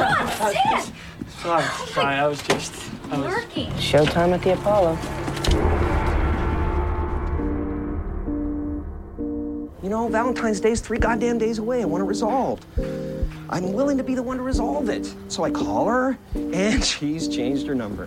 My! 0.00 0.92
Sorry, 1.42 1.64
sorry, 1.92 2.14
I 2.16 2.26
was 2.26 2.42
just. 2.42 2.74
I 3.10 3.18
was... 3.18 3.26
Working. 3.26 3.70
Showtime 3.72 4.32
at 4.32 4.42
the 4.42 4.54
Apollo. 4.54 4.98
You 9.82 9.88
know, 9.88 10.08
Valentine's 10.08 10.60
Day's 10.60 10.80
three 10.80 10.98
goddamn 10.98 11.38
days 11.38 11.58
away. 11.58 11.82
I 11.82 11.84
want 11.86 12.02
it 12.02 12.06
resolved. 12.06 12.64
I'm 13.48 13.72
willing 13.72 13.96
to 13.96 14.04
be 14.04 14.14
the 14.14 14.22
one 14.22 14.36
to 14.36 14.42
resolve 14.42 14.88
it. 14.88 15.12
So 15.28 15.44
I 15.44 15.50
call 15.50 15.86
her, 15.86 16.18
and 16.34 16.84
she's 16.92 17.26
changed 17.28 17.66
her 17.66 17.74
number. 17.74 18.06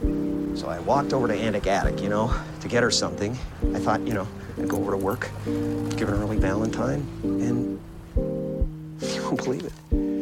So 0.56 0.70
I 0.70 0.80
walked 0.80 1.14
over 1.14 1.28
to 1.28 1.34
Antic 1.34 1.67
Attic, 1.67 2.02
you 2.02 2.10
know, 2.10 2.34
to 2.62 2.67
get 2.67 2.84
her 2.84 2.92
something. 2.92 3.38
I 3.73 3.80
thought, 3.80 4.02
you 4.02 4.14
know, 4.14 4.28
I'd 4.58 4.67
go 4.67 4.78
over 4.78 4.92
to 4.92 4.98
work, 4.98 5.30
give 5.45 6.08
her 6.08 6.16
an 6.16 6.22
early 6.22 6.38
Valentine, 6.38 7.06
and 7.23 7.80
you 8.16 9.23
won't 9.23 9.44
believe 9.44 9.66
it. 9.66 10.12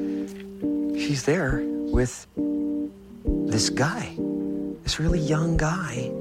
She's 1.02 1.24
there 1.24 1.64
with 1.66 2.28
this 2.36 3.72
guy, 3.72 4.16
this 4.84 5.00
really 5.00 5.20
young 5.20 5.58
guy. 5.58 6.12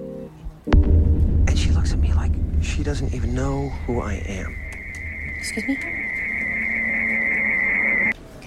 And 0.73 1.59
she 1.59 1.71
looks 1.71 1.93
at 1.93 1.99
me 1.99 2.15
like 2.15 2.33
she 2.63 2.83
doesn't 2.83 3.13
even 3.13 3.35
know 3.35 3.69
who 3.85 4.01
I 4.01 4.15
am. 4.15 4.57
Excuse 5.37 5.69
me? 5.69 5.77
Can 5.77 6.07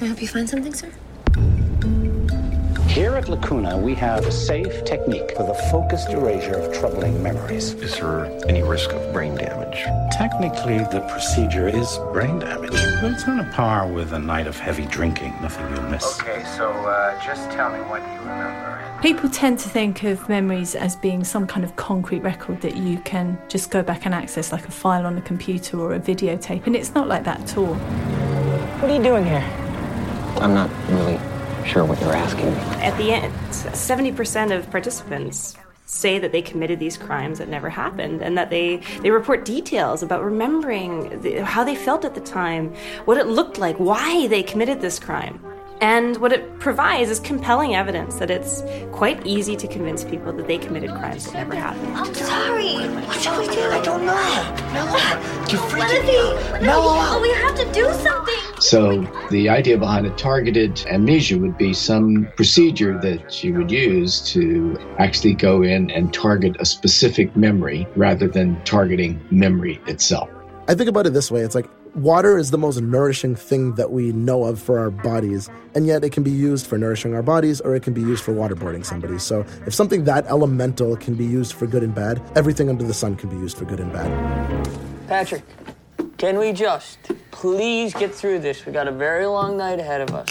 I 0.01 0.05
help 0.07 0.21
you 0.23 0.27
find 0.27 0.49
something, 0.49 0.73
sir? 0.73 0.91
Here 2.93 3.15
at 3.15 3.27
Lacuna, 3.27 3.75
we 3.75 3.95
have 3.95 4.27
a 4.27 4.31
safe 4.31 4.85
technique 4.85 5.35
for 5.35 5.47
the 5.47 5.55
focused 5.71 6.09
erasure 6.09 6.53
of 6.53 6.71
troubling 6.75 7.23
memories. 7.23 7.73
Is 7.73 7.95
there 7.95 8.25
any 8.47 8.61
risk 8.61 8.91
of 8.91 9.11
brain 9.11 9.33
damage? 9.33 9.83
Technically, 10.11 10.77
the 10.77 11.03
procedure 11.09 11.67
is 11.67 11.97
brain 12.11 12.37
damage, 12.37 12.69
but 12.69 13.13
it's 13.13 13.27
on 13.27 13.39
a 13.39 13.51
par 13.51 13.91
with 13.91 14.13
a 14.13 14.19
night 14.19 14.45
of 14.45 14.59
heavy 14.59 14.85
drinking. 14.85 15.33
Nothing 15.41 15.73
you'll 15.73 15.89
miss. 15.89 16.21
Okay, 16.21 16.43
so 16.55 16.69
uh, 16.69 17.19
just 17.19 17.49
tell 17.49 17.71
me 17.71 17.79
what 17.89 18.03
you 18.03 18.19
remember. 18.19 18.99
People 19.01 19.27
tend 19.27 19.57
to 19.57 19.69
think 19.69 20.03
of 20.03 20.29
memories 20.29 20.75
as 20.75 20.95
being 20.95 21.23
some 21.23 21.47
kind 21.47 21.65
of 21.65 21.75
concrete 21.75 22.21
record 22.21 22.61
that 22.61 22.77
you 22.77 22.99
can 22.99 23.39
just 23.49 23.71
go 23.71 23.81
back 23.81 24.05
and 24.05 24.13
access, 24.13 24.51
like 24.51 24.67
a 24.67 24.71
file 24.71 25.07
on 25.07 25.17
a 25.17 25.21
computer 25.23 25.79
or 25.79 25.95
a 25.95 25.99
videotape, 25.99 26.67
and 26.67 26.75
it's 26.75 26.93
not 26.93 27.07
like 27.07 27.23
that 27.23 27.41
at 27.41 27.57
all. 27.57 27.73
What 27.73 28.91
are 28.91 28.95
you 28.95 29.01
doing 29.01 29.25
here? 29.25 29.43
I'm 30.37 30.53
not 30.53 30.69
really 30.89 31.17
sure 31.65 31.85
what 31.85 31.99
you're 32.01 32.13
asking. 32.15 32.47
At 32.81 32.97
the 32.97 33.11
end, 33.11 33.33
70% 33.51 34.55
of 34.57 34.69
participants 34.71 35.55
say 35.85 36.17
that 36.17 36.31
they 36.31 36.41
committed 36.41 36.79
these 36.79 36.97
crimes 36.97 37.37
that 37.39 37.49
never 37.49 37.69
happened 37.69 38.21
and 38.21 38.37
that 38.37 38.49
they, 38.49 38.77
they 39.01 39.11
report 39.11 39.45
details 39.45 40.01
about 40.01 40.23
remembering 40.23 41.21
the, 41.21 41.43
how 41.45 41.63
they 41.63 41.75
felt 41.75 42.03
at 42.05 42.15
the 42.15 42.21
time, 42.21 42.73
what 43.05 43.17
it 43.17 43.27
looked 43.27 43.57
like, 43.59 43.75
why 43.77 44.27
they 44.27 44.41
committed 44.41 44.81
this 44.81 44.97
crime. 44.99 45.43
And 45.81 46.15
what 46.17 46.31
it 46.31 46.59
provides 46.59 47.09
is 47.09 47.19
compelling 47.19 47.75
evidence 47.75 48.15
that 48.19 48.31
it's 48.31 48.63
quite 48.93 49.25
easy 49.27 49.57
to 49.57 49.67
convince 49.67 50.05
people 50.05 50.31
that 50.31 50.47
they 50.47 50.57
committed 50.57 50.91
crimes 50.91 51.25
that 51.25 51.33
never 51.33 51.55
happened. 51.55 51.97
I'm 51.97 52.13
sorry. 52.13 52.75
What 53.05 53.19
shall 53.19 53.37
we 53.39 53.47
do? 53.53 53.61
I 53.61 53.81
don't 53.81 54.05
know. 54.05 54.13
Mellow. 54.71 54.97
You're 55.49 55.59
What 55.59 55.89
freaking 55.89 55.99
if 55.99 56.05
me. 56.05 56.59
he? 56.59 56.65
Mellow 56.65 56.93
No, 56.93 56.99
out. 56.99 57.17
Oh, 57.17 57.21
we 57.21 57.31
have 57.33 57.55
to 57.55 57.65
do 57.73 57.91
something. 57.95 58.52
So, 58.63 59.05
the 59.29 59.49
idea 59.49 59.77
behind 59.77 60.05
a 60.05 60.09
targeted 60.11 60.85
amnesia 60.87 61.37
would 61.37 61.57
be 61.57 61.73
some 61.73 62.29
procedure 62.37 62.97
that 62.99 63.43
you 63.43 63.53
would 63.55 63.69
use 63.69 64.21
to 64.31 64.79
actually 64.99 65.33
go 65.33 65.63
in 65.63 65.91
and 65.91 66.13
target 66.13 66.55
a 66.61 66.65
specific 66.65 67.35
memory 67.35 67.85
rather 67.97 68.25
than 68.25 68.63
targeting 68.63 69.19
memory 69.31 69.81
itself. 69.85 70.29
I 70.69 70.75
think 70.75 70.87
about 70.87 71.05
it 71.05 71.09
this 71.09 71.29
way 71.29 71.41
it's 71.41 71.55
like 71.55 71.69
water 71.93 72.37
is 72.37 72.51
the 72.51 72.57
most 72.57 72.79
nourishing 72.79 73.35
thing 73.35 73.75
that 73.75 73.91
we 73.91 74.13
know 74.13 74.45
of 74.45 74.61
for 74.61 74.79
our 74.79 74.89
bodies, 74.89 75.49
and 75.75 75.85
yet 75.85 76.05
it 76.05 76.13
can 76.13 76.23
be 76.23 76.31
used 76.31 76.65
for 76.65 76.77
nourishing 76.77 77.13
our 77.13 77.21
bodies 77.21 77.59
or 77.59 77.75
it 77.75 77.83
can 77.83 77.93
be 77.93 77.99
used 77.99 78.23
for 78.23 78.31
waterboarding 78.31 78.85
somebody. 78.85 79.19
So 79.19 79.45
if 79.67 79.73
something 79.73 80.05
that 80.05 80.25
elemental 80.27 80.95
can 80.95 81.15
be 81.15 81.25
used 81.25 81.51
for 81.51 81.67
good 81.67 81.83
and 81.83 81.93
bad, 81.93 82.21
everything 82.37 82.69
under 82.69 82.85
the 82.85 82.93
sun 82.93 83.17
can 83.17 83.29
be 83.29 83.35
used 83.35 83.57
for 83.57 83.65
good 83.65 83.81
and 83.81 83.91
bad. 83.91 84.69
Patrick, 85.09 85.43
can 86.23 86.39
we 86.39 86.53
just 86.53 86.99
please 87.31 87.93
get 87.93 88.15
through 88.15 88.39
this? 88.39 88.65
We 88.65 88.71
got 88.71 88.87
a 88.87 88.93
very 88.93 89.25
long 89.25 89.57
night 89.57 89.77
ahead 89.77 89.99
of 89.99 90.15
us. 90.15 90.29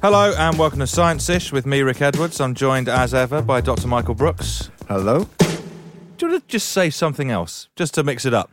Hello 0.00 0.32
and 0.38 0.56
welcome 0.56 0.78
to 0.78 0.86
Science 0.86 1.28
Ish 1.28 1.50
with 1.50 1.66
me, 1.66 1.80
Rick 1.80 2.00
Edwards. 2.02 2.40
I'm 2.40 2.54
joined 2.54 2.88
as 2.88 3.12
ever 3.14 3.42
by 3.42 3.60
Dr. 3.60 3.88
Michael 3.88 4.14
Brooks. 4.14 4.70
Hello. 4.86 5.26
Do 5.38 6.26
you 6.26 6.28
want 6.28 6.44
to 6.44 6.48
just 6.48 6.68
say 6.68 6.88
something 6.88 7.32
else, 7.32 7.66
just 7.74 7.94
to 7.94 8.04
mix 8.04 8.24
it 8.24 8.32
up? 8.32 8.52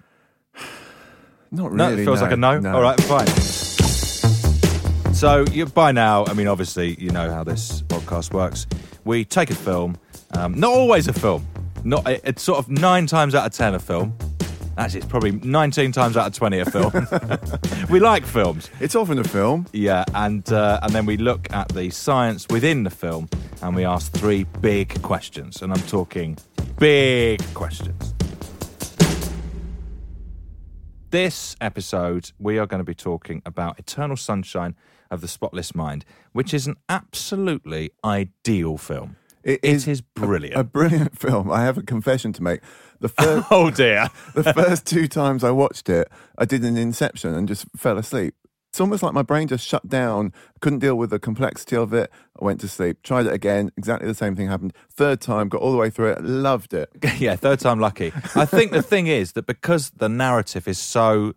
Not 1.51 1.71
really. 1.71 1.77
No, 1.77 1.91
it 1.91 2.05
feels 2.05 2.19
like 2.19 2.31
a 2.31 2.35
no. 2.35 2.53
All 2.73 2.81
right, 2.81 2.99
fine. 3.01 3.27
So 5.13 5.45
you, 5.51 5.67
by 5.67 5.91
now, 5.91 6.25
I 6.25 6.33
mean, 6.33 6.47
obviously, 6.47 6.95
you 6.99 7.11
know 7.11 7.31
how 7.31 7.43
this 7.43 7.83
podcast 7.83 8.33
works. 8.33 8.65
We 9.05 9.23
take 9.23 9.51
a 9.51 9.55
film, 9.55 9.97
um, 10.31 10.55
not 10.55 10.71
always 10.71 11.07
a 11.07 11.13
film, 11.13 11.45
not 11.83 12.07
it's 12.07 12.41
sort 12.41 12.59
of 12.59 12.69
nine 12.69 13.07
times 13.07 13.35
out 13.35 13.45
of 13.45 13.53
ten 13.53 13.75
a 13.75 13.79
film. 13.79 14.17
Actually, 14.75 15.01
it's 15.01 15.07
probably 15.07 15.31
19 15.31 15.91
times 15.91 16.17
out 16.17 16.25
of 16.25 16.33
20 16.33 16.59
a 16.59 16.65
film. 16.65 16.91
we 17.91 17.99
like 17.99 18.25
films. 18.25 18.71
It's 18.79 18.95
often 18.95 19.19
a 19.19 19.23
film. 19.23 19.67
Yeah, 19.71 20.03
and 20.15 20.51
uh, 20.51 20.79
and 20.81 20.91
then 20.93 21.05
we 21.05 21.15
look 21.15 21.51
at 21.53 21.69
the 21.69 21.91
science 21.91 22.47
within 22.49 22.83
the 22.83 22.89
film 22.89 23.29
and 23.61 23.75
we 23.75 23.85
ask 23.85 24.11
three 24.13 24.45
big 24.61 24.99
questions. 25.03 25.61
And 25.61 25.71
I'm 25.71 25.81
talking 25.83 26.37
big 26.79 27.43
questions. 27.53 28.15
This 31.11 31.55
episode, 31.61 32.31
we 32.39 32.57
are 32.57 32.65
going 32.65 32.79
to 32.79 32.83
be 32.83 32.95
talking 32.95 33.43
about 33.45 33.77
Eternal 33.77 34.17
Sunshine 34.17 34.75
of 35.11 35.21
the 35.21 35.27
Spotless 35.27 35.75
Mind, 35.75 36.03
which 36.31 36.55
is 36.55 36.65
an 36.65 36.77
absolutely 36.89 37.91
ideal 38.03 38.77
film. 38.79 39.17
It 39.43 39.59
is, 39.63 39.87
is 39.87 40.01
brilliant. 40.01 40.55
A 40.57 40.63
brilliant 40.63 41.17
film. 41.19 41.51
I 41.51 41.63
have 41.63 41.77
a 41.77 41.83
confession 41.83 42.33
to 42.33 42.43
make. 42.43 42.61
The 42.99 43.09
first, 43.09 43.47
oh 43.51 43.69
dear. 43.69 44.09
the 44.33 44.53
first 44.53 44.85
two 44.85 45.07
times 45.07 45.43
I 45.43 45.51
watched 45.51 45.89
it, 45.89 46.09
I 46.37 46.45
did 46.45 46.63
an 46.63 46.77
Inception 46.77 47.33
and 47.35 47.47
just 47.47 47.65
fell 47.75 47.97
asleep. 47.97 48.35
It's 48.69 48.79
almost 48.81 49.03
like 49.03 49.13
my 49.13 49.21
brain 49.21 49.47
just 49.47 49.67
shut 49.67 49.87
down. 49.87 50.33
Couldn't 50.59 50.79
deal 50.79 50.95
with 50.95 51.11
the 51.11 51.19
complexity 51.19 51.75
of 51.75 51.93
it. 51.93 52.09
I 52.41 52.43
went 52.43 52.59
to 52.61 52.67
sleep. 52.67 53.03
Tried 53.03 53.27
it 53.27 53.33
again. 53.33 53.71
Exactly 53.77 54.07
the 54.07 54.15
same 54.15 54.35
thing 54.35 54.47
happened. 54.47 54.73
Third 54.89 55.21
time, 55.21 55.47
got 55.47 55.61
all 55.61 55.71
the 55.71 55.77
way 55.77 55.91
through 55.91 56.13
it. 56.13 56.23
Loved 56.23 56.73
it. 56.73 56.89
yeah, 57.19 57.35
third 57.35 57.59
time 57.59 57.79
lucky. 57.79 58.11
I 58.33 58.45
think 58.45 58.71
the 58.71 58.81
thing 58.81 59.05
is 59.05 59.33
that 59.33 59.45
because 59.45 59.91
the 59.91 60.09
narrative 60.09 60.67
is 60.67 60.79
so 60.79 61.33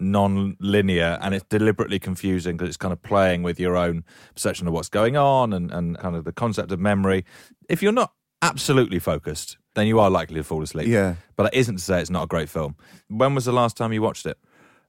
non-linear 0.00 1.18
and 1.20 1.34
it's 1.34 1.44
deliberately 1.48 1.98
confusing 1.98 2.56
because 2.56 2.68
it's 2.68 2.76
kind 2.76 2.92
of 2.92 3.02
playing 3.02 3.42
with 3.42 3.58
your 3.58 3.76
own 3.76 4.04
perception 4.34 4.66
of 4.66 4.72
what's 4.72 4.88
going 4.88 5.16
on 5.16 5.52
and, 5.52 5.70
and 5.72 5.98
kind 5.98 6.16
of 6.16 6.24
the 6.24 6.32
concept 6.32 6.70
of 6.72 6.80
memory. 6.80 7.24
If 7.68 7.82
you're 7.82 7.92
not 7.92 8.12
absolutely 8.42 8.98
focused, 8.98 9.58
then 9.74 9.86
you 9.86 9.98
are 10.00 10.10
likely 10.10 10.36
to 10.36 10.44
fall 10.44 10.62
asleep. 10.62 10.88
Yeah. 10.88 11.16
But 11.36 11.44
that 11.44 11.54
isn't 11.54 11.76
to 11.76 11.82
say 11.82 12.00
it's 12.00 12.10
not 12.10 12.24
a 12.24 12.26
great 12.26 12.48
film. 12.48 12.76
When 13.08 13.34
was 13.34 13.44
the 13.44 13.52
last 13.52 13.76
time 13.76 13.92
you 13.92 14.02
watched 14.02 14.26
it? 14.26 14.38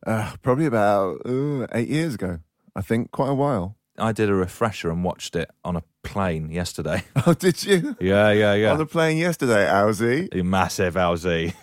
Uh, 0.05 0.33
probably 0.41 0.65
about 0.65 1.21
ooh, 1.27 1.67
eight 1.73 1.89
years 1.89 2.15
ago. 2.15 2.39
I 2.75 2.81
think 2.81 3.11
quite 3.11 3.29
a 3.29 3.35
while. 3.35 3.75
I 3.97 4.13
did 4.13 4.29
a 4.29 4.33
refresher 4.33 4.89
and 4.89 5.03
watched 5.03 5.35
it 5.35 5.49
on 5.65 5.75
a 5.75 5.83
plane 6.03 6.51
yesterday. 6.51 7.03
Oh, 7.27 7.33
did 7.33 7.63
you? 7.63 7.97
Yeah, 7.99 8.31
yeah, 8.31 8.53
yeah. 8.53 8.71
On 8.71 8.77
the 8.77 8.85
plane 8.85 9.17
yesterday, 9.17 9.67
Owsy. 9.67 10.29
A 10.31 10.41
massive 10.41 10.93
LZ. 10.95 11.53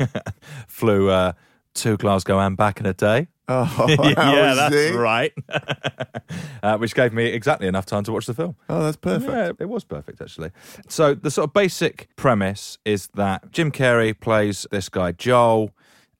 Flew 0.68 1.08
uh, 1.08 1.32
to 1.76 1.96
Glasgow 1.96 2.38
and 2.38 2.56
back 2.56 2.78
in 2.78 2.86
a 2.86 2.92
day. 2.92 3.28
Oh, 3.48 3.86
yeah, 4.02 4.54
that's 4.54 4.94
right. 4.96 5.32
uh, 6.64 6.78
which 6.78 6.96
gave 6.96 7.12
me 7.12 7.26
exactly 7.26 7.68
enough 7.68 7.86
time 7.86 8.02
to 8.04 8.12
watch 8.12 8.26
the 8.26 8.34
film. 8.34 8.56
Oh, 8.68 8.82
that's 8.82 8.96
perfect. 8.96 9.30
Yeah, 9.30 9.52
it 9.60 9.68
was 9.68 9.84
perfect, 9.84 10.20
actually. 10.20 10.50
So, 10.88 11.14
the 11.14 11.30
sort 11.30 11.50
of 11.50 11.52
basic 11.54 12.08
premise 12.16 12.78
is 12.84 13.06
that 13.14 13.52
Jim 13.52 13.70
Carrey 13.70 14.18
plays 14.18 14.66
this 14.72 14.88
guy, 14.88 15.12
Joel, 15.12 15.70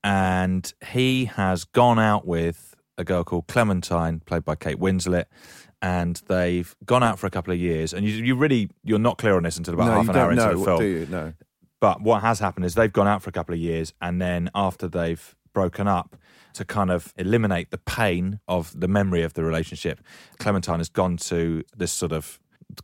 and 0.05 0.73
he 0.93 1.25
has 1.25 1.65
gone 1.65 1.99
out 1.99 2.27
with 2.29 2.77
a 2.97 3.03
girl 3.03 3.25
called 3.25 3.49
Clementine, 3.49 4.21
played 4.21 4.45
by 4.45 4.55
Kate 4.55 4.79
Winslet. 4.79 5.25
And 5.83 6.21
they've 6.29 6.75
gone 6.85 7.03
out 7.03 7.19
for 7.19 7.27
a 7.27 7.31
couple 7.31 7.53
of 7.53 7.59
years, 7.59 7.93
and 7.93 8.07
you, 8.07 8.15
you 8.25 8.35
really 8.35 8.71
you're 8.83 8.99
not 8.99 9.19
clear 9.19 9.37
on 9.37 9.43
this 9.43 9.57
until 9.59 9.75
about 9.75 9.87
No, 9.89 9.93
half 9.95 10.09
an 10.09 10.17
hour 10.17 10.31
into 10.31 10.45
know, 10.45 10.59
the 10.59 10.65
film. 10.65 10.79
do 10.79 10.87
you? 10.87 11.07
No. 11.11 11.33
But 11.81 12.01
what 12.01 12.23
has 12.23 12.39
happened 12.39 12.65
is 12.65 12.75
they've 12.75 12.93
gone 12.93 13.07
out 13.07 13.21
for 13.21 13.29
a 13.29 13.33
couple 13.33 13.53
of 13.53 13.61
years, 13.61 13.93
and 14.01 14.21
then 14.21 14.49
after 14.55 14.89
they've 14.89 15.36
broken 15.57 15.89
up, 15.89 16.17
to 16.53 16.65
kind 16.67 16.91
of 16.91 17.15
eliminate 17.17 17.71
the 17.71 17.79
pain 17.79 18.41
of 18.47 18.79
the 18.79 18.89
memory 18.89 19.23
of 19.23 19.33
the 19.33 19.43
relationship, 19.43 20.01
Clementine 20.39 20.81
has 20.81 20.91
gone 20.91 21.17
to 21.17 21.63
this 21.75 21.93
sort 21.93 22.13
of 22.13 22.39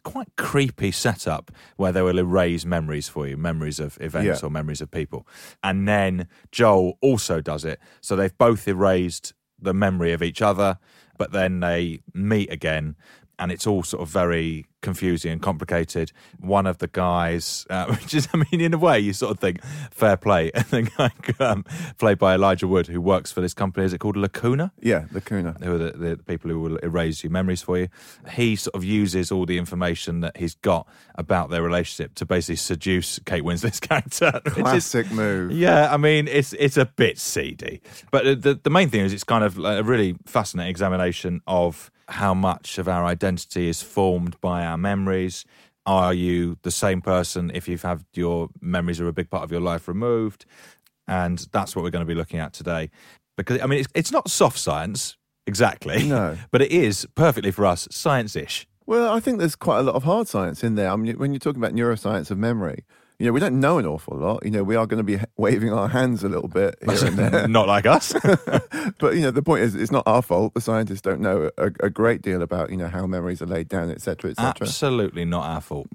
quite 0.05 0.29
creepy 0.37 0.91
setup 0.91 1.51
where 1.77 1.93
they 1.93 2.01
will 2.01 2.19
erase 2.19 2.65
memories 2.65 3.09
for 3.11 3.27
you, 3.29 3.37
memories 3.37 3.79
of 3.79 3.99
events 4.01 4.41
Yeah. 4.41 4.47
or 4.47 4.51
memories 4.51 4.81
of 4.81 4.91
people. 4.91 5.27
And 5.63 5.87
then 5.87 6.29
Joel 6.51 6.97
also 7.03 7.43
does 7.43 7.65
it. 7.67 7.79
So 8.01 8.17
they've 8.17 8.37
both 8.39 8.67
erased 8.67 9.35
the 9.61 9.75
memory 9.75 10.13
of 10.15 10.23
each 10.23 10.41
other, 10.41 10.79
but 11.19 11.33
then 11.33 11.61
they 11.61 12.01
meet 12.15 12.51
again. 12.51 12.97
And 13.39 13.53
it's 13.53 13.67
all 13.67 13.83
sort 13.83 14.03
of 14.03 14.09
very 14.09 14.67
confusing 14.83 15.33
and 15.33 15.41
complicated. 15.41 16.13
One 16.41 16.67
of 16.67 16.79
the 16.79 16.89
guys, 16.89 17.67
uh, 17.71 17.87
which 17.95 18.13
is, 18.15 18.29
I 18.35 18.37
mean, 18.51 18.61
in 18.61 18.75
a 18.75 18.79
way, 18.79 19.01
you 19.01 19.13
sort 19.13 19.31
of 19.33 19.39
think 19.39 19.63
fair 19.91 20.17
play. 20.17 20.51
And 20.73 20.87
the 20.87 20.91
guy 21.39 21.45
um, 21.45 21.65
played 21.99 22.19
by 22.19 22.35
Elijah 22.35 22.69
Wood, 22.69 22.87
who 22.89 23.01
works 23.01 23.33
for 23.33 23.41
this 23.41 23.55
company, 23.55 23.87
is 23.87 23.93
it 23.93 23.99
called 23.99 24.17
Lacuna? 24.17 24.73
Yeah, 24.81 25.07
Lacuna. 25.13 25.57
Who 25.63 25.75
are 25.75 25.79
the, 25.79 25.93
the 25.93 26.17
people 26.19 26.51
who 26.51 26.61
will 26.61 26.77
erase 26.79 27.23
your 27.25 27.31
memories 27.31 27.63
for 27.63 27.79
you. 27.79 27.89
He 28.33 28.57
sort 28.57 28.75
of 28.75 28.85
uses 28.85 29.31
all 29.33 29.47
the 29.47 29.59
information 29.59 30.21
that 30.21 30.37
he's 30.37 30.55
got 30.57 30.87
about 31.15 31.51
their 31.51 31.63
relationship 31.63 32.15
to 32.17 32.27
basically 32.27 32.57
seduce 32.57 33.19
Kate 33.21 33.45
Winslet's 33.45 33.81
character. 33.89 34.33
which 34.45 34.57
is- 34.59 34.63
Classic 34.63 35.11
move. 35.13 35.53
yeah, 35.53 35.93
I 35.93 35.97
mean, 35.97 36.29
it's 36.29 36.53
it's 36.55 36.77
a 36.77 36.85
bit 36.87 37.19
seedy, 37.19 37.81
but 38.11 38.43
the 38.43 38.59
the 38.63 38.71
main 38.71 38.89
thing 38.91 39.01
is 39.05 39.13
it's 39.13 39.25
kind 39.25 39.45
of 39.45 39.59
a 39.59 39.83
really 39.83 40.17
fascinating 40.27 40.71
examination 40.71 41.41
of 41.47 41.91
how 42.09 42.35
much 42.35 42.79
of 42.79 42.89
our 42.89 43.05
identity 43.05 43.69
is 43.69 43.81
formed 43.83 44.39
by 44.41 44.65
our 44.67 44.72
memories. 44.79 45.45
Are 45.85 46.15
you 46.15 46.59
the 46.63 46.71
same 46.71 47.01
person 47.01 47.51
if 47.55 47.69
you've 47.69 47.83
had 47.83 48.05
your 48.15 48.49
memories 48.61 49.01
are 49.01 49.09
a 49.09 49.13
big 49.13 49.31
part 49.31 49.43
of 49.43 49.51
your 49.51 49.61
life 49.61 49.89
removed? 49.89 50.45
And 51.09 51.45
that's 51.53 51.75
what 51.75 51.83
we're 51.83 51.91
going 51.91 52.07
to 52.07 52.09
be 52.09 52.15
looking 52.15 52.39
at 52.39 52.53
today. 52.53 52.91
Because 53.37 53.61
I 53.61 53.67
mean, 53.67 53.81
it's 53.81 53.89
it's 53.95 54.13
not 54.13 54.31
soft 54.31 54.59
science 54.59 55.17
exactly, 55.47 56.09
No. 56.09 56.39
but 56.53 56.63
it 56.63 56.71
is 56.71 57.07
perfectly 57.15 57.51
for 57.51 57.67
us 57.67 57.89
science-ish. 57.91 58.67
Well, 58.87 59.13
I 59.13 59.21
think 59.21 59.39
there's 59.39 59.57
quite 59.57 59.79
a 59.79 59.83
lot 59.83 59.95
of 59.95 60.05
hard 60.05 60.29
science 60.29 60.63
in 60.63 60.75
there. 60.75 60.91
I 60.91 60.97
mean, 60.97 61.19
when 61.19 61.33
you're 61.33 61.41
talking 61.41 61.63
about 61.63 61.75
neuroscience 61.75 62.31
of 62.31 62.39
memory, 62.39 62.85
you 63.23 63.29
know, 63.29 63.33
we 63.35 63.39
don't 63.39 63.61
know 63.61 63.79
an 63.79 63.87
awful 63.87 64.19
lot. 64.19 64.45
You 64.45 64.51
know, 64.51 64.65
we 64.65 64.75
are 64.75 64.85
going 64.85 64.99
to 64.99 65.05
be 65.05 65.17
waving 65.37 65.73
our 65.73 65.87
hands 65.87 66.25
a 66.25 66.29
little 66.29 66.49
bit 66.49 66.75
here 66.85 67.07
and 67.07 67.17
there. 67.17 67.47
Not 67.49 67.69
like 67.69 67.87
us. 67.87 68.13
but, 68.99 69.15
you 69.15 69.21
know, 69.21 69.31
the 69.31 69.43
point 69.45 69.63
is, 69.63 69.77
it's 69.77 69.93
not 69.93 70.03
our 70.07 70.23
fault. 70.23 70.55
The 70.55 70.61
scientists 70.61 71.03
don't 71.03 71.21
know 71.21 71.49
a, 71.57 71.67
a 71.79 71.89
great 71.89 72.21
deal 72.21 72.43
about, 72.43 72.71
you 72.71 72.77
know, 72.77 72.89
how 72.89 73.07
memories 73.07 73.41
are 73.41 73.47
laid 73.47 73.69
down, 73.69 73.93
et 73.93 74.01
cetera, 74.01 74.33
et 74.33 74.39
cetera. 74.39 74.67
Absolutely 74.67 75.25
not 75.25 75.45
our 75.45 75.61
fault. 75.61 75.87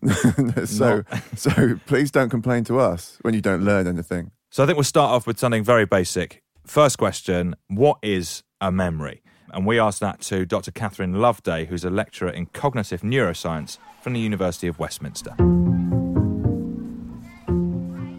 so, 0.66 1.04
so 1.36 1.78
please 1.86 2.12
don't 2.12 2.30
complain 2.30 2.64
to 2.64 2.80
us 2.80 3.18
when 3.24 3.34
you 3.34 3.42
don't 3.42 3.66
learn 3.66 3.88
anything. 3.88 4.32
So 4.50 4.64
I 4.64 4.66
think 4.66 4.78
we'll 4.78 4.86
start 4.86 5.12
off 5.12 5.28
with 5.28 5.38
something 5.38 5.66
very 5.66 5.86
basic. 5.86 6.42
First 6.66 6.98
question 6.98 7.58
What 7.68 7.98
is 8.02 8.44
a 8.62 8.72
memory? 8.72 9.22
And 9.52 9.66
we 9.66 9.80
asked 9.80 10.00
that 10.00 10.22
to 10.22 10.46
Dr. 10.46 10.72
Catherine 10.72 11.16
Loveday, 11.16 11.68
who's 11.68 11.84
a 11.84 11.90
lecturer 11.90 12.30
in 12.30 12.46
cognitive 12.48 13.02
neuroscience 13.02 13.80
from 14.02 14.14
the 14.14 14.22
University 14.22 14.68
of 14.68 14.80
Westminster. 14.80 15.36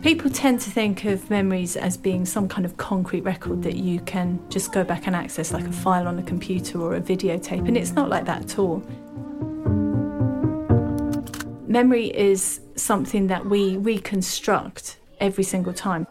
People 0.09 0.31
tend 0.31 0.59
to 0.63 0.71
think 0.71 1.05
of 1.05 1.29
memories 1.29 1.77
as 1.77 1.99
being 1.99 2.25
some 2.25 2.49
kind 2.49 2.65
of 2.65 2.79
concrete 2.79 3.21
record 3.25 3.63
that 3.63 3.77
you 3.77 4.01
can 4.01 4.41
just 4.49 4.73
go 4.73 4.83
back 4.83 5.07
and 5.07 5.15
access, 5.15 5.53
like 5.53 5.67
a 5.67 5.71
file 5.71 6.09
on 6.09 6.19
a 6.19 6.23
computer 6.23 6.81
or 6.81 6.95
a 6.95 7.01
videotape, 7.03 7.69
and 7.69 7.77
it's 7.77 7.93
not 7.93 8.09
like 8.09 8.25
that 8.25 8.41
at 8.41 8.59
all. 8.59 8.79
Memory 11.67 12.07
is 12.07 12.63
something 12.75 13.27
that 13.27 13.45
we 13.45 13.77
reconstruct 13.77 14.97
every 15.21 15.45
single 15.45 15.75
time. 15.75 16.07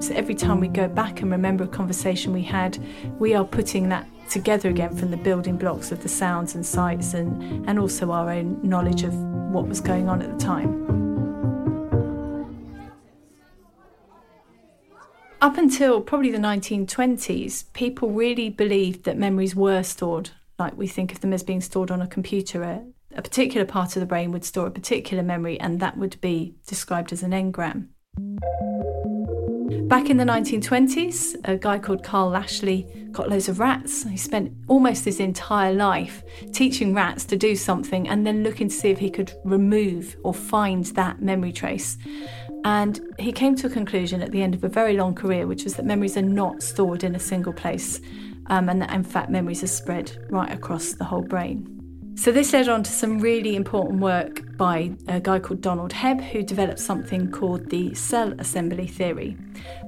So 0.00 0.14
every 0.14 0.34
time 0.34 0.60
we 0.60 0.68
go 0.68 0.88
back 0.88 1.20
and 1.20 1.30
remember 1.30 1.64
a 1.64 1.68
conversation 1.68 2.32
we 2.32 2.44
had, 2.44 2.78
we 3.18 3.34
are 3.34 3.44
putting 3.44 3.90
that 3.90 4.06
together 4.30 4.68
again 4.68 4.96
from 4.96 5.10
the 5.10 5.16
building 5.16 5.56
blocks 5.56 5.92
of 5.92 6.02
the 6.02 6.08
sounds 6.08 6.54
and 6.54 6.64
sights 6.64 7.14
and, 7.14 7.68
and 7.68 7.78
also 7.78 8.10
our 8.12 8.30
own 8.30 8.58
knowledge 8.62 9.02
of 9.02 9.14
what 9.14 9.66
was 9.66 9.80
going 9.80 10.08
on 10.08 10.22
at 10.22 10.30
the 10.30 10.38
time. 10.38 11.00
Up 15.42 15.56
until 15.56 16.00
probably 16.02 16.30
the 16.30 16.38
1920s, 16.38 17.72
people 17.72 18.10
really 18.10 18.50
believed 18.50 19.04
that 19.04 19.16
memories 19.16 19.56
were 19.56 19.82
stored, 19.82 20.30
like 20.58 20.76
we 20.76 20.86
think 20.86 21.12
of 21.12 21.20
them 21.20 21.32
as 21.32 21.42
being 21.42 21.62
stored 21.62 21.90
on 21.90 22.02
a 22.02 22.06
computer. 22.06 22.62
A, 22.62 22.84
a 23.16 23.22
particular 23.22 23.66
part 23.66 23.96
of 23.96 24.00
the 24.00 24.06
brain 24.06 24.32
would 24.32 24.44
store 24.44 24.66
a 24.66 24.70
particular 24.70 25.22
memory, 25.22 25.58
and 25.58 25.80
that 25.80 25.96
would 25.96 26.20
be 26.20 26.56
described 26.66 27.10
as 27.10 27.22
an 27.22 27.30
engram. 27.32 27.88
Back 29.90 30.08
in 30.08 30.18
the 30.18 30.24
1920s, 30.24 31.36
a 31.48 31.56
guy 31.56 31.78
called 31.78 32.04
Karl 32.04 32.28
Lashley 32.28 32.86
got 33.10 33.28
loads 33.28 33.48
of 33.48 33.58
rats. 33.58 34.04
He 34.04 34.16
spent 34.16 34.52
almost 34.68 35.04
his 35.04 35.18
entire 35.18 35.72
life 35.72 36.22
teaching 36.52 36.94
rats 36.94 37.24
to 37.24 37.36
do 37.36 37.56
something 37.56 38.08
and 38.08 38.24
then 38.24 38.44
looking 38.44 38.68
to 38.68 38.74
see 38.74 38.90
if 38.90 38.98
he 38.98 39.10
could 39.10 39.32
remove 39.44 40.16
or 40.22 40.32
find 40.32 40.84
that 40.86 41.20
memory 41.20 41.52
trace. 41.52 41.98
And 42.64 43.00
he 43.18 43.32
came 43.32 43.56
to 43.56 43.66
a 43.66 43.70
conclusion 43.70 44.22
at 44.22 44.30
the 44.30 44.42
end 44.42 44.54
of 44.54 44.62
a 44.62 44.68
very 44.68 44.96
long 44.96 45.14
career, 45.14 45.48
which 45.48 45.64
was 45.64 45.74
that 45.74 45.84
memories 45.84 46.16
are 46.16 46.22
not 46.22 46.62
stored 46.62 47.02
in 47.02 47.16
a 47.16 47.20
single 47.20 47.52
place, 47.52 48.00
um, 48.46 48.68
and 48.68 48.80
that 48.82 48.92
in 48.92 49.02
fact 49.02 49.28
memories 49.28 49.64
are 49.64 49.68
spread 49.68 50.24
right 50.30 50.52
across 50.52 50.92
the 50.92 51.04
whole 51.04 51.22
brain. 51.22 51.79
So, 52.20 52.30
this 52.30 52.52
led 52.52 52.68
on 52.68 52.82
to 52.82 52.90
some 52.92 53.18
really 53.18 53.56
important 53.56 53.98
work 53.98 54.54
by 54.58 54.92
a 55.08 55.20
guy 55.20 55.38
called 55.38 55.62
Donald 55.62 55.90
Hebb, 55.90 56.20
who 56.20 56.42
developed 56.42 56.78
something 56.78 57.30
called 57.30 57.70
the 57.70 57.94
cell 57.94 58.34
assembly 58.38 58.86
theory. 58.86 59.38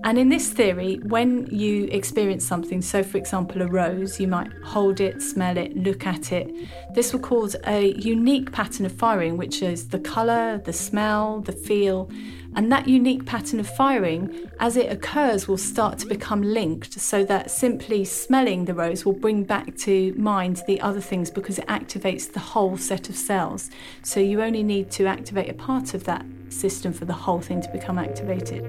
And 0.02 0.16
in 0.16 0.30
this 0.30 0.48
theory, 0.48 0.98
when 1.02 1.46
you 1.54 1.88
experience 1.92 2.46
something, 2.46 2.80
so 2.80 3.02
for 3.02 3.18
example, 3.18 3.60
a 3.60 3.66
rose, 3.66 4.18
you 4.18 4.28
might 4.28 4.50
hold 4.64 4.98
it, 5.02 5.20
smell 5.20 5.58
it, 5.58 5.76
look 5.76 6.06
at 6.06 6.32
it. 6.32 6.50
This 6.94 7.12
will 7.12 7.20
cause 7.20 7.54
a 7.66 7.92
unique 7.98 8.50
pattern 8.50 8.86
of 8.86 8.92
firing, 8.92 9.36
which 9.36 9.60
is 9.60 9.88
the 9.88 9.98
colour, 9.98 10.56
the 10.56 10.72
smell, 10.72 11.42
the 11.42 11.52
feel. 11.52 12.10
And 12.54 12.70
that 12.70 12.86
unique 12.86 13.24
pattern 13.24 13.60
of 13.60 13.68
firing, 13.68 14.50
as 14.60 14.76
it 14.76 14.92
occurs, 14.92 15.48
will 15.48 15.56
start 15.56 15.98
to 16.00 16.06
become 16.06 16.42
linked 16.42 17.00
so 17.00 17.24
that 17.24 17.50
simply 17.50 18.04
smelling 18.04 18.66
the 18.66 18.74
rose 18.74 19.06
will 19.06 19.14
bring 19.14 19.44
back 19.44 19.74
to 19.78 20.12
mind 20.18 20.62
the 20.66 20.80
other 20.80 21.00
things 21.00 21.30
because 21.30 21.58
it 21.58 21.66
activates 21.66 22.30
the 22.30 22.40
whole 22.40 22.76
set 22.76 23.08
of 23.08 23.16
cells. 23.16 23.70
So 24.02 24.20
you 24.20 24.42
only 24.42 24.62
need 24.62 24.90
to 24.92 25.06
activate 25.06 25.48
a 25.48 25.54
part 25.54 25.94
of 25.94 26.04
that 26.04 26.26
system 26.50 26.92
for 26.92 27.06
the 27.06 27.14
whole 27.14 27.40
thing 27.40 27.62
to 27.62 27.70
become 27.70 27.98
activated. 27.98 28.68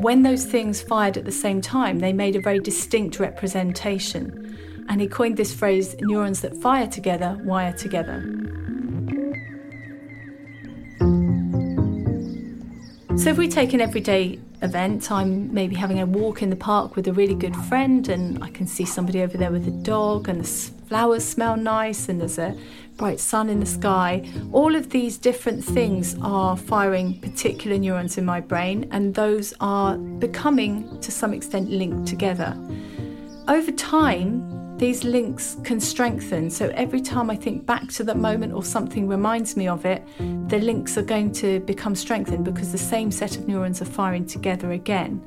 When 0.00 0.22
those 0.22 0.44
things 0.44 0.80
fired 0.80 1.16
at 1.16 1.24
the 1.24 1.32
same 1.32 1.60
time, 1.60 1.98
they 1.98 2.12
made 2.12 2.36
a 2.36 2.40
very 2.40 2.60
distinct 2.60 3.18
representation. 3.18 4.86
And 4.88 5.00
he 5.00 5.08
coined 5.08 5.36
this 5.36 5.54
phrase 5.54 5.96
neurons 6.00 6.40
that 6.42 6.56
fire 6.56 6.86
together 6.86 7.38
wire 7.44 7.72
together. 7.72 8.22
So, 13.16 13.30
if 13.30 13.38
we 13.38 13.48
take 13.48 13.72
an 13.72 13.80
everyday 13.80 14.38
event, 14.60 15.10
I'm 15.10 15.52
maybe 15.52 15.74
having 15.74 16.00
a 16.00 16.06
walk 16.06 16.42
in 16.42 16.50
the 16.50 16.56
park 16.56 16.96
with 16.96 17.08
a 17.08 17.12
really 17.14 17.34
good 17.34 17.56
friend, 17.56 18.06
and 18.08 18.44
I 18.44 18.50
can 18.50 18.66
see 18.66 18.84
somebody 18.84 19.22
over 19.22 19.38
there 19.38 19.50
with 19.50 19.66
a 19.66 19.70
dog, 19.70 20.28
and 20.28 20.42
the 20.42 20.46
flowers 20.46 21.24
smell 21.24 21.56
nice, 21.56 22.10
and 22.10 22.20
there's 22.20 22.38
a 22.38 22.54
bright 22.98 23.18
sun 23.18 23.48
in 23.48 23.58
the 23.58 23.66
sky. 23.66 24.22
All 24.52 24.76
of 24.76 24.90
these 24.90 25.16
different 25.16 25.64
things 25.64 26.14
are 26.20 26.58
firing 26.58 27.18
particular 27.20 27.78
neurons 27.78 28.18
in 28.18 28.26
my 28.26 28.40
brain, 28.40 28.86
and 28.92 29.14
those 29.14 29.54
are 29.60 29.96
becoming 29.96 31.00
to 31.00 31.10
some 31.10 31.32
extent 31.32 31.70
linked 31.70 32.06
together. 32.06 32.54
Over 33.48 33.72
time, 33.72 34.65
these 34.78 35.04
links 35.04 35.56
can 35.64 35.80
strengthen. 35.80 36.50
So 36.50 36.68
every 36.74 37.00
time 37.00 37.30
I 37.30 37.36
think 37.36 37.64
back 37.64 37.90
to 37.92 38.04
that 38.04 38.16
moment 38.18 38.52
or 38.52 38.62
something 38.62 39.08
reminds 39.08 39.56
me 39.56 39.68
of 39.68 39.86
it, 39.86 40.06
the 40.48 40.58
links 40.58 40.98
are 40.98 41.02
going 41.02 41.32
to 41.32 41.60
become 41.60 41.94
strengthened 41.94 42.44
because 42.44 42.72
the 42.72 42.78
same 42.78 43.10
set 43.10 43.36
of 43.36 43.48
neurons 43.48 43.80
are 43.80 43.86
firing 43.86 44.26
together 44.26 44.72
again. 44.72 45.24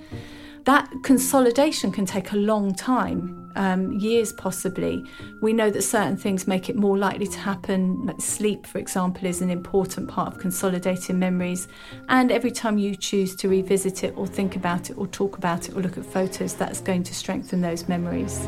That 0.65 0.87
consolidation 1.03 1.91
can 1.91 2.05
take 2.05 2.31
a 2.31 2.35
long 2.35 2.75
time. 2.75 3.49
um, 3.55 3.91
years 3.93 4.31
possibly. 4.31 5.05
We 5.41 5.53
know 5.53 5.69
that 5.69 5.81
certain 5.81 6.17
things 6.17 6.47
make 6.47 6.69
it 6.69 6.75
more 6.75 6.97
likely 6.97 7.27
to 7.27 7.39
happen. 7.39 8.05
Like 8.05 8.21
sleep, 8.21 8.65
for 8.65 8.77
example, 8.77 9.27
is 9.27 9.41
an 9.41 9.49
important 9.49 10.07
part 10.07 10.33
of 10.33 10.39
consolidating 10.39 11.19
memories. 11.19 11.67
And 12.07 12.31
every 12.31 12.51
time 12.51 12.77
you 12.77 12.95
choose 12.95 13.35
to 13.37 13.49
revisit 13.49 14.03
it 14.03 14.13
or 14.17 14.27
think 14.27 14.55
about 14.55 14.89
it 14.89 14.97
or 14.97 15.07
talk 15.07 15.37
about 15.37 15.67
it 15.67 15.75
or 15.75 15.81
look 15.81 15.97
at 15.97 16.05
photos, 16.05 16.53
that's 16.53 16.81
going 16.81 17.03
to 17.03 17.13
strengthen 17.13 17.61
those 17.61 17.87
memories. 17.87 18.47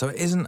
So 0.00 0.08
it 0.08 0.16
isn't 0.16 0.46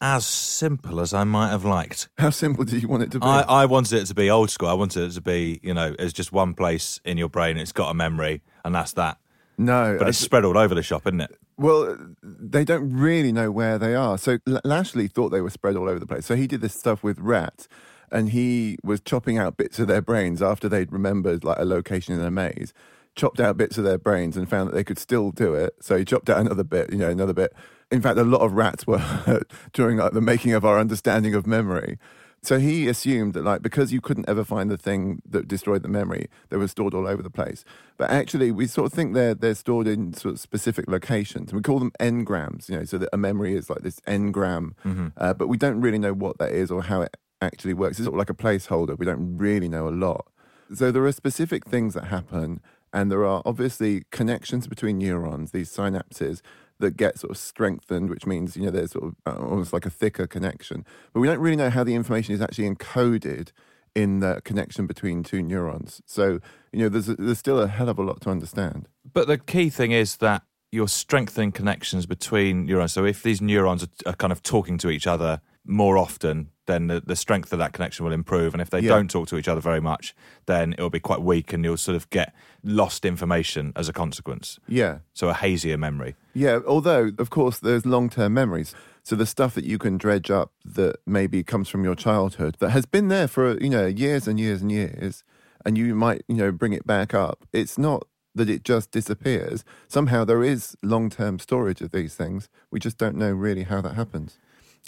as 0.00 0.24
simple 0.24 1.00
as 1.00 1.12
I 1.12 1.24
might 1.24 1.48
have 1.48 1.64
liked. 1.64 2.08
How 2.18 2.30
simple 2.30 2.62
do 2.62 2.78
you 2.78 2.86
want 2.86 3.02
it 3.02 3.10
to 3.10 3.18
be? 3.18 3.26
I, 3.26 3.40
I 3.40 3.66
wanted 3.66 4.00
it 4.00 4.06
to 4.06 4.14
be 4.14 4.30
old 4.30 4.48
school. 4.48 4.68
I 4.68 4.74
wanted 4.74 5.10
it 5.10 5.14
to 5.14 5.20
be, 5.20 5.58
you 5.60 5.74
know, 5.74 5.96
it's 5.98 6.12
just 6.12 6.30
one 6.30 6.54
place 6.54 7.00
in 7.04 7.18
your 7.18 7.28
brain. 7.28 7.56
It's 7.56 7.72
got 7.72 7.90
a 7.90 7.94
memory, 7.94 8.42
and 8.64 8.72
that's 8.72 8.92
that. 8.92 9.18
No, 9.58 9.96
but 9.98 10.06
it's 10.06 10.18
spread 10.18 10.44
all 10.44 10.56
over 10.56 10.76
the 10.76 10.84
shop, 10.84 11.02
isn't 11.08 11.20
it? 11.20 11.36
Well, 11.56 11.98
they 12.22 12.64
don't 12.64 12.92
really 12.92 13.32
know 13.32 13.50
where 13.50 13.76
they 13.76 13.96
are. 13.96 14.18
So 14.18 14.38
L- 14.46 14.60
Lashley 14.62 15.08
thought 15.08 15.30
they 15.30 15.40
were 15.40 15.50
spread 15.50 15.74
all 15.74 15.88
over 15.88 15.98
the 15.98 16.06
place. 16.06 16.24
So 16.24 16.36
he 16.36 16.46
did 16.46 16.60
this 16.60 16.72
stuff 16.72 17.02
with 17.02 17.18
rats, 17.18 17.66
and 18.12 18.28
he 18.28 18.78
was 18.84 19.00
chopping 19.00 19.36
out 19.36 19.56
bits 19.56 19.80
of 19.80 19.88
their 19.88 20.00
brains 20.00 20.40
after 20.40 20.68
they'd 20.68 20.92
remembered 20.92 21.42
like 21.42 21.58
a 21.58 21.64
location 21.64 22.14
in 22.14 22.24
a 22.24 22.30
maze. 22.30 22.72
Chopped 23.16 23.40
out 23.40 23.56
bits 23.56 23.76
of 23.76 23.84
their 23.84 23.98
brains 23.98 24.36
and 24.36 24.48
found 24.48 24.68
that 24.68 24.74
they 24.74 24.84
could 24.84 24.98
still 24.98 25.32
do 25.32 25.54
it. 25.54 25.74
So 25.80 25.98
he 25.98 26.04
chopped 26.04 26.30
out 26.30 26.38
another 26.38 26.64
bit, 26.64 26.92
you 26.92 26.98
know, 26.98 27.10
another 27.10 27.34
bit. 27.34 27.52
In 27.92 28.00
fact, 28.02 28.18
a 28.18 28.24
lot 28.24 28.40
of 28.40 28.54
rats 28.54 28.86
were 28.86 28.98
hurt 28.98 29.50
during 29.72 29.98
like, 29.98 30.12
the 30.12 30.20
making 30.20 30.52
of 30.54 30.64
our 30.64 30.78
understanding 30.80 31.34
of 31.34 31.46
memory. 31.46 31.98
So 32.44 32.58
he 32.58 32.88
assumed 32.88 33.34
that, 33.34 33.44
like, 33.44 33.62
because 33.62 33.92
you 33.92 34.00
couldn't 34.00 34.28
ever 34.28 34.42
find 34.44 34.68
the 34.68 34.76
thing 34.76 35.22
that 35.28 35.46
destroyed 35.46 35.82
the 35.84 35.88
memory, 35.88 36.26
they 36.48 36.56
were 36.56 36.66
stored 36.66 36.92
all 36.92 37.06
over 37.06 37.22
the 37.22 37.30
place. 37.30 37.64
But 37.96 38.10
actually, 38.10 38.50
we 38.50 38.66
sort 38.66 38.86
of 38.86 38.92
think 38.92 39.14
they're 39.14 39.34
they're 39.36 39.54
stored 39.54 39.86
in 39.86 40.12
sort 40.14 40.34
of 40.34 40.40
specific 40.40 40.88
locations. 40.88 41.52
We 41.52 41.60
call 41.62 41.78
them 41.78 41.92
engrams, 42.00 42.68
you 42.68 42.76
know, 42.76 42.84
so 42.84 42.98
that 42.98 43.10
a 43.12 43.16
memory 43.16 43.54
is 43.54 43.70
like 43.70 43.82
this 43.82 44.00
engram, 44.08 44.72
Mm-hmm. 44.84 45.08
uh, 45.16 45.34
but 45.34 45.46
we 45.46 45.56
don't 45.56 45.80
really 45.80 45.98
know 45.98 46.12
what 46.14 46.38
that 46.38 46.50
is 46.50 46.72
or 46.72 46.82
how 46.82 47.02
it 47.02 47.16
actually 47.40 47.74
works. 47.74 47.98
It's 48.00 48.06
sort 48.06 48.14
of 48.14 48.18
like 48.18 48.30
a 48.30 48.34
placeholder. 48.34 48.98
We 48.98 49.06
don't 49.06 49.38
really 49.38 49.68
know 49.68 49.86
a 49.86 49.90
lot. 50.06 50.26
So 50.74 50.90
there 50.90 51.04
are 51.04 51.12
specific 51.12 51.64
things 51.66 51.94
that 51.94 52.06
happen, 52.06 52.60
and 52.92 53.08
there 53.12 53.24
are 53.24 53.42
obviously 53.46 54.02
connections 54.10 54.66
between 54.66 54.98
neurons, 54.98 55.52
these 55.52 55.70
synapses 55.70 56.40
that 56.82 56.96
get 56.96 57.18
sort 57.18 57.30
of 57.30 57.38
strengthened, 57.38 58.10
which 58.10 58.26
means 58.26 58.56
you 58.56 58.64
know 58.64 58.70
there's 58.70 58.92
sort 58.92 59.04
of 59.04 59.14
uh, 59.26 59.42
almost 59.42 59.72
like 59.72 59.86
a 59.86 59.90
thicker 59.90 60.26
connection. 60.26 60.84
But 61.12 61.20
we 61.20 61.26
don't 61.26 61.40
really 61.40 61.56
know 61.56 61.70
how 61.70 61.82
the 61.82 61.94
information 61.94 62.34
is 62.34 62.42
actually 62.42 62.68
encoded 62.68 63.52
in 63.94 64.20
the 64.20 64.40
connection 64.44 64.86
between 64.86 65.22
two 65.22 65.42
neurons. 65.42 66.02
So 66.04 66.40
you 66.72 66.80
know 66.80 66.88
there's 66.88 67.08
a, 67.08 67.14
there's 67.16 67.38
still 67.38 67.58
a 67.58 67.68
hell 67.68 67.88
of 67.88 67.98
a 67.98 68.02
lot 68.02 68.20
to 68.22 68.30
understand. 68.30 68.88
But 69.10 69.26
the 69.26 69.38
key 69.38 69.70
thing 69.70 69.92
is 69.92 70.16
that 70.18 70.42
you're 70.70 70.88
strengthening 70.88 71.52
connections 71.52 72.06
between 72.06 72.66
neurons. 72.66 72.92
So 72.92 73.04
if 73.04 73.22
these 73.22 73.40
neurons 73.40 73.84
are, 73.84 74.10
are 74.10 74.14
kind 74.14 74.32
of 74.32 74.42
talking 74.42 74.78
to 74.78 74.90
each 74.90 75.06
other 75.06 75.40
more 75.64 75.96
often, 75.96 76.50
then 76.66 76.88
the, 76.88 77.00
the 77.04 77.16
strength 77.16 77.52
of 77.52 77.58
that 77.58 77.72
connection 77.72 78.04
will 78.04 78.12
improve. 78.12 78.52
And 78.54 78.60
if 78.60 78.70
they 78.70 78.80
Yeah. 78.80 78.90
don't 78.90 79.10
talk 79.10 79.28
to 79.28 79.36
each 79.36 79.48
other 79.48 79.60
very 79.60 79.80
much, 79.80 80.14
then 80.46 80.72
it'll 80.72 80.90
be 80.90 81.00
quite 81.00 81.22
weak 81.22 81.52
and 81.52 81.64
you'll 81.64 81.76
sort 81.76 81.96
of 81.96 82.08
get 82.10 82.34
lost 82.64 83.04
information 83.04 83.72
as 83.76 83.88
a 83.88 83.92
consequence. 83.92 84.58
Yeah. 84.68 84.98
So 85.12 85.28
a 85.28 85.34
hazier 85.34 85.76
memory. 85.78 86.14
Yeah, 86.34 86.60
although 86.66 87.10
of 87.18 87.30
course 87.30 87.58
there's 87.58 87.86
long-term 87.86 88.34
memories. 88.34 88.74
So 89.04 89.16
the 89.16 89.26
stuff 89.26 89.54
that 89.54 89.64
you 89.64 89.78
can 89.78 89.98
dredge 89.98 90.30
up 90.30 90.52
that 90.64 90.96
maybe 91.06 91.42
comes 91.42 91.68
from 91.68 91.84
your 91.84 91.96
childhood 91.96 92.56
that 92.60 92.70
has 92.70 92.86
been 92.86 93.08
there 93.08 93.26
for 93.28 93.58
you 93.60 93.68
know 93.70 93.86
years 93.86 94.28
and 94.28 94.38
years 94.38 94.62
and 94.62 94.70
years, 94.70 95.24
and 95.66 95.76
you 95.76 95.94
might 95.94 96.22
you 96.28 96.36
know 96.36 96.52
bring 96.52 96.72
it 96.72 96.86
back 96.86 97.12
up. 97.12 97.44
It's 97.52 97.76
not 97.76 98.06
that 98.34 98.48
it 98.48 98.62
just 98.64 98.92
disappears. 98.92 99.64
Somehow 99.88 100.24
there 100.24 100.42
is 100.44 100.76
long-term 100.82 101.38
storage 101.40 101.80
of 101.82 101.90
these 101.90 102.14
things. 102.14 102.48
We 102.70 102.78
just 102.80 102.96
don't 102.96 103.16
know 103.16 103.30
really 103.32 103.64
how 103.64 103.80
that 103.82 103.94
happens. 103.94 104.38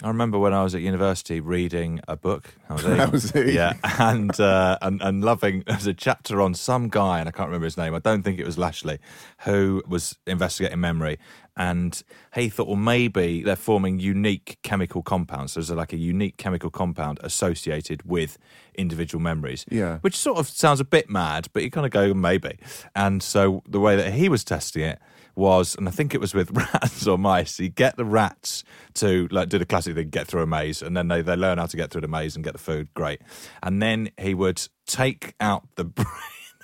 I 0.02 0.08
remember 0.08 0.40
when 0.40 0.52
I 0.52 0.64
was 0.64 0.74
at 0.74 0.80
university 0.80 1.38
reading 1.38 2.00
a 2.08 2.16
book. 2.16 2.52
How 2.68 2.74
was 2.74 2.84
he? 2.84 2.90
How 2.96 3.10
was 3.10 3.30
he? 3.30 3.52
Yeah, 3.52 3.74
and, 3.98 4.38
uh, 4.40 4.76
and 4.82 5.00
and 5.00 5.22
loving. 5.22 5.62
There's 5.66 5.86
a 5.86 5.94
chapter 5.94 6.40
on 6.42 6.54
some 6.54 6.88
guy, 6.88 7.20
and 7.20 7.28
I 7.28 7.32
can't 7.32 7.46
remember 7.48 7.66
his 7.66 7.76
name. 7.76 7.94
I 7.94 8.00
don't 8.00 8.22
think 8.22 8.40
it 8.40 8.44
was 8.44 8.58
Lashley, 8.58 8.98
who 9.44 9.82
was 9.86 10.18
investigating 10.26 10.80
memory, 10.80 11.18
and 11.56 12.02
he 12.34 12.48
thought, 12.48 12.66
well, 12.66 12.76
maybe 12.76 13.44
they're 13.44 13.54
forming 13.54 14.00
unique 14.00 14.58
chemical 14.64 15.02
compounds. 15.02 15.52
So 15.52 15.60
there's 15.60 15.70
like 15.70 15.92
a 15.92 15.96
unique 15.98 16.38
chemical 16.38 16.70
compound 16.70 17.20
associated 17.22 18.02
with 18.02 18.36
individual 18.74 19.22
memories. 19.22 19.64
Yeah. 19.70 19.98
which 19.98 20.16
sort 20.16 20.38
of 20.38 20.48
sounds 20.48 20.80
a 20.80 20.84
bit 20.84 21.08
mad, 21.08 21.46
but 21.52 21.62
you 21.62 21.70
kind 21.70 21.86
of 21.86 21.92
go 21.92 22.12
maybe. 22.12 22.58
And 22.96 23.22
so 23.22 23.62
the 23.68 23.78
way 23.78 23.94
that 23.94 24.12
he 24.12 24.28
was 24.28 24.42
testing 24.42 24.82
it 24.82 24.98
was, 25.36 25.74
and 25.74 25.88
I 25.88 25.90
think 25.90 26.14
it 26.14 26.20
was 26.20 26.34
with 26.34 26.50
rats 26.74 27.06
or 27.06 27.18
mice. 27.18 27.58
You 27.58 27.68
get 27.68 27.96
the 27.96 28.04
rats 28.04 28.64
to 28.94 29.28
like 29.30 29.48
do 29.48 29.58
the 29.58 29.66
classic 29.66 29.94
thing, 29.94 30.10
get 30.10 30.26
through 30.26 30.42
a 30.42 30.46
maze, 30.46 30.82
and 30.82 30.96
then 30.96 31.08
they 31.08 31.22
they 31.22 31.36
learn 31.36 31.58
how 31.58 31.66
to 31.66 31.76
get 31.76 31.90
through 31.90 32.02
the 32.02 32.08
maze 32.08 32.36
and 32.36 32.44
get 32.44 32.52
the 32.52 32.58
food. 32.58 32.88
Great, 32.94 33.20
and 33.62 33.82
then 33.82 34.10
he 34.18 34.34
would 34.34 34.66
take 34.86 35.34
out 35.40 35.64
the. 35.76 35.84
brain 35.94 36.06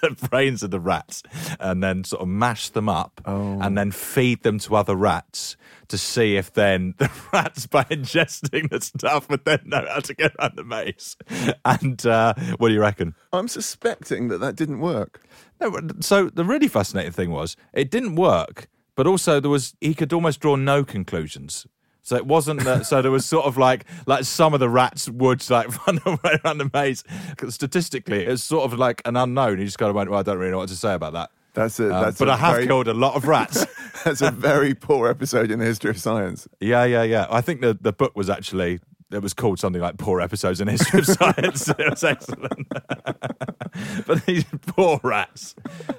The 0.01 0.29
brains 0.31 0.63
of 0.63 0.71
the 0.71 0.81
rats, 0.81 1.23
and 1.59 1.83
then 1.83 2.05
sort 2.05 2.23
of 2.23 2.29
mash 2.29 2.71
them 2.71 2.89
up, 2.89 3.21
and 3.27 3.77
then 3.77 3.91
feed 3.91 4.43
them 4.45 4.59
to 4.61 4.75
other 4.77 4.97
rats 4.97 5.59
to 5.89 5.99
see 5.99 6.37
if 6.37 6.53
then 6.55 6.95
the 6.99 7.11
rats, 7.33 7.67
by 7.67 7.85
ingesting 7.85 8.71
the 8.71 8.81
stuff, 8.81 9.29
would 9.29 9.45
then 9.45 9.61
know 9.67 9.85
how 9.87 10.01
to 10.01 10.15
get 10.15 10.33
around 10.39 10.57
the 10.57 10.65
maze. 10.65 11.17
And 11.65 12.05
uh, 12.07 12.33
what 12.57 12.69
do 12.69 12.75
you 12.75 12.81
reckon? 12.81 13.15
I'm 13.33 13.49
suspecting 13.49 14.29
that 14.29 14.39
that 14.39 14.57
didn't 14.57 14.81
work. 14.81 15.23
So 16.01 16.31
the 16.31 16.45
really 16.45 16.69
fascinating 16.69 17.13
thing 17.13 17.31
was 17.31 17.57
it 17.73 17.91
didn't 17.91 18.17
work, 18.17 18.69
but 18.95 19.07
also 19.07 19.41
there 19.41 19.51
was 19.51 19.75
he 19.81 19.95
could 19.95 20.13
almost 20.13 20.41
draw 20.41 20.57
no 20.57 20.85
conclusions. 20.85 21.67
So 22.03 22.17
it 22.17 22.27
wasn't 22.27 22.65
that. 22.65 22.87
So 22.87 23.03
there 23.03 23.11
was 23.11 23.27
sort 23.27 23.47
of 23.47 23.59
like 23.59 23.85
like 24.07 24.25
some 24.25 24.55
of 24.55 24.61
the 24.61 24.69
rats 24.69 25.09
would 25.09 25.49
like 25.51 25.87
run 25.87 26.01
away 26.05 26.39
around 26.45 26.59
the 26.59 26.71
maze. 26.73 27.05
Statistically, 27.49 28.25
it's 28.25 28.43
sort 28.43 28.65
of 28.71 28.79
like 28.79 29.03
an 29.05 29.17
unknown. 29.17 29.59
You 29.59 29.65
just 29.65 29.79
kind 29.79 29.91
of 29.91 29.97
went, 29.97 30.11
well, 30.11 30.21
I 30.21 30.23
don't 30.23 30.39
really 30.39 30.51
know 30.51 30.59
what 30.59 30.69
to 30.71 30.77
say 30.77 30.95
about 30.95 31.13
that. 31.13 31.31
That's 31.53 31.81
it. 31.81 31.91
Um, 31.91 32.15
but 32.19 32.29
I 32.29 32.35
I 32.35 32.37
have 32.37 32.67
killed 32.67 32.89
a 32.89 32.95
lot 32.95 33.17
of 33.17 33.27
rats. 33.27 33.67
that's 34.05 34.23
a 34.23 34.31
very 34.31 34.75
poor 34.75 35.09
episode 35.09 35.51
in 35.51 35.59
the 35.59 35.65
history 35.65 35.91
of 35.91 35.99
science. 35.99 36.49
Yeah, 36.61 36.85
yeah, 36.85 37.03
yeah. 37.03 37.27
I 37.31 37.41
think 37.41 37.61
the 37.61 37.77
the 37.79 37.93
book 37.93 38.17
was 38.17 38.31
actually 38.31 38.81
it 39.13 39.23
was 39.23 39.35
called 39.35 39.59
something 39.59 39.83
like 39.83 39.99
"Poor 39.99 40.21
Episodes 40.21 40.61
in 40.61 40.69
History 40.69 41.01
of 41.01 41.07
Science." 41.19 41.69
it 41.69 41.91
was 41.91 42.05
excellent. 42.05 42.67
but 44.07 44.25
these 44.27 44.45
poor 44.67 45.01
rats, 45.03 45.55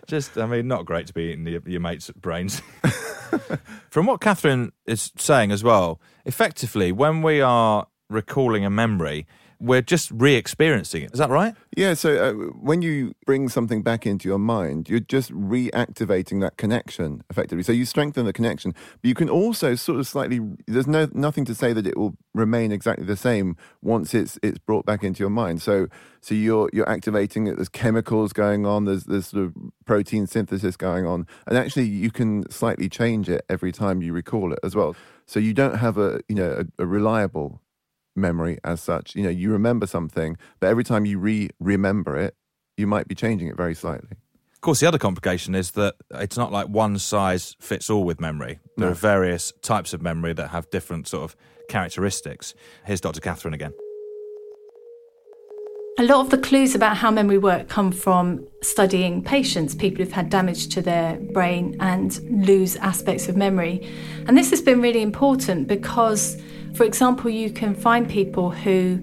just 0.07 0.37
I 0.37 0.45
mean, 0.45 0.67
not 0.67 0.85
great 0.85 1.07
to 1.07 1.13
be 1.13 1.31
eating 1.31 1.47
your, 1.47 1.61
your 1.65 1.81
mates' 1.81 2.11
brains. 2.11 2.61
From 3.89 4.05
what 4.05 4.21
Catherine 4.21 4.71
is 4.85 5.11
saying 5.17 5.51
as 5.51 5.63
well, 5.63 6.01
effectively, 6.25 6.91
when 6.91 7.21
we 7.21 7.41
are 7.41 7.87
recalling 8.09 8.65
a 8.65 8.69
memory, 8.69 9.25
we're 9.61 9.81
just 9.81 10.09
re-experiencing 10.11 11.03
it. 11.03 11.11
Is 11.13 11.19
that 11.19 11.29
right? 11.29 11.53
Yeah, 11.77 11.93
so 11.93 12.17
uh, 12.17 12.33
when 12.59 12.81
you 12.81 13.13
bring 13.27 13.47
something 13.47 13.83
back 13.83 14.07
into 14.07 14.27
your 14.27 14.39
mind, 14.39 14.89
you're 14.89 14.99
just 14.99 15.31
reactivating 15.31 16.41
that 16.41 16.57
connection 16.57 17.23
effectively. 17.29 17.63
So 17.63 17.71
you 17.71 17.85
strengthen 17.85 18.25
the 18.25 18.33
connection, 18.33 18.71
but 18.71 19.07
you 19.07 19.13
can 19.13 19.29
also 19.29 19.75
sort 19.75 19.99
of 19.99 20.07
slightly. 20.07 20.39
There's 20.65 20.87
no 20.87 21.07
nothing 21.13 21.45
to 21.45 21.55
say 21.55 21.73
that 21.73 21.85
it 21.85 21.95
will 21.95 22.17
remain 22.33 22.71
exactly 22.71 23.05
the 23.05 23.15
same 23.15 23.55
once 23.81 24.15
it's 24.15 24.39
it's 24.41 24.57
brought 24.57 24.85
back 24.85 25.03
into 25.03 25.19
your 25.19 25.29
mind. 25.29 25.61
So 25.61 25.87
so 26.21 26.33
you're 26.33 26.69
you're 26.73 26.89
activating 26.89 27.45
it. 27.45 27.55
There's 27.55 27.69
chemicals 27.69 28.33
going 28.33 28.65
on. 28.65 28.85
There's 28.85 29.03
there's 29.03 29.27
sort 29.27 29.45
of 29.45 29.55
protein 29.85 30.25
synthesis 30.25 30.75
going 30.75 31.05
on, 31.05 31.27
and 31.45 31.57
actually 31.57 31.85
you 31.85 32.09
can 32.09 32.49
slightly 32.49 32.89
change 32.89 33.29
it 33.29 33.45
every 33.47 33.71
time 33.71 34.01
you 34.01 34.11
recall 34.11 34.53
it 34.53 34.59
as 34.63 34.75
well. 34.75 34.95
So 35.27 35.39
you 35.39 35.53
don't 35.53 35.75
have 35.75 35.99
a 35.99 36.19
you 36.27 36.35
know 36.35 36.65
a, 36.79 36.83
a 36.83 36.85
reliable 36.87 37.60
memory 38.15 38.57
as 38.63 38.81
such. 38.81 39.15
You 39.15 39.23
know, 39.23 39.29
you 39.29 39.51
remember 39.51 39.87
something, 39.87 40.37
but 40.59 40.67
every 40.67 40.83
time 40.83 41.05
you 41.05 41.19
re 41.19 41.49
remember 41.59 42.15
it, 42.17 42.35
you 42.77 42.87
might 42.87 43.07
be 43.07 43.15
changing 43.15 43.47
it 43.47 43.57
very 43.57 43.75
slightly. 43.75 44.17
Of 44.53 44.61
course, 44.61 44.79
the 44.79 44.87
other 44.87 44.99
complication 44.99 45.55
is 45.55 45.71
that 45.71 45.95
it's 46.11 46.37
not 46.37 46.51
like 46.51 46.67
one 46.67 46.99
size 46.99 47.55
fits 47.59 47.89
all 47.89 48.03
with 48.03 48.19
memory. 48.21 48.59
There 48.77 48.87
No. 48.87 48.91
are 48.91 48.95
various 48.95 49.51
types 49.61 49.93
of 49.93 50.01
memory 50.01 50.33
that 50.33 50.49
have 50.49 50.69
different 50.69 51.07
sort 51.07 51.23
of 51.23 51.35
characteristics. 51.67 52.53
Here's 52.85 53.01
Dr. 53.01 53.21
Catherine 53.21 53.53
again. 53.55 53.73
A 55.99 56.03
lot 56.03 56.21
of 56.21 56.29
the 56.29 56.37
clues 56.37 56.73
about 56.73 56.97
how 56.97 57.11
memory 57.11 57.37
work 57.37 57.67
come 57.67 57.91
from 57.91 58.47
studying 58.63 59.23
patients, 59.23 59.75
people 59.75 60.03
who've 60.03 60.13
had 60.13 60.29
damage 60.29 60.69
to 60.69 60.81
their 60.81 61.17
brain 61.33 61.75
and 61.79 62.19
lose 62.47 62.75
aspects 62.77 63.27
of 63.27 63.35
memory. 63.35 63.87
And 64.27 64.37
this 64.37 64.49
has 64.51 64.61
been 64.61 64.81
really 64.81 65.01
important 65.01 65.67
because, 65.67 66.41
for 66.75 66.83
example, 66.83 67.29
you 67.29 67.51
can 67.51 67.75
find 67.75 68.09
people 68.09 68.49
who 68.49 69.01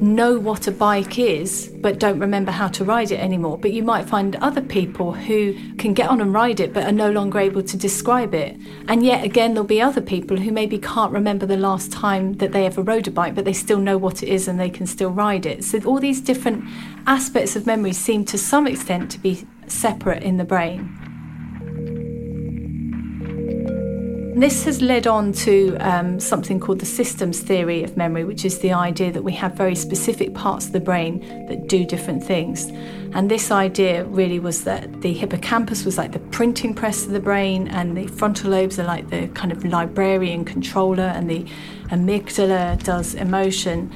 know 0.00 0.38
what 0.38 0.66
a 0.66 0.72
bike 0.72 1.18
is 1.18 1.70
but 1.80 1.98
don't 1.98 2.18
remember 2.18 2.50
how 2.50 2.68
to 2.68 2.84
ride 2.84 3.12
it 3.12 3.20
anymore. 3.20 3.58
But 3.58 3.72
you 3.72 3.82
might 3.82 4.08
find 4.08 4.34
other 4.36 4.62
people 4.62 5.12
who 5.12 5.54
can 5.76 5.92
get 5.92 6.08
on 6.08 6.20
and 6.20 6.32
ride 6.32 6.58
it 6.60 6.72
but 6.72 6.84
are 6.84 6.92
no 6.92 7.10
longer 7.10 7.38
able 7.38 7.62
to 7.62 7.76
describe 7.76 8.34
it. 8.34 8.56
And 8.88 9.04
yet 9.04 9.24
again, 9.24 9.54
there'll 9.54 9.66
be 9.66 9.82
other 9.82 10.00
people 10.00 10.38
who 10.38 10.52
maybe 10.52 10.78
can't 10.78 11.12
remember 11.12 11.44
the 11.46 11.56
last 11.56 11.92
time 11.92 12.34
that 12.34 12.52
they 12.52 12.64
ever 12.64 12.82
rode 12.82 13.08
a 13.08 13.10
bike, 13.10 13.34
but 13.34 13.44
they 13.44 13.52
still 13.52 13.78
know 13.78 13.98
what 13.98 14.22
it 14.22 14.28
is 14.28 14.48
and 14.48 14.58
they 14.58 14.70
can 14.70 14.86
still 14.86 15.10
ride 15.10 15.44
it. 15.44 15.64
So 15.64 15.78
all 15.80 16.00
these 16.00 16.20
different 16.20 16.64
aspects 17.06 17.54
of 17.54 17.66
memory 17.66 17.92
seem 17.92 18.24
to 18.26 18.38
some 18.38 18.66
extent 18.66 19.10
to 19.12 19.18
be 19.18 19.46
separate 19.66 20.22
in 20.22 20.38
the 20.38 20.44
brain. 20.44 20.99
This 24.34 24.64
has 24.64 24.80
led 24.80 25.06
on 25.06 25.32
to 25.32 25.76
um, 25.80 26.20
something 26.20 26.60
called 26.60 26.78
the 26.78 26.86
systems 26.86 27.40
theory 27.40 27.82
of 27.82 27.96
memory, 27.96 28.24
which 28.24 28.44
is 28.44 28.58
the 28.60 28.72
idea 28.72 29.10
that 29.12 29.22
we 29.22 29.32
have 29.32 29.54
very 29.54 29.74
specific 29.74 30.34
parts 30.34 30.66
of 30.66 30.72
the 30.72 30.80
brain 30.80 31.46
that 31.48 31.68
do 31.68 31.84
different 31.84 32.22
things. 32.22 32.66
And 33.12 33.30
this 33.30 33.50
idea 33.50 34.04
really 34.04 34.38
was 34.38 34.64
that 34.64 35.02
the 35.02 35.12
hippocampus 35.12 35.84
was 35.84 35.98
like 35.98 36.12
the 36.12 36.20
printing 36.30 36.74
press 36.74 37.04
of 37.04 37.12
the 37.12 37.20
brain, 37.20 37.68
and 37.68 37.96
the 37.96 38.06
frontal 38.06 38.50
lobes 38.50 38.78
are 38.78 38.84
like 38.84 39.10
the 39.10 39.28
kind 39.28 39.52
of 39.52 39.64
librarian 39.64 40.44
controller, 40.44 41.02
and 41.02 41.28
the 41.28 41.44
amygdala 41.88 42.82
does 42.84 43.14
emotion. 43.14 43.92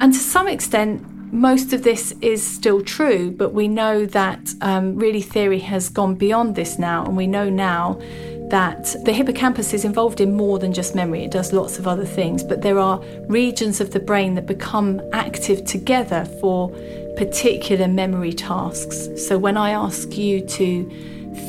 And 0.00 0.12
to 0.12 0.18
some 0.18 0.48
extent, 0.48 1.04
most 1.32 1.72
of 1.72 1.82
this 1.82 2.14
is 2.20 2.42
still 2.42 2.82
true, 2.82 3.30
but 3.30 3.52
we 3.52 3.68
know 3.68 4.06
that 4.06 4.54
um, 4.60 4.96
really 4.96 5.22
theory 5.22 5.58
has 5.60 5.88
gone 5.88 6.14
beyond 6.14 6.54
this 6.56 6.78
now, 6.78 7.04
and 7.04 7.16
we 7.16 7.26
know 7.26 7.48
now 7.48 8.00
that 8.48 8.94
the 9.04 9.12
hippocampus 9.12 9.74
is 9.74 9.84
involved 9.84 10.20
in 10.20 10.34
more 10.34 10.58
than 10.58 10.72
just 10.72 10.94
memory. 10.94 11.24
It 11.24 11.30
does 11.30 11.52
lots 11.52 11.78
of 11.78 11.88
other 11.88 12.04
things, 12.04 12.44
but 12.44 12.62
there 12.62 12.78
are 12.78 13.00
regions 13.26 13.80
of 13.80 13.90
the 13.90 14.00
brain 14.00 14.34
that 14.34 14.46
become 14.46 15.00
active 15.12 15.64
together 15.64 16.24
for 16.40 16.70
particular 17.16 17.88
memory 17.88 18.32
tasks. 18.32 19.08
So 19.26 19.36
when 19.38 19.56
I 19.56 19.70
ask 19.70 20.16
you 20.16 20.40
to 20.46 20.90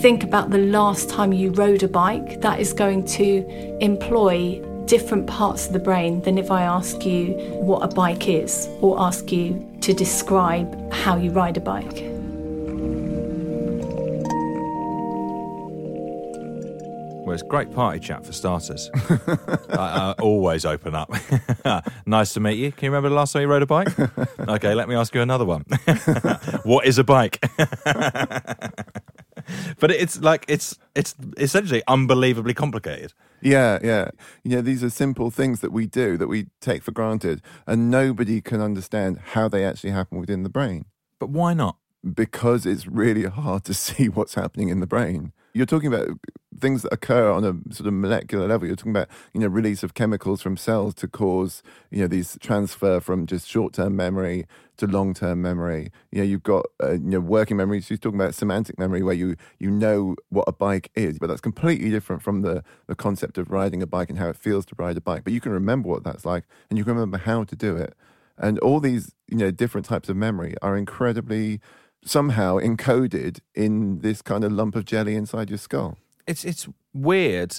think 0.01 0.23
about 0.23 0.49
the 0.49 0.57
last 0.57 1.09
time 1.09 1.33
you 1.33 1.51
rode 1.51 1.83
a 1.83 1.87
bike, 1.87 2.41
that 2.41 2.59
is 2.59 2.73
going 2.73 3.05
to 3.05 3.45
employ 3.79 4.61
different 4.85 5.27
parts 5.27 5.67
of 5.67 5.73
the 5.73 5.79
brain 5.79 6.21
than 6.21 6.37
if 6.37 6.49
I 6.49 6.63
ask 6.63 7.05
you 7.05 7.33
what 7.59 7.83
a 7.83 7.93
bike 7.93 8.27
is 8.27 8.67
or 8.81 8.99
ask 8.99 9.31
you 9.31 9.69
to 9.81 9.93
describe 9.93 10.91
how 10.91 11.17
you 11.17 11.31
ride 11.31 11.57
a 11.57 11.61
bike. 11.61 12.16
Well, 17.27 17.33
it's 17.33 17.43
great 17.43 17.73
party 17.73 17.99
chat 17.99 18.25
for 18.25 18.31
starters. 18.31 18.89
I, 18.95 19.77
I 19.77 20.15
always 20.21 20.63
open 20.63 20.95
up. 20.95 21.11
nice 22.05 22.33
to 22.35 22.39
meet 22.39 22.53
you. 22.53 22.71
Can 22.71 22.85
you 22.85 22.91
remember 22.91 23.09
the 23.09 23.15
last 23.15 23.33
time 23.33 23.41
you 23.41 23.49
rode 23.49 23.63
a 23.63 23.65
bike? 23.65 23.89
okay, 24.47 24.73
let 24.73 24.87
me 24.87 24.95
ask 24.95 25.13
you 25.13 25.19
another 25.19 25.43
one. 25.43 25.65
what 26.63 26.85
is 26.85 26.97
a 26.97 27.03
bike? 27.03 27.45
but 27.83 28.71
it's 29.91 30.21
like 30.21 30.45
it's 30.47 30.79
it's 30.95 31.15
essentially 31.35 31.83
unbelievably 31.89 32.53
complicated. 32.53 33.11
Yeah, 33.41 33.79
yeah. 33.83 34.11
You 34.45 34.55
know, 34.55 34.61
these 34.61 34.81
are 34.81 34.89
simple 34.89 35.29
things 35.29 35.59
that 35.59 35.73
we 35.73 35.85
do 35.85 36.15
that 36.15 36.27
we 36.27 36.45
take 36.61 36.81
for 36.81 36.91
granted, 36.91 37.41
and 37.65 37.91
nobody 37.91 38.39
can 38.39 38.61
understand 38.61 39.19
how 39.33 39.49
they 39.49 39.65
actually 39.65 39.91
happen 39.91 40.17
within 40.17 40.43
the 40.43 40.49
brain. 40.49 40.85
But 41.19 41.27
why 41.27 41.53
not? 41.53 41.75
Because 42.09 42.65
it's 42.65 42.87
really 42.87 43.25
hard 43.25 43.65
to 43.65 43.73
see 43.73 44.07
what's 44.07 44.35
happening 44.35 44.69
in 44.69 44.79
the 44.79 44.87
brain. 44.87 45.33
You're 45.57 45.65
talking 45.65 45.91
about 45.91 46.09
things 46.59 46.83
that 46.83 46.93
occur 46.93 47.31
on 47.31 47.43
a 47.43 47.73
sort 47.73 47.87
of 47.87 47.93
molecular 47.93 48.47
level. 48.47 48.67
You're 48.67 48.75
talking 48.75 48.91
about, 48.91 49.09
you 49.33 49.41
know, 49.41 49.47
release 49.47 49.83
of 49.83 49.93
chemicals 49.93 50.41
from 50.41 50.57
cells 50.57 50.93
to 50.95 51.07
cause, 51.07 51.61
you 51.91 52.01
know, 52.01 52.07
these 52.07 52.37
transfer 52.41 52.99
from 52.99 53.25
just 53.25 53.47
short-term 53.47 53.95
memory 53.95 54.45
to 54.77 54.87
long-term 54.87 55.41
memory. 55.41 55.91
You 56.11 56.19
know, 56.19 56.23
you've 56.23 56.43
got, 56.43 56.65
uh, 56.81 56.93
you 56.93 56.99
know, 56.99 57.19
working 57.19 57.57
memory. 57.57 57.81
She's 57.81 57.99
talking 57.99 58.19
about 58.19 58.35
semantic 58.35 58.77
memory 58.77 59.03
where 59.03 59.15
you, 59.15 59.35
you 59.59 59.71
know 59.71 60.15
what 60.29 60.45
a 60.47 60.51
bike 60.51 60.91
is, 60.95 61.19
but 61.19 61.27
that's 61.27 61.41
completely 61.41 61.89
different 61.89 62.21
from 62.21 62.41
the, 62.41 62.63
the 62.87 62.95
concept 62.95 63.37
of 63.37 63.51
riding 63.51 63.81
a 63.81 63.87
bike 63.87 64.09
and 64.09 64.19
how 64.19 64.29
it 64.29 64.35
feels 64.35 64.65
to 64.67 64.75
ride 64.77 64.97
a 64.97 65.01
bike. 65.01 65.23
But 65.23 65.33
you 65.33 65.41
can 65.41 65.51
remember 65.51 65.89
what 65.89 66.03
that's 66.03 66.25
like 66.25 66.43
and 66.69 66.77
you 66.77 66.83
can 66.83 66.93
remember 66.93 67.17
how 67.17 67.43
to 67.43 67.55
do 67.55 67.75
it. 67.75 67.95
And 68.37 68.59
all 68.59 68.79
these, 68.79 69.15
you 69.27 69.37
know, 69.37 69.49
different 69.49 69.85
types 69.85 70.09
of 70.09 70.15
memory 70.15 70.55
are 70.61 70.77
incredibly 70.77 71.59
somehow 72.03 72.57
encoded 72.57 73.39
in 73.55 73.99
this 73.99 74.21
kind 74.21 74.43
of 74.43 74.51
lump 74.51 74.75
of 74.75 74.85
jelly 74.85 75.15
inside 75.15 75.49
your 75.49 75.57
skull. 75.57 75.97
It's 76.25 76.43
it's 76.45 76.67
weird 76.93 77.55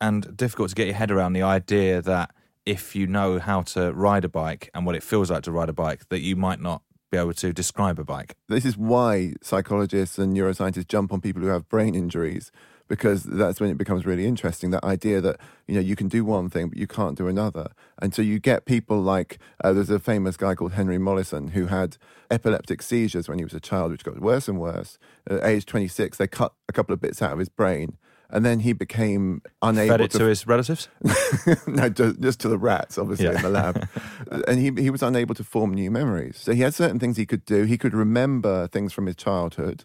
and 0.00 0.36
difficult 0.36 0.70
to 0.70 0.74
get 0.74 0.86
your 0.86 0.96
head 0.96 1.10
around 1.10 1.34
the 1.34 1.42
idea 1.42 2.00
that 2.02 2.34
if 2.66 2.94
you 2.94 3.06
know 3.06 3.38
how 3.38 3.62
to 3.62 3.92
ride 3.92 4.24
a 4.24 4.28
bike 4.28 4.70
and 4.74 4.86
what 4.86 4.94
it 4.94 5.02
feels 5.02 5.30
like 5.30 5.42
to 5.44 5.52
ride 5.52 5.68
a 5.68 5.72
bike, 5.72 6.08
that 6.08 6.20
you 6.20 6.36
might 6.36 6.60
not 6.60 6.82
be 7.10 7.18
able 7.18 7.34
to 7.34 7.52
describe 7.52 7.98
a 7.98 8.04
bike. 8.04 8.36
This 8.48 8.64
is 8.64 8.76
why 8.76 9.34
psychologists 9.42 10.18
and 10.18 10.34
neuroscientists 10.36 10.86
jump 10.86 11.12
on 11.12 11.20
people 11.20 11.42
who 11.42 11.48
have 11.48 11.68
brain 11.68 11.94
injuries 11.94 12.52
because 12.90 13.22
that's 13.22 13.60
when 13.60 13.70
it 13.70 13.78
becomes 13.78 14.04
really 14.04 14.26
interesting 14.26 14.70
that 14.70 14.84
idea 14.84 15.20
that 15.20 15.38
you 15.68 15.74
know 15.76 15.80
you 15.80 15.94
can 15.96 16.08
do 16.08 16.24
one 16.24 16.50
thing 16.50 16.68
but 16.68 16.76
you 16.76 16.88
can't 16.88 17.16
do 17.16 17.28
another 17.28 17.70
and 18.02 18.12
so 18.12 18.20
you 18.20 18.38
get 18.38 18.66
people 18.66 19.00
like 19.00 19.38
uh, 19.62 19.72
there's 19.72 19.88
a 19.88 20.00
famous 20.00 20.36
guy 20.36 20.54
called 20.54 20.72
henry 20.72 20.98
Molaison 20.98 21.50
who 21.50 21.66
had 21.66 21.96
epileptic 22.30 22.82
seizures 22.82 23.28
when 23.28 23.38
he 23.38 23.44
was 23.44 23.54
a 23.54 23.60
child 23.60 23.92
which 23.92 24.04
got 24.04 24.20
worse 24.20 24.48
and 24.48 24.60
worse 24.60 24.98
at 25.30 25.42
age 25.44 25.64
26 25.64 26.18
they 26.18 26.26
cut 26.26 26.52
a 26.68 26.72
couple 26.72 26.92
of 26.92 27.00
bits 27.00 27.22
out 27.22 27.32
of 27.32 27.38
his 27.38 27.48
brain 27.48 27.96
and 28.32 28.44
then 28.44 28.60
he 28.60 28.72
became 28.72 29.42
unable 29.62 29.94
Fed 29.94 30.00
it 30.02 30.10
to, 30.12 30.18
to 30.18 30.24
his 30.26 30.46
relatives. 30.46 30.88
no, 31.66 31.88
just, 31.88 32.20
just, 32.20 32.38
to 32.38 32.48
the 32.48 32.58
rats, 32.58 32.96
obviously 32.96 33.26
yeah. 33.26 33.34
in 33.34 33.42
the 33.42 33.50
lab. 33.50 33.88
and 34.46 34.56
he 34.56 34.70
he 34.80 34.88
was 34.88 35.02
unable 35.02 35.34
to 35.34 35.42
form 35.42 35.74
new 35.74 35.90
memories. 35.90 36.36
So 36.38 36.52
he 36.52 36.60
had 36.62 36.72
certain 36.72 37.00
things 37.00 37.16
he 37.16 37.26
could 37.26 37.44
do. 37.44 37.64
He 37.64 37.76
could 37.76 37.92
remember 37.92 38.68
things 38.68 38.92
from 38.92 39.06
his 39.06 39.16
childhood, 39.16 39.84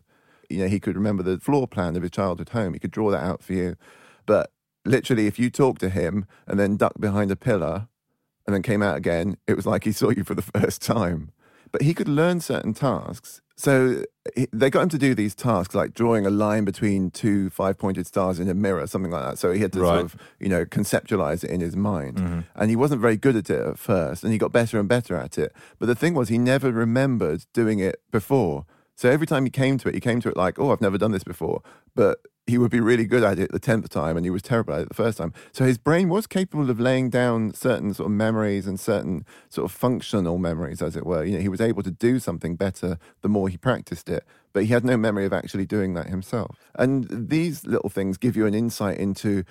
you 0.50 0.60
know, 0.60 0.68
he 0.68 0.80
could 0.80 0.96
remember 0.96 1.24
the 1.24 1.40
floor 1.40 1.68
plan 1.68 1.96
of 1.96 2.02
his 2.02 2.12
childhood 2.12 2.50
home. 2.50 2.74
He 2.74 2.80
could 2.80 2.92
draw 2.92 3.12
that 3.12 3.24
out 3.24 3.44
for 3.44 3.54
you. 3.54 3.76
But 4.26 4.52
literally, 4.86 5.28
if 5.28 5.40
you 5.40 5.50
talked 5.50 5.82
to 5.82 5.90
him 5.90 6.26
and 6.48 6.60
then 6.60 6.78
ducked 6.78 7.02
behind 7.02 7.32
a 7.32 7.36
pillar 7.36 7.88
and 8.46 8.54
then 8.54 8.62
came 8.62 8.82
out 8.82 8.98
again, 8.98 9.38
it 9.48 9.56
was 9.56 9.66
like 9.66 9.84
he 9.84 9.92
saw 9.92 10.10
you 10.10 10.24
for 10.24 10.36
the 10.36 10.42
first 10.60 10.82
time. 10.82 11.32
But 11.72 11.82
he 11.82 11.94
could 11.94 12.08
learn 12.08 12.40
certain 12.40 12.74
tasks. 12.74 13.42
So 13.58 14.04
they 14.52 14.70
got 14.70 14.84
him 14.84 14.90
to 14.90 14.98
do 14.98 15.16
these 15.16 15.34
tasks 15.34 15.74
like 15.74 15.94
drawing 15.94 16.26
a 16.26 16.30
line 16.30 16.66
between 16.66 17.10
two 17.10 17.50
five 17.50 17.78
pointed 17.78 18.06
stars 18.06 18.40
in 18.40 18.50
a 18.50 18.54
mirror, 18.54 18.86
something 18.86 19.12
like 19.12 19.24
that. 19.24 19.40
So 19.40 19.54
he 19.54 19.62
had 19.62 19.72
to 19.74 19.80
right. 19.80 19.88
sort 19.88 20.02
of, 20.02 20.16
you 20.40 20.50
know, 20.50 20.66
conceptualize 20.66 21.44
it 21.44 21.50
in 21.50 21.62
his 21.62 21.76
mind. 21.76 22.18
Mm-hmm. 22.18 22.40
And 22.56 22.70
he 22.70 22.76
wasn't 22.76 23.02
very 23.02 23.16
good 23.16 23.38
at 23.38 23.50
it 23.50 23.66
at 23.66 23.80
first, 23.80 24.24
and 24.24 24.34
he 24.34 24.38
got 24.38 24.52
better 24.52 24.78
and 24.78 24.90
better 24.90 25.16
at 25.16 25.38
it. 25.38 25.54
But 25.80 25.86
the 25.86 25.96
thing 25.96 26.14
was, 26.14 26.28
he 26.28 26.38
never 26.38 26.72
remembered 26.72 27.46
doing 27.54 27.80
it 27.80 28.02
before. 28.12 28.66
So 28.96 29.10
every 29.10 29.28
time 29.28 29.46
he 29.46 29.52
came 29.52 29.78
to 29.80 29.90
it, 29.90 29.94
he 29.94 30.00
came 30.00 30.22
to 30.22 30.30
it 30.30 30.38
like, 30.38 30.58
oh, 30.58 30.72
I've 30.72 30.82
never 30.82 30.98
done 30.98 31.12
this 31.12 31.24
before. 31.24 31.62
But 31.96 32.20
he 32.48 32.58
would 32.58 32.70
be 32.70 32.80
really 32.80 33.06
good 33.06 33.24
at 33.24 33.40
it 33.40 33.52
the 33.52 33.60
10th 33.60 33.90
time 33.90 34.16
and 34.16 34.26
he 34.26 34.30
was 34.30 34.42
terrible 34.42 34.74
at 34.76 34.82
it 34.82 34.88
the 34.88 34.94
first 34.94 35.18
time. 35.18 35.34
So 35.52 35.66
his 35.66 35.78
brain 35.78 36.10
was 36.10 36.28
capable 36.28 36.70
of 36.70 36.80
laying 36.80 37.10
down 37.10 37.54
certain 37.54 37.94
sort 37.94 38.06
of 38.06 38.12
memories 38.12 38.68
and 38.68 38.80
certain 38.80 39.26
sort 39.50 39.66
of 39.66 39.76
functional 39.76 40.38
memories, 40.38 40.82
as 40.82 40.96
it 40.96 41.06
were. 41.06 41.24
You 41.24 41.36
know, 41.36 41.42
he 41.42 41.50
was 41.50 41.62
able 41.62 41.82
to 41.84 41.92
do 41.92 42.20
something 42.20 42.56
better 42.56 43.00
the 43.22 43.30
more 43.30 43.50
he 43.50 43.58
practiced 43.58 44.10
it, 44.10 44.24
but 44.54 44.64
he 44.64 44.70
had 44.70 44.86
no 44.86 44.96
memory 44.96 45.26
of 45.26 45.34
actually 45.34 45.66
doing 45.66 45.96
that 45.96 46.08
himself. 46.08 46.60
And 46.76 47.08
these 47.10 47.66
little 47.66 47.90
things 47.90 48.18
give 48.18 48.36
you 48.36 48.46
an 48.46 48.54
insight 48.54 48.98
into 49.00 49.44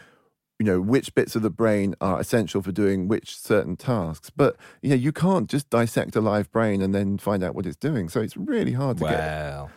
you 0.59 0.67
know 0.67 0.81
which 0.81 1.15
bits 1.15 1.35
of 1.35 1.43
the 1.43 1.51
brain 1.51 1.95
are 2.01 2.21
essential 2.21 2.63
for 2.63 2.73
doing 2.73 3.09
which 3.09 3.37
certain 3.37 3.77
tasks 3.77 4.31
but 4.31 4.57
you 4.83 4.91
know 4.91 4.97
you 4.97 5.13
can't 5.13 5.51
just 5.51 5.69
dissect 5.71 6.15
a 6.17 6.21
live 6.21 6.51
brain 6.53 6.81
and 6.81 6.95
then 6.95 7.19
find 7.19 7.43
out 7.43 7.55
what 7.55 7.67
it's 7.67 7.77
doing 7.77 8.09
so 8.09 8.21
it's 8.21 8.37
really 8.37 8.73
hard 8.73 8.99
to 8.99 9.05
well. 9.05 9.67
get 9.67 9.75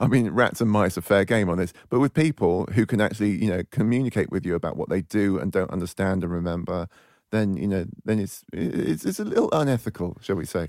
I 0.00 0.06
mean, 0.06 0.30
rats 0.30 0.60
and 0.60 0.70
mice 0.70 0.96
are 0.96 1.02
fair 1.02 1.24
game 1.24 1.48
on 1.48 1.58
this, 1.58 1.72
but 1.88 2.00
with 2.00 2.14
people 2.14 2.66
who 2.74 2.86
can 2.86 3.00
actually, 3.00 3.42
you 3.42 3.50
know, 3.50 3.62
communicate 3.70 4.30
with 4.30 4.46
you 4.46 4.54
about 4.54 4.76
what 4.76 4.88
they 4.88 5.02
do 5.02 5.38
and 5.38 5.52
don't 5.52 5.70
understand 5.70 6.22
and 6.22 6.32
remember, 6.32 6.88
then 7.30 7.56
you 7.56 7.66
know, 7.66 7.86
then 8.04 8.18
it's 8.18 8.44
it's, 8.52 9.04
it's 9.04 9.20
a 9.20 9.24
little 9.24 9.50
unethical, 9.52 10.16
shall 10.20 10.36
we 10.36 10.46
say? 10.46 10.68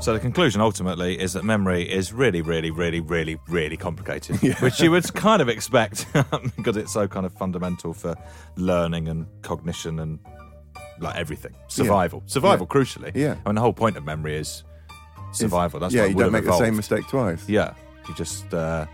So 0.00 0.14
the 0.14 0.18
conclusion 0.18 0.62
ultimately 0.62 1.20
is 1.20 1.34
that 1.34 1.44
memory 1.44 1.82
is 1.82 2.10
really, 2.10 2.40
really, 2.40 2.70
really, 2.70 3.00
really, 3.00 3.38
really 3.48 3.76
complicated, 3.76 4.38
yeah. 4.42 4.54
which 4.60 4.80
you 4.80 4.90
would 4.90 5.12
kind 5.12 5.42
of 5.42 5.50
expect 5.50 6.06
because 6.56 6.78
it's 6.78 6.90
so 6.90 7.06
kind 7.06 7.26
of 7.26 7.34
fundamental 7.34 7.92
for 7.92 8.14
learning 8.56 9.08
and 9.08 9.26
cognition 9.42 9.98
and 9.98 10.18
like 11.00 11.16
everything, 11.16 11.54
survival, 11.68 12.22
yeah. 12.24 12.32
survival, 12.32 12.66
yeah. 12.66 12.80
crucially. 12.80 13.12
Yeah, 13.14 13.36
I 13.44 13.50
mean 13.50 13.56
the 13.56 13.60
whole 13.60 13.74
point 13.74 13.98
of 13.98 14.04
memory 14.04 14.38
is 14.38 14.64
survival. 15.32 15.80
That's 15.80 15.92
yeah, 15.92 16.02
why 16.02 16.08
you 16.08 16.14
don't 16.14 16.32
make 16.32 16.44
evolved. 16.44 16.62
the 16.62 16.66
same 16.66 16.76
mistake 16.76 17.06
twice. 17.06 17.46
Yeah, 17.46 17.74
you 18.08 18.14
just. 18.14 18.54
Uh, 18.54 18.86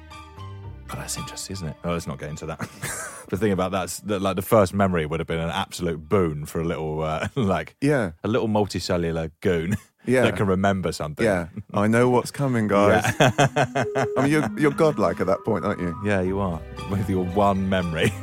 God, 0.88 0.98
that's 0.98 1.16
interesting, 1.16 1.54
isn't 1.54 1.68
it? 1.68 1.76
Oh, 1.84 1.92
let's 1.92 2.06
not 2.06 2.18
get 2.18 2.30
into 2.30 2.46
that. 2.46 2.58
the 3.28 3.36
thing 3.36 3.50
about 3.52 3.72
that's 3.72 3.98
that, 4.00 4.22
like 4.22 4.36
the 4.36 4.42
first 4.42 4.72
memory 4.72 5.04
would 5.04 5.18
have 5.20 5.26
been 5.26 5.40
an 5.40 5.50
absolute 5.50 6.08
boon 6.08 6.46
for 6.46 6.60
a 6.60 6.64
little, 6.64 7.02
uh, 7.02 7.28
like, 7.34 7.76
yeah, 7.80 8.12
a 8.22 8.28
little 8.28 8.48
multicellular 8.48 9.32
goon 9.40 9.76
yeah. 10.06 10.22
that 10.22 10.36
can 10.36 10.46
remember 10.46 10.92
something. 10.92 11.24
Yeah, 11.24 11.48
I 11.72 11.86
know 11.86 12.08
what's 12.08 12.30
coming, 12.30 12.68
guys. 12.68 13.04
Yeah. 13.20 13.30
I 14.16 14.22
mean, 14.22 14.30
you're, 14.30 14.50
you're 14.58 14.70
godlike 14.70 15.20
at 15.20 15.26
that 15.26 15.44
point, 15.44 15.64
aren't 15.64 15.80
you? 15.80 15.96
Yeah, 16.04 16.20
you 16.20 16.40
are 16.40 16.60
with 16.90 17.08
your 17.08 17.24
one 17.24 17.68
memory. 17.68 18.12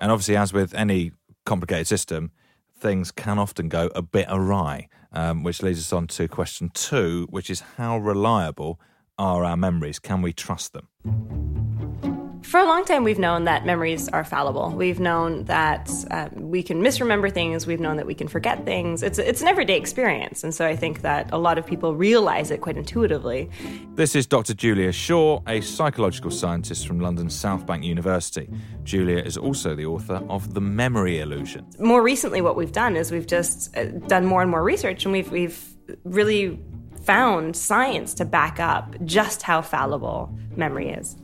and 0.00 0.10
obviously, 0.10 0.36
as 0.36 0.52
with 0.52 0.74
any 0.74 1.12
complicated 1.44 1.86
system, 1.86 2.30
things 2.78 3.10
can 3.10 3.38
often 3.38 3.68
go 3.68 3.90
a 3.94 4.02
bit 4.02 4.26
awry, 4.28 4.88
um, 5.12 5.42
which 5.42 5.62
leads 5.62 5.78
us 5.78 5.92
on 5.92 6.06
to 6.08 6.28
question 6.28 6.70
two, 6.74 7.26
which 7.30 7.50
is 7.50 7.60
how 7.76 7.98
reliable 7.98 8.80
are 9.18 9.44
our 9.44 9.56
memories? 9.56 9.98
Can 9.98 10.22
we 10.22 10.32
trust 10.32 10.72
them? 10.72 12.13
For 12.54 12.60
a 12.60 12.66
long 12.66 12.84
time, 12.84 13.02
we've 13.02 13.18
known 13.18 13.46
that 13.46 13.66
memories 13.66 14.08
are 14.10 14.22
fallible. 14.22 14.70
We've 14.70 15.00
known 15.00 15.42
that 15.46 15.90
um, 16.12 16.30
we 16.36 16.62
can 16.62 16.80
misremember 16.80 17.28
things. 17.28 17.66
We've 17.66 17.80
known 17.80 17.96
that 17.96 18.06
we 18.06 18.14
can 18.14 18.28
forget 18.28 18.64
things. 18.64 19.02
It's, 19.02 19.18
it's 19.18 19.42
an 19.42 19.48
everyday 19.48 19.76
experience. 19.76 20.44
And 20.44 20.54
so 20.54 20.64
I 20.64 20.76
think 20.76 21.00
that 21.00 21.28
a 21.32 21.36
lot 21.36 21.58
of 21.58 21.66
people 21.66 21.96
realize 21.96 22.52
it 22.52 22.60
quite 22.60 22.76
intuitively. 22.76 23.50
This 23.96 24.14
is 24.14 24.28
Dr. 24.28 24.54
Julia 24.54 24.92
Shaw, 24.92 25.42
a 25.48 25.62
psychological 25.62 26.30
scientist 26.30 26.86
from 26.86 27.00
London's 27.00 27.34
South 27.34 27.66
Bank 27.66 27.82
University. 27.82 28.48
Julia 28.84 29.18
is 29.18 29.36
also 29.36 29.74
the 29.74 29.86
author 29.86 30.24
of 30.28 30.54
The 30.54 30.60
Memory 30.60 31.18
Illusion. 31.18 31.66
More 31.80 32.04
recently, 32.04 32.40
what 32.40 32.54
we've 32.54 32.70
done 32.70 32.94
is 32.94 33.10
we've 33.10 33.26
just 33.26 33.76
uh, 33.76 33.86
done 34.06 34.24
more 34.26 34.42
and 34.42 34.50
more 34.52 34.62
research, 34.62 35.04
and 35.04 35.10
we've, 35.10 35.32
we've 35.32 35.60
really 36.04 36.60
found 37.02 37.56
science 37.56 38.14
to 38.14 38.24
back 38.24 38.60
up 38.60 38.94
just 39.04 39.42
how 39.42 39.60
fallible 39.60 40.32
memory 40.54 40.90
is. 40.90 41.16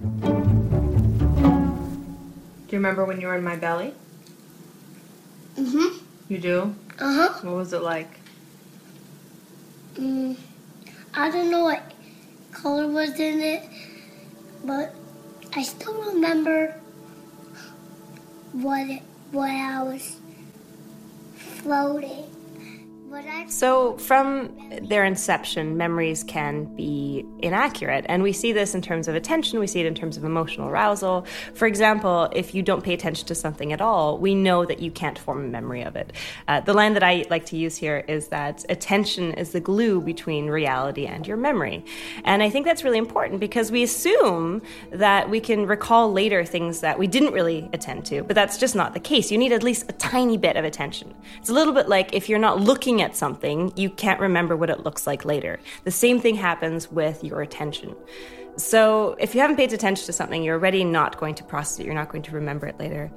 Do 2.71 2.77
you 2.77 2.79
remember 2.79 3.05
when 3.05 3.21
you 3.21 3.27
were 3.27 3.35
in 3.35 3.43
my 3.43 3.57
belly? 3.57 3.93
Mm-hmm. 5.57 6.05
You 6.29 6.39
do? 6.39 6.77
Uh-huh. 7.01 7.41
What 7.43 7.57
was 7.57 7.73
it 7.73 7.83
like? 7.83 8.21
Mm, 9.95 10.37
I 11.13 11.33
don't 11.33 11.51
know 11.51 11.65
what 11.65 11.83
color 12.53 12.87
was 12.87 13.19
in 13.19 13.41
it, 13.41 13.69
but 14.65 14.95
I 15.57 15.65
still 15.65 16.01
remember 16.13 16.81
what 18.53 18.89
it, 18.89 19.03
what 19.33 19.51
I 19.51 19.83
was 19.83 20.19
floating. 21.35 22.25
So, 23.49 23.97
from 23.99 24.57
their 24.83 25.05
inception, 25.05 25.77
memories 25.77 26.23
can 26.23 26.65
be 26.77 27.25
inaccurate. 27.41 28.07
And 28.09 28.23
we 28.23 28.33
see 28.33 28.53
this 28.53 28.75
in 28.77 28.83
terms 28.83 29.09
of 29.09 29.17
attention, 29.17 29.59
we 29.59 29.67
see 29.67 29.81
it 29.81 29.87
in 29.87 29.95
terms 29.97 30.17
of 30.17 30.25
emotional 30.25 30.69
arousal. 30.69 31.27
For 31.55 31.67
example, 31.67 32.29
if 32.33 32.55
you 32.55 32.63
don't 32.63 32.85
pay 32.85 32.95
attention 32.95 33.27
to 33.27 33.35
something 33.35 33.73
at 33.73 33.81
all, 33.81 34.19
we 34.19 34.37
know 34.37 34.65
that 34.65 34.81
you 34.81 34.93
can't 34.93 35.19
form 35.19 35.45
a 35.45 35.49
memory 35.49 35.83
of 35.83 35.97
it. 35.97 36.13
Uh, 36.47 36.61
the 36.61 36.73
line 36.73 36.95
that 36.95 37.03
I 37.03 37.25
like 37.31 37.47
to 37.47 37.57
use 37.57 37.77
here 37.77 38.05
is 38.07 38.29
that 38.29 38.65
attention 38.69 39.33
is 39.35 39.51
the 39.51 39.61
glue 39.61 40.01
between 40.01 40.47
reality 40.47 41.07
and 41.07 41.27
your 41.27 41.37
memory. 41.37 41.85
And 42.25 42.45
I 42.45 42.51
think 42.51 42.65
that's 42.65 42.85
really 42.85 42.99
important 42.99 43.41
because 43.41 43.73
we 43.73 43.83
assume 43.83 44.63
that 44.91 45.29
we 45.29 45.41
can 45.41 45.67
recall 45.67 46.13
later 46.13 46.45
things 46.45 46.81
that 46.81 46.99
we 46.99 47.09
didn't 47.09 47.33
really 47.33 47.69
attend 47.73 48.05
to, 48.07 48.23
but 48.23 48.37
that's 48.37 48.57
just 48.57 48.77
not 48.77 48.95
the 48.95 49.01
case. 49.01 49.33
You 49.33 49.39
need 49.39 49.53
at 49.53 49.65
least 49.65 49.87
a 49.89 49.95
tiny 49.95 50.37
bit 50.37 50.57
of 50.57 50.65
attention. 50.65 51.13
It's 51.39 51.51
a 51.51 51.55
little 51.55 51.75
bit 51.75 51.89
like 51.89 52.15
if 52.15 52.29
you're 52.29 52.39
not 52.39 52.61
looking 52.61 53.00
at 53.01 53.17
something, 53.17 53.73
you 53.77 53.91
can't 53.91 54.21
remember 54.21 54.57
what 54.57 54.71
it 54.71 54.81
looks 54.81 55.07
like 55.07 55.25
later. 55.25 55.59
The 55.85 55.91
same 55.91 56.21
thing 56.21 56.35
happens 56.35 56.91
with 56.91 57.23
your 57.25 57.43
attention. 57.43 57.95
So 58.57 59.17
if 59.19 59.35
you 59.35 59.41
haven't 59.41 59.57
paid 59.57 59.73
attention 59.73 60.07
to 60.07 60.13
something, 60.13 60.43
you're 60.43 60.57
already 60.57 60.85
not 60.85 61.19
going 61.19 61.35
to 61.37 61.45
process 61.45 61.81
it, 61.81 61.87
you're 61.87 61.95
not 61.95 62.11
going 62.11 62.23
to 62.25 62.33
remember 62.33 62.67
it 62.67 62.79
later. 62.79 63.11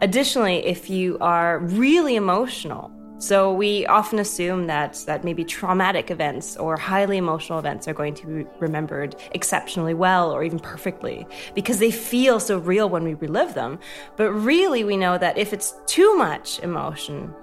Additionally, 0.00 0.64
if 0.66 0.90
you 0.90 1.16
are 1.20 1.58
really 1.60 2.16
emotional, 2.16 2.92
so 3.18 3.50
we 3.50 3.86
often 3.86 4.18
assume 4.18 4.66
that 4.66 5.02
that 5.06 5.24
maybe 5.24 5.42
traumatic 5.42 6.10
events 6.10 6.54
or 6.58 6.76
highly 6.76 7.16
emotional 7.16 7.58
events 7.58 7.88
are 7.88 7.94
going 7.94 8.12
to 8.12 8.26
be 8.26 8.50
remembered 8.60 9.16
exceptionally 9.32 9.94
well 9.94 10.30
or 10.30 10.44
even 10.44 10.58
perfectly 10.58 11.26
because 11.54 11.78
they 11.78 11.90
feel 11.90 12.38
so 12.38 12.58
real 12.58 12.90
when 12.90 13.04
we 13.04 13.14
relive 13.14 13.54
them. 13.54 13.78
But 14.16 14.32
really 14.32 14.84
we 14.84 14.98
know 14.98 15.16
that 15.16 15.38
if 15.38 15.54
it's 15.54 15.74
too 15.86 16.14
much 16.18 16.58
emotion, 16.60 17.34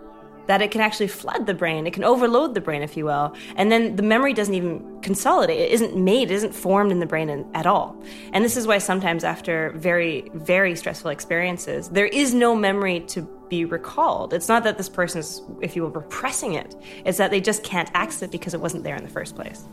that 0.47 0.61
it 0.61 0.71
can 0.71 0.81
actually 0.81 1.07
flood 1.07 1.45
the 1.45 1.53
brain. 1.53 1.87
It 1.87 1.93
can 1.93 2.03
overload 2.03 2.53
the 2.53 2.61
brain, 2.61 2.81
if 2.81 2.97
you 2.97 3.05
will. 3.05 3.35
And 3.55 3.71
then 3.71 3.95
the 3.95 4.03
memory 4.03 4.33
doesn't 4.33 4.53
even 4.53 5.01
consolidate. 5.01 5.59
It 5.59 5.71
isn't 5.71 5.95
made, 5.95 6.31
it 6.31 6.35
isn't 6.35 6.53
formed 6.53 6.91
in 6.91 6.99
the 6.99 7.05
brain 7.05 7.29
in, 7.29 7.45
at 7.53 7.65
all. 7.65 7.95
And 8.33 8.43
this 8.43 8.57
is 8.57 8.67
why 8.67 8.77
sometimes 8.77 9.23
after 9.23 9.71
very, 9.75 10.29
very 10.33 10.75
stressful 10.75 11.11
experiences, 11.11 11.89
there 11.89 12.07
is 12.07 12.33
no 12.33 12.55
memory 12.55 13.01
to 13.01 13.21
be 13.49 13.65
recalled. 13.65 14.33
It's 14.33 14.47
not 14.47 14.63
that 14.63 14.77
this 14.77 14.89
person 14.89 15.19
is, 15.19 15.41
if 15.61 15.75
you 15.75 15.83
will, 15.83 15.91
repressing 15.91 16.53
it. 16.53 16.75
It's 17.05 17.17
that 17.17 17.31
they 17.31 17.41
just 17.41 17.63
can't 17.63 17.89
access 17.93 18.23
it 18.23 18.31
because 18.31 18.53
it 18.53 18.59
wasn't 18.59 18.83
there 18.83 18.95
in 18.95 19.03
the 19.03 19.09
first 19.09 19.35
place. 19.35 19.63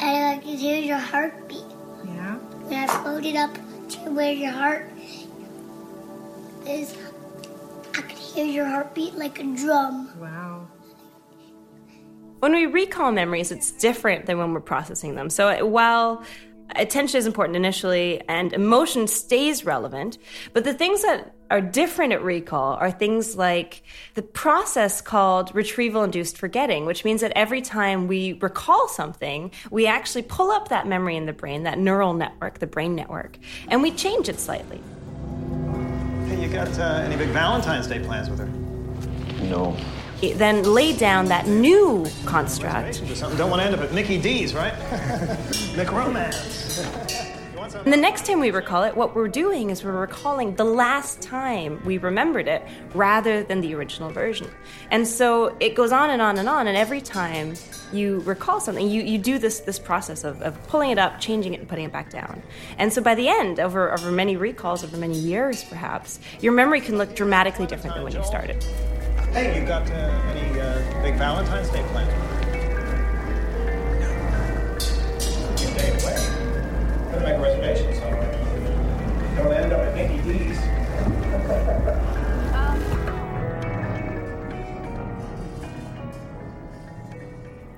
And 0.00 0.24
I 0.26 0.38
could 0.38 0.58
hear 0.58 0.78
your 0.78 0.98
heartbeat. 0.98 1.64
Yeah. 2.04 2.36
When 2.66 2.74
I 2.74 2.86
floated 3.02 3.36
up 3.36 3.54
to 3.54 3.98
where 4.10 4.32
your 4.32 4.50
heart 4.50 4.90
is, 6.66 6.96
I 8.00 8.02
could 8.02 8.18
hear 8.18 8.46
your 8.46 8.64
heartbeat 8.64 9.14
like 9.16 9.40
a 9.40 9.42
drum. 9.42 10.10
Wow. 10.18 10.66
When 12.38 12.54
we 12.54 12.64
recall 12.64 13.12
memories, 13.12 13.52
it's 13.52 13.72
different 13.72 14.24
than 14.24 14.38
when 14.38 14.54
we're 14.54 14.60
processing 14.60 15.16
them. 15.16 15.28
So 15.28 15.66
while 15.66 16.24
attention 16.76 17.18
is 17.18 17.26
important 17.26 17.56
initially 17.56 18.22
and 18.26 18.54
emotion 18.54 19.06
stays 19.06 19.66
relevant, 19.66 20.16
but 20.54 20.64
the 20.64 20.72
things 20.72 21.02
that 21.02 21.34
are 21.50 21.60
different 21.60 22.14
at 22.14 22.22
recall 22.22 22.72
are 22.76 22.90
things 22.90 23.36
like 23.36 23.82
the 24.14 24.22
process 24.22 25.02
called 25.02 25.54
retrieval 25.54 26.02
induced 26.02 26.38
forgetting, 26.38 26.86
which 26.86 27.04
means 27.04 27.20
that 27.20 27.32
every 27.36 27.60
time 27.60 28.06
we 28.06 28.32
recall 28.40 28.88
something, 28.88 29.50
we 29.70 29.86
actually 29.86 30.22
pull 30.22 30.50
up 30.50 30.68
that 30.68 30.86
memory 30.86 31.18
in 31.18 31.26
the 31.26 31.34
brain, 31.34 31.64
that 31.64 31.78
neural 31.78 32.14
network, 32.14 32.60
the 32.60 32.66
brain 32.66 32.94
network, 32.94 33.36
and 33.68 33.82
we 33.82 33.90
change 33.90 34.30
it 34.30 34.40
slightly. 34.40 34.80
Hey, 36.30 36.40
you 36.40 36.48
got 36.48 36.78
uh, 36.78 37.02
any 37.04 37.16
big 37.16 37.30
Valentine's 37.30 37.88
Day 37.88 37.98
plans 37.98 38.30
with 38.30 38.38
her? 38.38 38.46
No. 39.48 39.76
Then 40.36 40.62
laid 40.62 40.96
down 40.96 41.24
that 41.24 41.48
new 41.48 42.06
construct. 42.24 43.04
Just 43.04 43.18
something 43.18 43.36
don't 43.36 43.50
want 43.50 43.62
to 43.62 43.66
end 43.66 43.74
up 43.74 43.80
at 43.80 43.92
Mickey 43.92 44.16
D's, 44.16 44.54
right? 44.54 44.72
Mick 45.74 45.90
Romance. 45.90 47.26
And 47.62 47.92
the 47.92 47.96
next 47.96 48.26
time 48.26 48.40
we 48.40 48.50
recall 48.50 48.84
it, 48.84 48.96
what 48.96 49.14
we're 49.14 49.28
doing 49.28 49.70
is 49.70 49.84
we're 49.84 49.92
recalling 49.92 50.54
the 50.56 50.64
last 50.64 51.20
time 51.20 51.82
we 51.84 51.98
remembered 51.98 52.48
it 52.48 52.66
rather 52.94 53.42
than 53.42 53.60
the 53.60 53.74
original 53.74 54.10
version. 54.10 54.50
And 54.90 55.06
so 55.06 55.56
it 55.60 55.74
goes 55.74 55.92
on 55.92 56.10
and 56.10 56.22
on 56.22 56.38
and 56.38 56.48
on, 56.48 56.66
and 56.66 56.76
every 56.76 57.00
time 57.00 57.54
you 57.92 58.20
recall 58.20 58.60
something, 58.60 58.88
you, 58.88 59.02
you 59.02 59.18
do 59.18 59.38
this 59.38 59.60
this 59.60 59.78
process 59.78 60.24
of, 60.24 60.40
of 60.42 60.62
pulling 60.68 60.90
it 60.90 60.98
up, 60.98 61.20
changing 61.20 61.54
it, 61.54 61.60
and 61.60 61.68
putting 61.68 61.84
it 61.84 61.92
back 61.92 62.10
down. 62.10 62.42
And 62.78 62.92
so 62.92 63.02
by 63.02 63.14
the 63.14 63.28
end, 63.28 63.60
over, 63.60 63.92
over 63.92 64.10
many 64.10 64.36
recalls, 64.36 64.84
over 64.84 64.96
many 64.96 65.18
years 65.18 65.64
perhaps, 65.64 66.20
your 66.40 66.52
memory 66.52 66.80
can 66.80 66.98
look 66.98 67.14
dramatically 67.14 67.66
different 67.66 67.94
than 67.96 68.04
when 68.04 68.14
you 68.14 68.24
started. 68.24 68.62
Hey, 69.32 69.60
you 69.60 69.66
got 69.66 69.88
uh, 69.90 69.94
any 69.94 70.60
uh, 70.60 71.02
big 71.02 71.14
Valentine's 71.14 71.68
Day 71.70 71.82
plans 71.92 72.49
Better 77.20 77.38
make 77.38 77.38
a 77.38 77.42
reservation, 77.42 77.94
so 77.94 78.39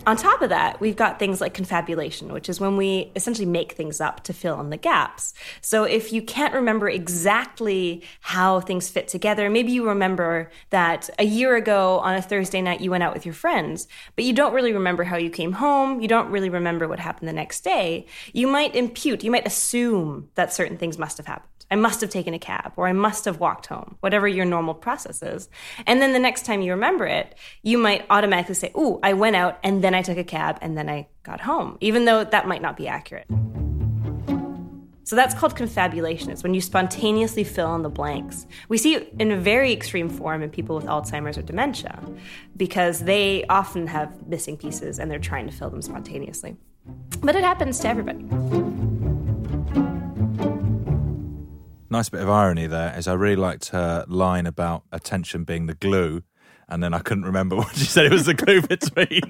On 0.04 0.16
top 0.16 0.42
of 0.42 0.48
that, 0.48 0.80
we've 0.80 0.96
got 0.96 1.20
things 1.20 1.40
like 1.40 1.54
confabulation, 1.54 2.32
which 2.32 2.48
is 2.48 2.58
when 2.58 2.76
we 2.76 3.12
essentially 3.14 3.46
make 3.46 3.72
things 3.72 4.00
up 4.00 4.24
to 4.24 4.32
fill 4.32 4.60
in 4.60 4.70
the 4.70 4.76
gaps. 4.76 5.32
So 5.60 5.84
if 5.84 6.12
you 6.12 6.22
can't 6.22 6.54
remember 6.54 6.88
exactly 6.88 8.02
how 8.20 8.58
things 8.60 8.88
fit 8.88 9.06
together, 9.06 9.48
maybe 9.48 9.70
you 9.70 9.86
remember 9.86 10.50
that 10.70 11.08
a 11.20 11.24
year 11.24 11.54
ago 11.54 12.00
on 12.00 12.16
a 12.16 12.22
Thursday 12.22 12.60
night 12.60 12.80
you 12.80 12.90
went 12.90 13.04
out 13.04 13.14
with 13.14 13.24
your 13.24 13.34
friends, 13.34 13.86
but 14.16 14.24
you 14.24 14.32
don't 14.32 14.54
really 14.54 14.72
remember 14.72 15.04
how 15.04 15.16
you 15.16 15.30
came 15.30 15.52
home, 15.52 16.00
you 16.00 16.08
don't 16.08 16.30
really 16.30 16.50
remember 16.50 16.88
what 16.88 16.98
happened 16.98 17.28
the 17.28 17.32
next 17.32 17.62
day, 17.62 18.06
you 18.32 18.48
might 18.48 18.74
impute, 18.74 19.22
you 19.22 19.30
might 19.30 19.46
assume 19.46 20.30
that 20.34 20.52
certain 20.52 20.78
things 20.78 20.98
must 20.98 21.16
have 21.18 21.26
happened. 21.26 21.48
I 21.72 21.74
must 21.74 22.02
have 22.02 22.10
taken 22.10 22.34
a 22.34 22.38
cab 22.38 22.74
or 22.76 22.86
I 22.86 22.92
must 22.92 23.24
have 23.24 23.40
walked 23.40 23.64
home, 23.64 23.96
whatever 24.00 24.28
your 24.28 24.44
normal 24.44 24.74
process 24.74 25.22
is. 25.22 25.48
And 25.86 26.02
then 26.02 26.12
the 26.12 26.18
next 26.18 26.44
time 26.44 26.60
you 26.60 26.72
remember 26.72 27.06
it, 27.06 27.34
you 27.62 27.78
might 27.78 28.04
automatically 28.10 28.54
say, 28.54 28.70
Ooh, 28.76 29.00
I 29.02 29.14
went 29.14 29.36
out 29.36 29.58
and 29.64 29.82
then 29.82 29.91
I 29.94 30.02
took 30.02 30.18
a 30.18 30.24
cab 30.24 30.58
and 30.60 30.76
then 30.76 30.88
I 30.88 31.08
got 31.22 31.40
home, 31.40 31.78
even 31.80 32.04
though 32.04 32.24
that 32.24 32.46
might 32.46 32.62
not 32.62 32.76
be 32.76 32.88
accurate. 32.88 33.26
So 35.04 35.16
that's 35.16 35.34
called 35.34 35.56
confabulation. 35.56 36.30
It's 36.30 36.42
when 36.42 36.54
you 36.54 36.60
spontaneously 36.60 37.44
fill 37.44 37.74
in 37.74 37.82
the 37.82 37.90
blanks. 37.90 38.46
We 38.68 38.78
see 38.78 38.94
it 38.94 39.12
in 39.18 39.32
a 39.32 39.36
very 39.36 39.72
extreme 39.72 40.08
form 40.08 40.42
in 40.42 40.50
people 40.50 40.76
with 40.76 40.86
Alzheimer's 40.86 41.36
or 41.36 41.42
dementia 41.42 41.98
because 42.56 43.00
they 43.00 43.44
often 43.48 43.88
have 43.88 44.26
missing 44.28 44.56
pieces 44.56 44.98
and 44.98 45.10
they're 45.10 45.18
trying 45.18 45.46
to 45.46 45.52
fill 45.52 45.70
them 45.70 45.82
spontaneously. 45.82 46.56
But 47.20 47.34
it 47.34 47.42
happens 47.42 47.80
to 47.80 47.88
everybody. 47.88 48.22
Nice 51.90 52.08
bit 52.08 52.22
of 52.22 52.30
irony 52.30 52.66
there 52.66 52.96
is 52.96 53.06
I 53.06 53.12
really 53.12 53.36
liked 53.36 53.68
her 53.68 54.06
line 54.08 54.46
about 54.46 54.84
attention 54.92 55.44
being 55.44 55.66
the 55.66 55.74
glue, 55.74 56.22
and 56.72 56.82
then 56.82 56.94
I 56.94 57.00
couldn't 57.00 57.24
remember 57.24 57.56
what 57.62 57.76
she 57.76 57.84
said 57.84 58.06
it 58.06 58.12
was 58.12 58.26
the 58.26 58.34
glue 58.34 58.62
between. 58.62 59.22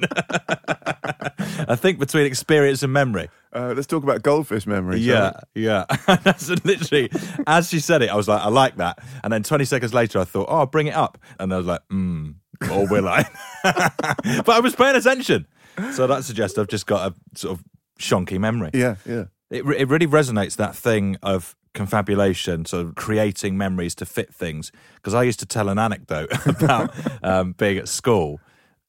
I 1.69 1.77
think 1.77 1.99
between 1.99 2.25
experience 2.25 2.83
and 2.83 2.93
memory. 2.93 3.29
Uh, 3.53 3.75
let's 3.77 3.87
talk 3.87 4.03
about 4.03 4.23
goldfish 4.23 4.67
memory. 4.67 5.01
Yeah, 5.01 5.33
yeah. 5.55 5.85
That's 6.07 6.49
literally 6.65 7.11
as 7.47 7.69
she 7.69 7.81
said 7.81 8.03
it. 8.03 8.11
I 8.11 8.15
was 8.15 8.29
like, 8.29 8.41
I 8.41 8.49
like 8.49 8.77
that. 8.77 8.99
And 9.23 9.33
then 9.33 9.43
20 9.43 9.65
seconds 9.65 9.93
later, 9.93 10.21
I 10.21 10.25
thought, 10.25 10.47
oh, 10.49 10.59
I'll 10.59 10.67
bring 10.67 10.87
it 10.87 10.95
up, 10.95 11.19
and 11.39 11.53
I 11.53 11.59
was 11.59 11.67
like, 11.67 11.83
hmm, 11.91 12.31
or 12.71 12.89
will 12.89 13.09
I? 13.09 13.29
but 13.63 14.49
I 14.49 14.61
was 14.61 14.75
paying 14.75 14.97
attention, 14.97 15.47
so 15.93 16.07
that 16.07 16.25
suggests 16.25 16.57
I've 16.57 16.69
just 16.69 16.87
got 16.87 17.13
a 17.13 17.39
sort 17.39 17.59
of 17.59 17.65
shonky 17.99 18.39
memory. 18.39 18.71
Yeah, 18.73 18.97
yeah. 19.05 19.25
It, 19.51 19.67
it 19.67 19.89
really 19.89 20.07
resonates 20.07 20.57
that 20.57 20.75
thing 20.75 21.19
of 21.23 21.55
confabulation, 21.75 22.65
sort 22.65 22.87
of 22.87 22.95
creating 22.95 23.57
memories 23.57 23.95
to 23.97 24.07
fit 24.07 24.35
things. 24.35 24.73
Because 24.97 25.15
I 25.15 25.23
used 25.23 25.41
to 25.41 25.47
tell 25.47 25.69
an 25.69 25.79
anecdote 25.79 26.31
about 26.47 26.93
um, 27.23 27.53
being 27.53 27.79
at 27.79 27.89
school. 27.89 28.41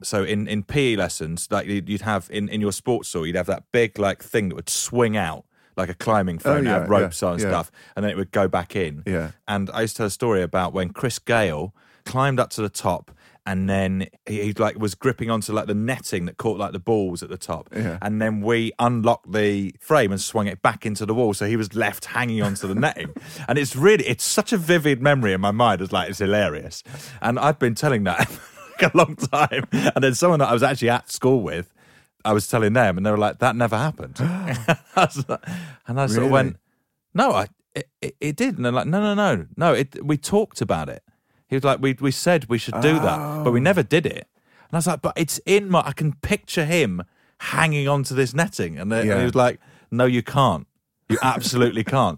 So 0.01 0.23
in, 0.23 0.47
in 0.47 0.63
PE 0.63 0.97
lessons, 0.97 1.47
like 1.49 1.65
you'd 1.67 2.01
have 2.01 2.29
in, 2.31 2.49
in 2.49 2.59
your 2.59 2.73
sports 2.73 3.09
store, 3.09 3.25
you'd 3.25 3.35
have 3.37 3.45
that 3.47 3.63
big 3.71 3.97
like 3.97 4.21
thing 4.21 4.49
that 4.49 4.55
would 4.55 4.69
swing 4.69 5.15
out 5.15 5.45
like 5.75 5.89
a 5.89 5.93
climbing 5.93 6.35
Oh, 6.37 6.39
phone, 6.39 6.65
yeah, 6.65 6.79
have 6.79 6.89
ropes 6.89 7.21
yeah, 7.21 7.27
on 7.29 7.33
and 7.35 7.41
yeah. 7.43 7.49
stuff, 7.49 7.71
and 7.95 8.03
then 8.03 8.11
it 8.11 8.17
would 8.17 8.31
go 8.31 8.47
back 8.47 8.75
in. 8.75 9.03
Yeah. 9.07 9.31
And 9.47 9.69
I 9.71 9.81
used 9.81 9.95
to 9.95 9.99
tell 9.99 10.07
a 10.07 10.11
story 10.11 10.41
about 10.41 10.73
when 10.73 10.89
Chris 10.91 11.19
Gale 11.19 11.73
climbed 12.05 12.39
up 12.39 12.49
to 12.51 12.61
the 12.61 12.69
top 12.69 13.11
and 13.45 13.69
then 13.69 14.07
he, 14.25 14.41
he 14.43 14.53
like 14.53 14.79
was 14.79 14.95
gripping 14.95 15.29
onto 15.29 15.51
like 15.51 15.67
the 15.67 15.73
netting 15.73 16.25
that 16.25 16.37
caught 16.37 16.57
like 16.57 16.71
the 16.71 16.79
balls 16.79 17.21
at 17.21 17.29
the 17.29 17.37
top. 17.37 17.69
Yeah. 17.75 17.97
And 18.01 18.21
then 18.21 18.41
we 18.41 18.71
unlocked 18.79 19.31
the 19.33 19.75
frame 19.79 20.11
and 20.11 20.21
swung 20.21 20.47
it 20.47 20.61
back 20.61 20.85
into 20.85 21.05
the 21.05 21.13
wall. 21.13 21.33
So 21.33 21.45
he 21.45 21.57
was 21.57 21.75
left 21.75 22.05
hanging 22.05 22.41
onto 22.41 22.67
the 22.67 22.75
netting. 22.75 23.13
And 23.47 23.57
it's 23.57 23.75
really 23.75 24.05
it's 24.07 24.23
such 24.23 24.53
a 24.53 24.57
vivid 24.57 25.01
memory 25.01 25.33
in 25.33 25.41
my 25.41 25.51
mind. 25.51 25.81
It's 25.81 25.91
like 25.91 26.09
it's 26.09 26.19
hilarious. 26.19 26.83
And 27.21 27.37
I've 27.37 27.59
been 27.59 27.75
telling 27.75 28.03
that 28.05 28.29
for 28.79 28.85
a 28.85 28.91
long 28.97 29.15
time. 29.17 29.67
And 29.71 30.03
then 30.03 30.15
someone 30.15 30.39
that 30.39 30.47
I 30.49 30.53
was 30.53 30.63
actually 30.63 30.89
at 30.91 31.11
school 31.11 31.41
with, 31.41 31.73
I 32.23 32.31
was 32.31 32.47
telling 32.47 32.71
them 32.73 32.95
and 32.97 33.05
they 33.05 33.11
were 33.11 33.17
like, 33.17 33.39
that 33.39 33.55
never 33.55 33.77
happened. 33.77 34.15
Like- 34.95 35.41
and 35.87 35.99
I 35.99 36.05
sort 36.05 36.17
Really? 36.17 36.25
of 36.27 36.31
went, 36.31 36.57
no, 37.13 37.31
I 37.31 37.47
it, 37.75 37.89
it, 38.01 38.15
it 38.21 38.35
did. 38.35 38.55
And 38.55 38.63
they're 38.65 38.71
like, 38.71 38.87
no, 38.87 39.01
no, 39.01 39.13
no, 39.15 39.47
no. 39.57 39.73
It 39.73 40.05
we 40.05 40.15
talked 40.17 40.61
about 40.61 40.87
it. 40.89 41.03
He 41.53 41.57
was 41.57 41.63
like, 41.63 41.79
we 41.81 41.93
we 42.01 42.09
said 42.09 42.45
we 42.49 42.57
should 42.57 42.81
do 42.81 42.93
that, 42.99 43.43
but 43.43 43.51
we 43.51 43.59
never 43.59 43.83
did 43.83 44.07
it. 44.07 44.25
And 44.67 44.73
I 44.73 44.77
was 44.77 44.87
like, 44.87 45.03
but 45.03 45.13
it's 45.15 45.39
in 45.45 45.69
my. 45.69 45.83
I 45.85 45.91
can 45.91 46.13
picture 46.13 46.65
him 46.65 47.03
hanging 47.37 47.87
onto 47.87 48.15
this 48.15 48.33
netting, 48.33 48.79
and, 48.79 48.91
then- 48.91 49.01
and 49.01 49.09
Yeah. 49.09 49.19
he 49.19 49.23
was 49.25 49.35
like, 49.35 49.59
no, 49.91 50.05
you 50.05 50.23
can't. 50.23 50.65
You 51.09 51.19
absolutely 51.21 51.83
can't. 51.83 52.17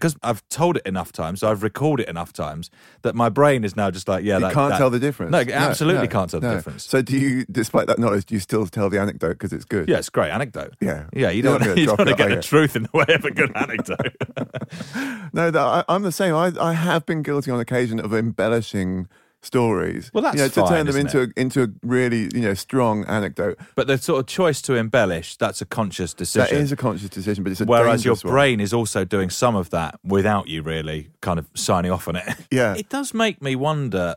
Because 0.00 0.16
I've 0.22 0.46
told 0.48 0.76
it 0.78 0.86
enough 0.86 1.12
times, 1.12 1.40
so 1.40 1.50
I've 1.50 1.62
recalled 1.62 2.00
it 2.00 2.08
enough 2.08 2.32
times 2.32 2.70
that 3.02 3.14
my 3.14 3.28
brain 3.28 3.62
is 3.64 3.76
now 3.76 3.90
just 3.90 4.08
like, 4.08 4.24
yeah, 4.24 4.36
you 4.36 4.40
that- 4.40 4.52
can't 4.54 4.70
that- 4.70 4.78
tell 4.78 4.90
the 4.90 4.98
difference. 4.98 5.32
No, 5.32 5.40
absolutely 5.52 6.02
no, 6.02 6.08
can't 6.08 6.30
tell 6.30 6.40
the 6.40 6.54
difference. 6.54 6.84
So, 6.84 7.02
do 7.02 7.16
you, 7.16 7.44
despite 7.50 7.86
that 7.88 7.98
knowledge, 7.98 8.26
do 8.26 8.34
you 8.34 8.40
still 8.40 8.66
tell 8.66 8.88
the 8.90 9.00
anecdote 9.00 9.32
because 9.34 9.52
it's 9.52 9.64
good? 9.64 9.88
Yeah, 9.88 9.98
it's 9.98 10.08
a 10.08 10.10
great 10.10 10.30
anecdote. 10.30 10.74
Yeah, 10.80 11.04
Yeah, 11.12 11.30
you 11.30 11.42
don't, 11.42 11.60
not 11.64 11.76
you 11.78 11.86
don't 11.86 11.98
want 11.98 12.10
to 12.10 12.16
get 12.16 12.26
oh, 12.26 12.30
the 12.30 12.34
you? 12.36 12.42
truth 12.42 12.74
in 12.74 12.84
the 12.84 12.90
way 12.92 13.04
of 13.08 13.24
a 13.24 13.30
good 13.30 13.52
anecdote. 13.56 14.16
No, 15.34 15.50
that, 15.50 15.60
I, 15.60 15.84
I'm 15.88 16.02
the 16.02 16.12
same. 16.12 16.34
I, 16.34 16.52
I 16.60 16.72
have 16.74 17.06
been 17.06 17.22
guilty 17.22 17.50
on 17.50 17.58
occasion 17.58 17.98
of 17.98 18.12
embellishing 18.12 19.08
stories. 19.42 20.10
Well, 20.14 20.22
that's 20.22 20.36
you 20.36 20.42
know, 20.42 20.48
to 20.48 20.60
fine, 20.60 20.68
turn 20.68 20.86
them 20.86 20.96
into 20.96 21.22
a, 21.22 21.28
into 21.36 21.62
a 21.64 21.68
really 21.82 22.30
you 22.34 22.40
know 22.42 22.54
strong 22.54 23.04
anecdote. 23.06 23.58
but 23.74 23.86
the 23.86 23.98
sort 23.98 24.20
of 24.20 24.26
choice 24.26 24.62
to 24.62 24.76
embellish, 24.76 25.36
that's 25.36 25.60
a 25.60 25.66
conscious 25.66 26.14
decision. 26.14 26.56
That 26.56 26.62
is 26.62 26.72
a 26.72 26.76
conscious 26.76 27.08
decision, 27.08 27.44
but 27.44 27.50
it's 27.52 27.60
a 27.60 27.64
Whereas 27.64 28.04
your 28.04 28.14
dangerous 28.14 28.24
one. 28.24 28.32
brain 28.32 28.60
is 28.60 28.72
also 28.72 29.04
doing 29.04 29.30
some 29.30 29.56
of 29.56 29.70
that 29.70 29.98
without 30.04 30.48
you 30.48 30.62
really 30.62 31.10
kind 31.20 31.38
of 31.38 31.48
signing 31.54 31.90
off 31.90 32.08
on 32.08 32.16
it. 32.16 32.24
Yeah. 32.50 32.74
It 32.76 32.88
does 32.88 33.14
make 33.14 33.40
me 33.42 33.56
wonder 33.56 34.16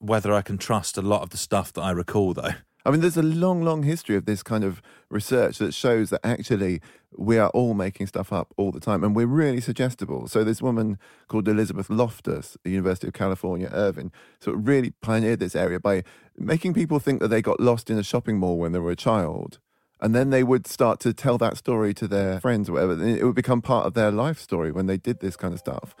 whether 0.00 0.32
I 0.32 0.42
can 0.42 0.58
trust 0.58 0.96
a 0.96 1.02
lot 1.02 1.22
of 1.22 1.30
the 1.30 1.36
stuff 1.36 1.72
that 1.72 1.80
I 1.82 1.90
recall, 1.90 2.34
though. 2.34 2.54
I 2.88 2.90
mean, 2.90 3.02
there's 3.02 3.18
a 3.18 3.22
long, 3.22 3.62
long 3.62 3.82
history 3.82 4.16
of 4.16 4.24
this 4.24 4.42
kind 4.42 4.64
of 4.64 4.80
research 5.10 5.58
that 5.58 5.74
shows 5.74 6.08
that 6.08 6.24
actually 6.24 6.80
we 7.14 7.36
are 7.36 7.50
all 7.50 7.74
making 7.74 8.06
stuff 8.06 8.32
up 8.32 8.54
all 8.56 8.72
the 8.72 8.80
time 8.80 9.04
and 9.04 9.14
we're 9.14 9.26
really 9.26 9.60
suggestible. 9.60 10.26
So, 10.26 10.42
this 10.42 10.62
woman 10.62 10.98
called 11.28 11.46
Elizabeth 11.48 11.90
Loftus 11.90 12.56
the 12.64 12.70
University 12.70 13.06
of 13.06 13.12
California, 13.12 13.68
Irvine, 13.74 14.10
sort 14.40 14.56
of 14.56 14.66
really 14.66 14.92
pioneered 15.02 15.38
this 15.38 15.54
area 15.54 15.78
by 15.78 16.02
making 16.38 16.72
people 16.72 16.98
think 16.98 17.20
that 17.20 17.28
they 17.28 17.42
got 17.42 17.60
lost 17.60 17.90
in 17.90 17.98
a 17.98 18.02
shopping 18.02 18.38
mall 18.38 18.56
when 18.56 18.72
they 18.72 18.78
were 18.78 18.92
a 18.92 18.96
child. 18.96 19.58
And 20.00 20.14
then 20.14 20.30
they 20.30 20.42
would 20.42 20.66
start 20.66 20.98
to 21.00 21.12
tell 21.12 21.36
that 21.36 21.58
story 21.58 21.92
to 21.92 22.08
their 22.08 22.40
friends 22.40 22.70
or 22.70 22.72
whatever. 22.72 23.06
It 23.06 23.22
would 23.22 23.34
become 23.34 23.60
part 23.60 23.84
of 23.84 23.92
their 23.92 24.10
life 24.10 24.38
story 24.38 24.72
when 24.72 24.86
they 24.86 24.96
did 24.96 25.20
this 25.20 25.36
kind 25.36 25.52
of 25.52 25.60
stuff. 25.60 25.94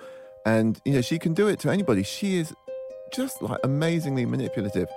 And, 0.46 0.80
you 0.86 0.92
know, 0.92 1.02
she 1.02 1.18
can 1.18 1.34
do 1.34 1.48
it 1.48 1.58
to 1.60 1.70
anybody. 1.70 2.02
She 2.02 2.38
is 2.38 2.54
just 3.12 3.42
like 3.42 3.60
amazingly 3.62 4.24
manipulative. 4.24 4.88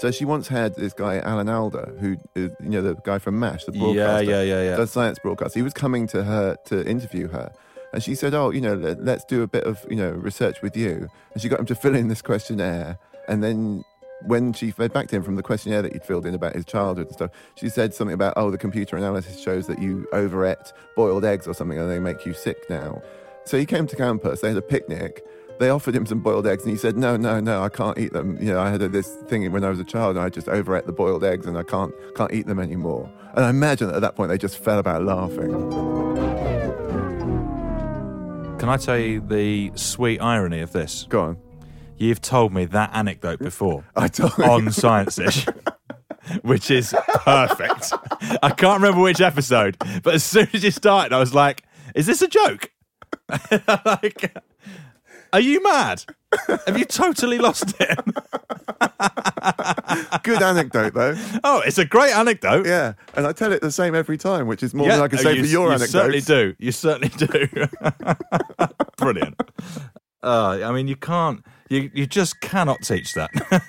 So 0.00 0.10
she 0.10 0.24
once 0.24 0.48
had 0.48 0.74
this 0.76 0.94
guy, 0.94 1.18
Alan 1.18 1.48
Alda, 1.50 1.92
who 2.00 2.16
is, 2.34 2.50
you 2.62 2.70
know, 2.70 2.80
the 2.80 2.94
guy 2.94 3.18
from 3.18 3.38
MASH, 3.38 3.64
the 3.66 3.72
Yeah, 3.72 3.80
broadcaster. 3.80 4.30
yeah, 4.30 4.42
yeah, 4.42 4.62
yeah. 4.62 4.76
Does 4.76 4.90
science 4.90 5.18
broadcast. 5.18 5.54
He 5.54 5.60
was 5.60 5.74
coming 5.74 6.06
to 6.08 6.24
her 6.24 6.56
to 6.66 6.88
interview 6.88 7.28
her. 7.28 7.52
And 7.92 8.02
she 8.02 8.14
said, 8.14 8.32
oh, 8.32 8.48
you 8.50 8.62
know, 8.62 8.74
let, 8.74 9.04
let's 9.04 9.26
do 9.26 9.42
a 9.42 9.46
bit 9.46 9.64
of, 9.64 9.84
you 9.90 9.96
know, 9.96 10.10
research 10.12 10.62
with 10.62 10.74
you. 10.74 11.06
And 11.34 11.42
she 11.42 11.50
got 11.50 11.60
him 11.60 11.66
to 11.66 11.74
fill 11.74 11.94
in 11.94 12.08
this 12.08 12.22
questionnaire. 12.22 12.98
And 13.28 13.44
then 13.44 13.84
when 14.24 14.54
she 14.54 14.70
fed 14.70 14.90
back 14.92 15.08
to 15.08 15.16
him 15.16 15.22
from 15.22 15.36
the 15.36 15.42
questionnaire 15.42 15.82
that 15.82 15.92
he'd 15.92 16.04
filled 16.04 16.24
in 16.24 16.34
about 16.34 16.54
his 16.54 16.64
childhood 16.64 17.08
and 17.08 17.14
stuff, 17.14 17.30
she 17.56 17.68
said 17.68 17.92
something 17.92 18.14
about, 18.14 18.34
oh, 18.38 18.50
the 18.50 18.56
computer 18.58 18.96
analysis 18.96 19.38
shows 19.38 19.66
that 19.66 19.82
you 19.82 20.06
overate 20.14 20.72
boiled 20.96 21.26
eggs 21.26 21.46
or 21.46 21.52
something 21.52 21.78
and 21.78 21.90
they 21.90 21.98
make 21.98 22.24
you 22.24 22.32
sick 22.32 22.56
now. 22.70 23.02
So 23.44 23.58
he 23.58 23.66
came 23.66 23.86
to 23.86 23.96
campus, 23.96 24.40
they 24.40 24.48
had 24.48 24.56
a 24.56 24.62
picnic. 24.62 25.22
They 25.60 25.68
offered 25.68 25.94
him 25.94 26.06
some 26.06 26.20
boiled 26.20 26.46
eggs 26.46 26.62
and 26.62 26.72
he 26.72 26.78
said, 26.78 26.96
no, 26.96 27.18
no, 27.18 27.38
no, 27.38 27.62
I 27.62 27.68
can't 27.68 27.98
eat 27.98 28.14
them. 28.14 28.38
You 28.40 28.54
know, 28.54 28.60
I 28.60 28.70
had 28.70 28.80
this 28.80 29.14
thing 29.28 29.52
when 29.52 29.62
I 29.62 29.68
was 29.68 29.78
a 29.78 29.84
child 29.84 30.16
and 30.16 30.24
I 30.24 30.30
just 30.30 30.48
overate 30.48 30.86
the 30.86 30.92
boiled 30.92 31.22
eggs 31.22 31.44
and 31.44 31.58
I 31.58 31.62
can't, 31.62 31.92
can't 32.16 32.32
eat 32.32 32.46
them 32.46 32.58
anymore. 32.58 33.12
And 33.34 33.44
I 33.44 33.50
imagine 33.50 33.88
that 33.88 33.96
at 33.96 34.00
that 34.00 34.16
point 34.16 34.30
they 34.30 34.38
just 34.38 34.56
fell 34.56 34.78
about 34.78 35.04
laughing. 35.04 35.50
Can 38.58 38.70
I 38.70 38.78
tell 38.78 38.98
you 38.98 39.20
the 39.20 39.70
sweet 39.74 40.18
irony 40.20 40.60
of 40.60 40.72
this? 40.72 41.04
Go 41.10 41.20
on. 41.20 41.38
You've 41.98 42.22
told 42.22 42.54
me 42.54 42.64
that 42.64 42.92
anecdote 42.94 43.40
before 43.40 43.84
I 43.96 44.08
told 44.08 44.38
you. 44.38 44.44
on 44.44 44.72
Science 44.72 45.18
Ish, 45.18 45.44
which 46.42 46.70
is 46.70 46.94
perfect. 47.06 47.92
I 48.42 48.48
can't 48.48 48.80
remember 48.80 49.02
which 49.02 49.20
episode, 49.20 49.76
but 50.02 50.14
as 50.14 50.24
soon 50.24 50.48
as 50.54 50.64
you 50.64 50.70
started, 50.70 51.12
I 51.12 51.18
was 51.18 51.34
like, 51.34 51.64
is 51.94 52.06
this 52.06 52.22
a 52.22 52.28
joke? 52.28 52.70
like, 53.84 54.34
are 55.32 55.40
you 55.40 55.62
mad? 55.62 56.04
Have 56.66 56.78
you 56.78 56.84
totally 56.84 57.38
lost 57.38 57.74
it? 57.80 57.98
Good 60.22 60.42
anecdote, 60.42 60.94
though. 60.94 61.16
Oh, 61.44 61.60
it's 61.66 61.78
a 61.78 61.84
great 61.84 62.14
anecdote. 62.14 62.66
Yeah, 62.66 62.92
and 63.14 63.26
I 63.26 63.32
tell 63.32 63.52
it 63.52 63.60
the 63.62 63.70
same 63.72 63.94
every 63.94 64.16
time, 64.18 64.46
which 64.46 64.62
is 64.62 64.74
more 64.74 64.86
Yeah, 64.86 64.96
than 64.96 65.04
I 65.04 65.08
can 65.08 65.18
oh, 65.18 65.22
say 65.22 65.34
you, 65.36 65.42
for 65.42 65.48
your 65.48 65.72
anecdote. 65.72 65.94
you 65.94 66.00
anecdotes. 66.04 66.26
certainly 66.26 66.30
do. 66.48 66.54
You 66.58 66.72
certainly 66.72 67.08
do. 67.08 67.48
Brilliant. 68.98 69.40
Uh, 70.22 70.60
I 70.64 70.72
mean, 70.72 70.88
you 70.88 70.96
can't. 70.96 71.42
You 71.68 71.90
you 71.94 72.06
just 72.06 72.40
cannot 72.40 72.82
teach 72.82 73.14
that. 73.14 73.30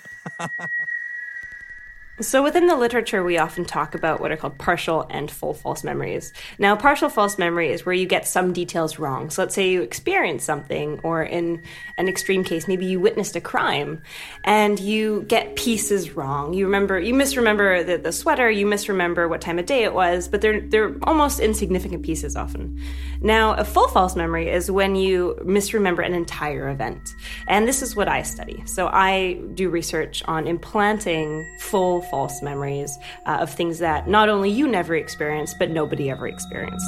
So, 2.21 2.43
within 2.43 2.67
the 2.67 2.75
literature, 2.75 3.23
we 3.23 3.39
often 3.39 3.65
talk 3.65 3.95
about 3.95 4.21
what 4.21 4.31
are 4.31 4.37
called 4.37 4.59
partial 4.59 5.07
and 5.09 5.29
full 5.29 5.55
false 5.55 5.83
memories. 5.83 6.33
Now, 6.59 6.75
partial 6.75 7.09
false 7.09 7.39
memory 7.39 7.71
is 7.71 7.83
where 7.83 7.95
you 7.95 8.05
get 8.05 8.27
some 8.27 8.53
details 8.53 8.99
wrong. 8.99 9.31
So, 9.31 9.41
let's 9.41 9.55
say 9.55 9.71
you 9.71 9.81
experienced 9.81 10.45
something, 10.45 10.99
or 11.03 11.23
in 11.23 11.63
an 11.97 12.07
extreme 12.07 12.43
case, 12.43 12.67
maybe 12.67 12.85
you 12.85 12.99
witnessed 12.99 13.35
a 13.35 13.41
crime 13.41 14.03
and 14.43 14.79
you 14.79 15.23
get 15.23 15.55
pieces 15.55 16.15
wrong. 16.15 16.53
You 16.53 16.65
remember, 16.65 16.99
you 16.99 17.15
misremember 17.15 17.83
the, 17.83 17.97
the 17.97 18.11
sweater, 18.11 18.51
you 18.51 18.67
misremember 18.67 19.27
what 19.27 19.41
time 19.41 19.57
of 19.57 19.65
day 19.65 19.83
it 19.83 19.93
was, 19.93 20.27
but 20.27 20.41
they're, 20.41 20.61
they're 20.61 20.95
almost 21.03 21.39
insignificant 21.39 22.03
pieces 22.03 22.35
often. 22.35 22.79
Now, 23.21 23.55
a 23.55 23.65
full 23.65 23.87
false 23.87 24.15
memory 24.15 24.49
is 24.49 24.69
when 24.69 24.95
you 24.95 25.39
misremember 25.43 26.03
an 26.03 26.13
entire 26.13 26.69
event. 26.69 27.15
And 27.47 27.67
this 27.67 27.81
is 27.81 27.95
what 27.95 28.07
I 28.07 28.21
study. 28.21 28.61
So, 28.67 28.89
I 28.91 29.41
do 29.55 29.69
research 29.69 30.21
on 30.27 30.45
implanting 30.45 31.47
full 31.59 32.01
false 32.11 32.43
memories 32.43 32.99
uh, 33.25 33.37
of 33.41 33.49
things 33.49 33.79
that 33.79 34.07
not 34.07 34.29
only 34.29 34.51
you 34.51 34.67
never 34.67 34.95
experienced, 34.95 35.57
but 35.57 35.71
nobody 35.71 36.11
ever 36.11 36.27
experienced. 36.27 36.85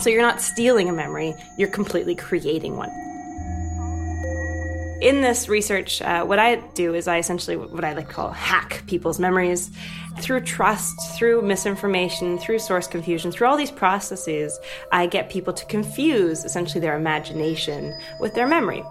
So 0.00 0.10
you're 0.10 0.22
not 0.22 0.40
stealing 0.40 0.88
a 0.88 0.92
memory, 0.92 1.34
you're 1.56 1.68
completely 1.68 2.14
creating 2.14 2.76
one. 2.76 2.90
In 5.00 5.20
this 5.20 5.48
research, 5.48 6.00
uh, 6.02 6.24
what 6.24 6.38
I 6.38 6.56
do 6.74 6.94
is 6.94 7.08
I 7.08 7.18
essentially 7.18 7.56
what 7.56 7.84
I 7.84 7.92
like 7.92 8.08
to 8.08 8.14
call 8.14 8.30
hack 8.30 8.84
people's 8.86 9.18
memories 9.18 9.70
through 10.20 10.40
trust, 10.42 10.94
through 11.18 11.42
misinformation, 11.42 12.38
through 12.38 12.58
source 12.58 12.86
confusion, 12.86 13.32
through 13.32 13.48
all 13.48 13.56
these 13.56 13.70
processes. 13.70 14.58
I 14.92 15.06
get 15.06 15.30
people 15.30 15.52
to 15.52 15.64
confuse 15.66 16.44
essentially 16.44 16.80
their 16.80 16.96
imagination 16.96 17.98
with 18.20 18.34
their 18.34 18.46
memory. 18.46 18.82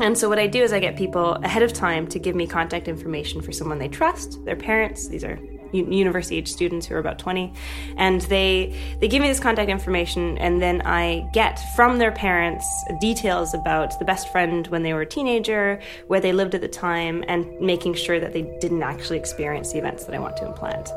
And 0.00 0.16
so 0.16 0.28
what 0.28 0.38
I 0.38 0.46
do 0.46 0.62
is 0.62 0.72
I 0.72 0.78
get 0.78 0.96
people 0.96 1.32
ahead 1.42 1.62
of 1.62 1.72
time 1.72 2.06
to 2.08 2.18
give 2.18 2.36
me 2.36 2.46
contact 2.46 2.86
information 2.86 3.42
for 3.42 3.52
someone 3.52 3.78
they 3.78 3.88
trust, 3.88 4.44
their 4.44 4.56
parents. 4.56 5.08
These 5.08 5.24
are 5.24 5.38
university 5.72 6.36
age 6.36 6.48
students 6.48 6.86
who 6.86 6.94
are 6.94 6.98
about 6.98 7.18
20 7.18 7.52
and 7.98 8.22
they 8.22 8.74
they 9.00 9.08
give 9.08 9.20
me 9.20 9.28
this 9.28 9.38
contact 9.38 9.68
information 9.68 10.38
and 10.38 10.62
then 10.62 10.80
I 10.86 11.28
get 11.34 11.60
from 11.76 11.98
their 11.98 12.10
parents 12.10 12.66
details 13.02 13.52
about 13.52 13.98
the 13.98 14.04
best 14.06 14.32
friend 14.32 14.66
when 14.68 14.82
they 14.82 14.94
were 14.94 15.02
a 15.02 15.06
teenager, 15.06 15.80
where 16.06 16.20
they 16.20 16.32
lived 16.32 16.54
at 16.54 16.62
the 16.62 16.68
time 16.68 17.22
and 17.28 17.60
making 17.60 17.94
sure 17.94 18.18
that 18.18 18.32
they 18.32 18.42
didn't 18.60 18.82
actually 18.82 19.18
experience 19.18 19.72
the 19.72 19.78
events 19.78 20.04
that 20.04 20.14
I 20.14 20.18
want 20.18 20.36
to 20.38 20.46
implant. 20.46 20.88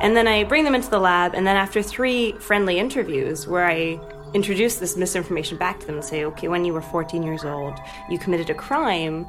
And 0.00 0.16
then 0.16 0.28
I 0.28 0.44
bring 0.44 0.64
them 0.64 0.74
into 0.74 0.90
the 0.90 1.00
lab, 1.00 1.34
and 1.34 1.46
then 1.46 1.56
after 1.56 1.82
three 1.82 2.32
friendly 2.38 2.78
interviews 2.78 3.48
where 3.48 3.66
I 3.66 3.98
introduce 4.34 4.76
this 4.76 4.96
misinformation 4.96 5.56
back 5.56 5.80
to 5.80 5.86
them 5.86 5.96
and 5.96 6.04
say, 6.04 6.24
okay, 6.24 6.48
when 6.48 6.64
you 6.64 6.72
were 6.72 6.82
14 6.82 7.22
years 7.22 7.44
old, 7.44 7.78
you 8.10 8.18
committed 8.18 8.50
a 8.50 8.54
crime. 8.54 9.26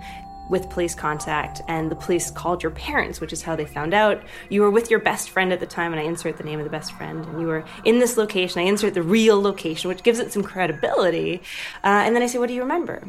with 0.49 0.67
police 0.67 0.95
contact, 0.95 1.62
and 1.67 1.91
the 1.91 1.95
police 1.95 2.31
called 2.31 2.63
your 2.63 2.71
parents, 2.71 3.21
which 3.21 3.31
is 3.31 3.43
how 3.43 3.55
they 3.55 3.67
found 3.67 3.93
out. 3.93 4.23
You 4.49 4.62
were 4.62 4.71
with 4.71 4.89
your 4.89 4.99
best 4.99 5.29
friend 5.29 5.53
at 5.53 5.59
the 5.59 5.67
time, 5.67 5.93
and 5.93 6.01
I 6.01 6.05
insert 6.05 6.38
the 6.38 6.43
name 6.43 6.57
of 6.59 6.63
the 6.63 6.71
best 6.71 6.91
friend, 6.93 7.23
and 7.23 7.39
you 7.39 7.45
were 7.45 7.63
in 7.85 7.99
this 7.99 8.17
location. 8.17 8.59
I 8.59 8.65
insert 8.65 8.95
the 8.95 9.03
real 9.03 9.39
location, 9.39 9.89
which 9.89 10.01
gives 10.01 10.17
it 10.17 10.33
some 10.33 10.41
credibility. 10.41 11.43
Uh, 11.83 12.01
and 12.03 12.15
then 12.15 12.23
I 12.23 12.25
say, 12.25 12.39
What 12.39 12.47
do 12.47 12.55
you 12.55 12.62
remember? 12.62 13.03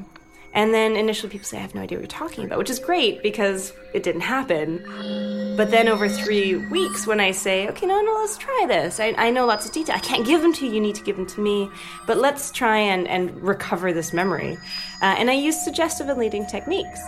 And 0.52 0.74
then 0.74 0.96
initially 0.96 1.30
people 1.30 1.46
say, 1.46 1.58
I 1.58 1.60
have 1.60 1.74
no 1.74 1.82
idea 1.82 1.98
what 1.98 2.02
you're 2.02 2.08
talking 2.08 2.44
about, 2.44 2.58
which 2.58 2.70
is 2.70 2.80
great 2.80 3.22
because 3.22 3.72
it 3.94 4.02
didn't 4.02 4.22
happen. 4.22 4.82
But 5.56 5.70
then 5.70 5.88
over 5.88 6.08
three 6.08 6.56
weeks, 6.56 7.06
when 7.06 7.20
I 7.20 7.30
say, 7.30 7.68
okay, 7.68 7.86
no, 7.86 8.00
no, 8.00 8.14
let's 8.14 8.36
try 8.36 8.64
this. 8.66 8.98
I, 8.98 9.14
I 9.16 9.30
know 9.30 9.46
lots 9.46 9.66
of 9.66 9.72
detail. 9.72 9.94
I 9.94 10.00
can't 10.00 10.26
give 10.26 10.42
them 10.42 10.52
to 10.54 10.66
you. 10.66 10.72
You 10.74 10.80
need 10.80 10.96
to 10.96 11.04
give 11.04 11.16
them 11.16 11.26
to 11.26 11.40
me. 11.40 11.70
But 12.06 12.18
let's 12.18 12.50
try 12.50 12.78
and, 12.78 13.06
and 13.06 13.40
recover 13.42 13.92
this 13.92 14.12
memory. 14.12 14.58
Uh, 15.00 15.14
and 15.18 15.30
I 15.30 15.34
use 15.34 15.62
suggestive 15.62 16.08
and 16.08 16.18
leading 16.18 16.46
techniques. 16.46 17.00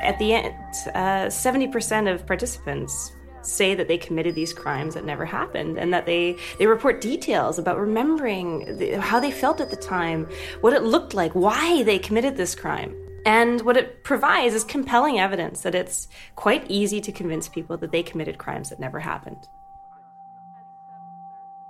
At 0.00 0.16
the 0.20 0.34
end, 0.34 0.54
uh, 0.94 1.26
70% 1.26 2.14
of 2.14 2.24
participants 2.26 3.12
say 3.48 3.74
that 3.74 3.88
they 3.88 3.98
committed 3.98 4.34
these 4.34 4.52
crimes 4.52 4.94
that 4.94 5.04
never 5.04 5.24
happened 5.24 5.78
and 5.78 5.92
that 5.92 6.06
they, 6.06 6.36
they 6.58 6.66
report 6.66 7.00
details 7.00 7.58
about 7.58 7.78
remembering 7.78 8.78
the, 8.78 9.00
how 9.00 9.18
they 9.20 9.30
felt 9.30 9.60
at 9.60 9.70
the 9.70 9.76
time, 9.76 10.28
what 10.60 10.72
it 10.72 10.82
looked 10.82 11.14
like, 11.14 11.32
why 11.34 11.82
they 11.82 11.98
committed 11.98 12.36
this 12.36 12.54
crime. 12.54 12.94
And 13.26 13.60
what 13.62 13.76
it 13.76 14.04
provides 14.04 14.54
is 14.54 14.64
compelling 14.64 15.18
evidence 15.18 15.62
that 15.62 15.74
it's 15.74 16.08
quite 16.36 16.64
easy 16.70 17.00
to 17.00 17.12
convince 17.12 17.48
people 17.48 17.76
that 17.78 17.92
they 17.92 18.02
committed 18.02 18.38
crimes 18.38 18.70
that 18.70 18.80
never 18.80 19.00
happened. 19.00 19.48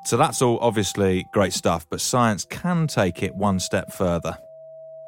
So 0.05 0.17
that's 0.17 0.41
all 0.41 0.59
obviously 0.61 1.27
great 1.33 1.53
stuff, 1.53 1.87
but 1.91 2.01
science 2.01 2.45
can 2.45 2.87
take 2.87 3.23
it 3.23 3.35
one 3.35 3.61
step 3.61 3.93
further. 3.93 4.39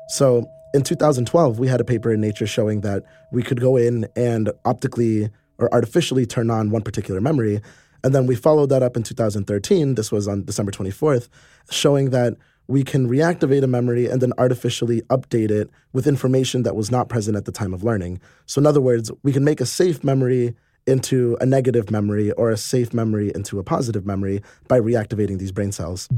So 0.08 0.50
in 0.74 0.82
2012, 0.82 1.58
we 1.58 1.68
had 1.68 1.80
a 1.80 1.84
paper 1.84 2.12
in 2.12 2.20
Nature 2.20 2.46
showing 2.46 2.82
that 2.82 3.04
we 3.30 3.42
could 3.42 3.60
go 3.60 3.76
in 3.76 4.06
and 4.14 4.50
optically 4.64 5.30
or 5.60 5.72
artificially 5.72 6.26
turn 6.26 6.50
on 6.50 6.70
one 6.70 6.82
particular 6.82 7.20
memory. 7.20 7.60
And 8.02 8.14
then 8.14 8.26
we 8.26 8.34
followed 8.34 8.70
that 8.70 8.82
up 8.82 8.96
in 8.96 9.02
2013. 9.02 9.94
This 9.94 10.10
was 10.10 10.26
on 10.26 10.44
December 10.44 10.72
24th, 10.72 11.28
showing 11.70 12.10
that 12.10 12.36
we 12.66 12.84
can 12.84 13.08
reactivate 13.08 13.64
a 13.64 13.66
memory 13.66 14.06
and 14.06 14.22
then 14.22 14.32
artificially 14.38 15.02
update 15.02 15.50
it 15.50 15.68
with 15.92 16.06
information 16.06 16.62
that 16.62 16.76
was 16.76 16.90
not 16.90 17.08
present 17.08 17.36
at 17.36 17.44
the 17.44 17.52
time 17.52 17.74
of 17.74 17.82
learning. 17.82 18.20
So, 18.46 18.60
in 18.60 18.66
other 18.66 18.80
words, 18.80 19.10
we 19.22 19.32
can 19.32 19.44
make 19.44 19.60
a 19.60 19.66
safe 19.66 20.04
memory 20.04 20.54
into 20.86 21.36
a 21.40 21.46
negative 21.46 21.90
memory 21.90 22.30
or 22.32 22.50
a 22.50 22.56
safe 22.56 22.94
memory 22.94 23.32
into 23.34 23.58
a 23.58 23.64
positive 23.64 24.06
memory 24.06 24.40
by 24.68 24.80
reactivating 24.80 25.38
these 25.38 25.52
brain 25.52 25.72
cells. 25.72 26.08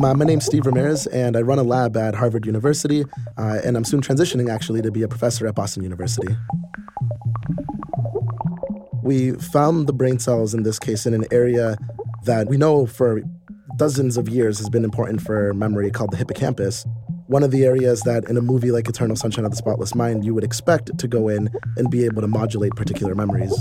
My, 0.00 0.14
my 0.14 0.24
name's 0.24 0.46
Steve 0.46 0.64
Ramirez, 0.64 1.06
and 1.08 1.36
I 1.36 1.42
run 1.42 1.58
a 1.58 1.62
lab 1.62 1.94
at 1.94 2.14
Harvard 2.14 2.46
University, 2.46 3.04
uh, 3.36 3.60
and 3.62 3.76
I'm 3.76 3.84
soon 3.84 4.00
transitioning 4.00 4.48
actually 4.48 4.80
to 4.80 4.90
be 4.90 5.02
a 5.02 5.08
professor 5.08 5.46
at 5.46 5.54
Boston 5.54 5.82
University. 5.82 6.34
We 9.02 9.32
found 9.32 9.86
the 9.86 9.92
brain 9.92 10.18
cells 10.18 10.54
in 10.54 10.62
this 10.62 10.78
case 10.78 11.04
in 11.04 11.12
an 11.12 11.26
area 11.30 11.76
that 12.24 12.48
we 12.48 12.56
know 12.56 12.86
for 12.86 13.20
dozens 13.76 14.16
of 14.16 14.26
years 14.26 14.56
has 14.56 14.70
been 14.70 14.84
important 14.84 15.20
for 15.20 15.52
memory 15.52 15.90
called 15.90 16.12
the 16.12 16.16
hippocampus. 16.16 16.86
One 17.26 17.42
of 17.42 17.50
the 17.50 17.66
areas 17.66 18.00
that 18.04 18.24
in 18.24 18.38
a 18.38 18.42
movie 18.42 18.70
like 18.70 18.88
Eternal 18.88 19.16
Sunshine 19.16 19.44
of 19.44 19.50
the 19.50 19.58
Spotless 19.58 19.94
Mind 19.94 20.24
you 20.24 20.32
would 20.32 20.44
expect 20.44 20.96
to 20.96 21.08
go 21.08 21.28
in 21.28 21.50
and 21.76 21.90
be 21.90 22.06
able 22.06 22.22
to 22.22 22.28
modulate 22.28 22.74
particular 22.74 23.14
memories. 23.14 23.52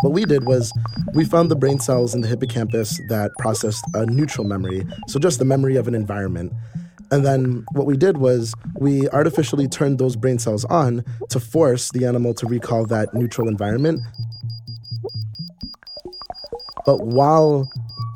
What 0.00 0.12
we 0.12 0.24
did 0.24 0.44
was 0.46 0.72
we 1.14 1.24
found 1.24 1.50
the 1.50 1.56
brain 1.56 1.78
cells 1.78 2.14
in 2.14 2.20
the 2.20 2.28
hippocampus 2.28 3.00
that 3.08 3.32
processed 3.38 3.84
a 3.94 4.06
neutral 4.06 4.46
memory, 4.46 4.86
so 5.08 5.18
just 5.18 5.38
the 5.38 5.44
memory 5.44 5.76
of 5.76 5.88
an 5.88 5.94
environment. 5.94 6.52
And 7.10 7.26
then 7.26 7.64
what 7.72 7.86
we 7.86 7.96
did 7.96 8.18
was 8.18 8.54
we 8.78 9.08
artificially 9.08 9.66
turned 9.66 9.98
those 9.98 10.14
brain 10.14 10.38
cells 10.38 10.64
on 10.66 11.04
to 11.30 11.40
force 11.40 11.90
the 11.90 12.06
animal 12.06 12.34
to 12.34 12.46
recall 12.46 12.86
that 12.86 13.14
neutral 13.14 13.48
environment. 13.48 14.00
But 16.86 17.04
while 17.06 17.68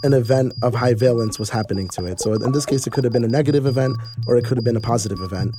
an 0.04 0.12
event 0.12 0.52
of 0.62 0.74
high 0.74 0.92
valence 0.92 1.38
was 1.38 1.48
happening 1.48 1.88
to 1.88 2.04
it. 2.04 2.20
So 2.20 2.34
in 2.34 2.52
this 2.52 2.66
case, 2.66 2.86
it 2.86 2.92
could 2.92 3.04
have 3.04 3.12
been 3.12 3.24
a 3.24 3.28
negative 3.28 3.64
event 3.64 3.96
or 4.26 4.36
it 4.36 4.44
could 4.44 4.58
have 4.58 4.64
been 4.64 4.76
a 4.76 4.80
positive 4.80 5.20
event. 5.20 5.56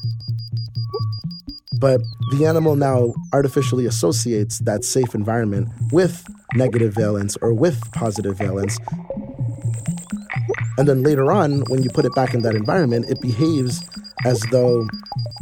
But 1.79 2.01
the 2.31 2.45
animal 2.45 2.75
now 2.75 3.13
artificially 3.33 3.85
associates 3.85 4.59
that 4.59 4.83
safe 4.83 5.15
environment 5.15 5.69
with 5.91 6.25
negative 6.53 6.93
valence 6.93 7.37
or 7.41 7.53
with 7.53 7.79
positive 7.91 8.37
valence. 8.37 8.77
And 10.77 10.87
then 10.87 11.03
later 11.03 11.31
on, 11.31 11.61
when 11.69 11.83
you 11.83 11.89
put 11.89 12.05
it 12.05 12.13
back 12.15 12.33
in 12.33 12.41
that 12.43 12.55
environment, 12.55 13.09
it 13.09 13.21
behaves 13.21 13.83
as 14.25 14.41
though 14.51 14.87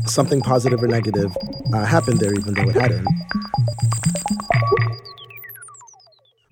something 0.05 0.41
positive 0.41 0.81
or 0.81 0.87
negative 0.87 1.35
uh, 1.73 1.85
happened 1.85 2.19
there, 2.19 2.33
even 2.33 2.53
though 2.53 2.69
it 2.69 2.75
hadn't. 2.75 3.07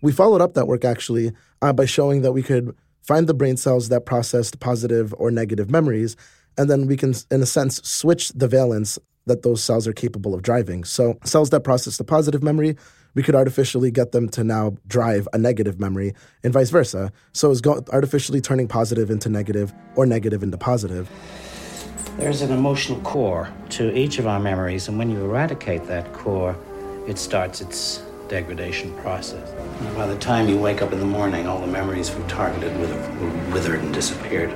We 0.01 0.11
followed 0.11 0.41
up 0.41 0.55
that 0.55 0.67
work 0.67 0.83
actually 0.83 1.31
uh, 1.61 1.73
by 1.73 1.85
showing 1.85 2.21
that 2.21 2.31
we 2.31 2.41
could 2.41 2.75
find 3.03 3.27
the 3.27 3.33
brain 3.33 3.57
cells 3.57 3.89
that 3.89 4.05
processed 4.05 4.59
positive 4.59 5.13
or 5.17 5.31
negative 5.31 5.69
memories, 5.69 6.15
and 6.57 6.69
then 6.69 6.87
we 6.87 6.97
can, 6.97 7.13
in 7.29 7.41
a 7.41 7.45
sense, 7.45 7.81
switch 7.87 8.29
the 8.29 8.47
valence 8.47 8.97
that 9.25 9.43
those 9.43 9.63
cells 9.63 9.87
are 9.87 9.93
capable 9.93 10.33
of 10.33 10.41
driving. 10.41 10.83
So, 10.83 11.17
cells 11.23 11.49
that 11.51 11.61
process 11.61 11.97
the 11.97 12.03
positive 12.03 12.43
memory, 12.43 12.75
we 13.13 13.23
could 13.23 13.35
artificially 13.35 13.91
get 13.91 14.11
them 14.11 14.29
to 14.29 14.43
now 14.43 14.75
drive 14.87 15.27
a 15.33 15.37
negative 15.37 15.79
memory, 15.79 16.13
and 16.43 16.53
vice 16.53 16.69
versa. 16.69 17.11
So, 17.33 17.51
it's 17.51 17.61
go- 17.61 17.83
artificially 17.91 18.41
turning 18.41 18.67
positive 18.67 19.09
into 19.09 19.29
negative 19.29 19.73
or 19.95 20.05
negative 20.05 20.43
into 20.43 20.57
positive. 20.57 21.09
There's 22.17 22.41
an 22.41 22.51
emotional 22.51 22.99
core 23.01 23.49
to 23.69 23.97
each 23.97 24.19
of 24.19 24.27
our 24.27 24.39
memories, 24.39 24.87
and 24.87 24.97
when 24.97 25.09
you 25.09 25.23
eradicate 25.23 25.85
that 25.87 26.11
core, 26.13 26.55
it 27.07 27.17
starts 27.17 27.61
its 27.61 28.03
degradation 28.27 28.95
process. 28.97 29.49
And 29.81 29.95
by 29.95 30.07
the 30.07 30.17
time 30.17 30.47
you 30.47 30.57
wake 30.57 30.81
up 30.81 30.93
in 30.93 30.99
the 30.99 31.05
morning, 31.05 31.47
all 31.47 31.59
the 31.59 31.67
memories 31.67 32.09
from 32.09 32.27
targeted 32.27 32.77
were 32.79 33.53
withered 33.53 33.81
and 33.81 33.93
disappeared. 33.93 34.51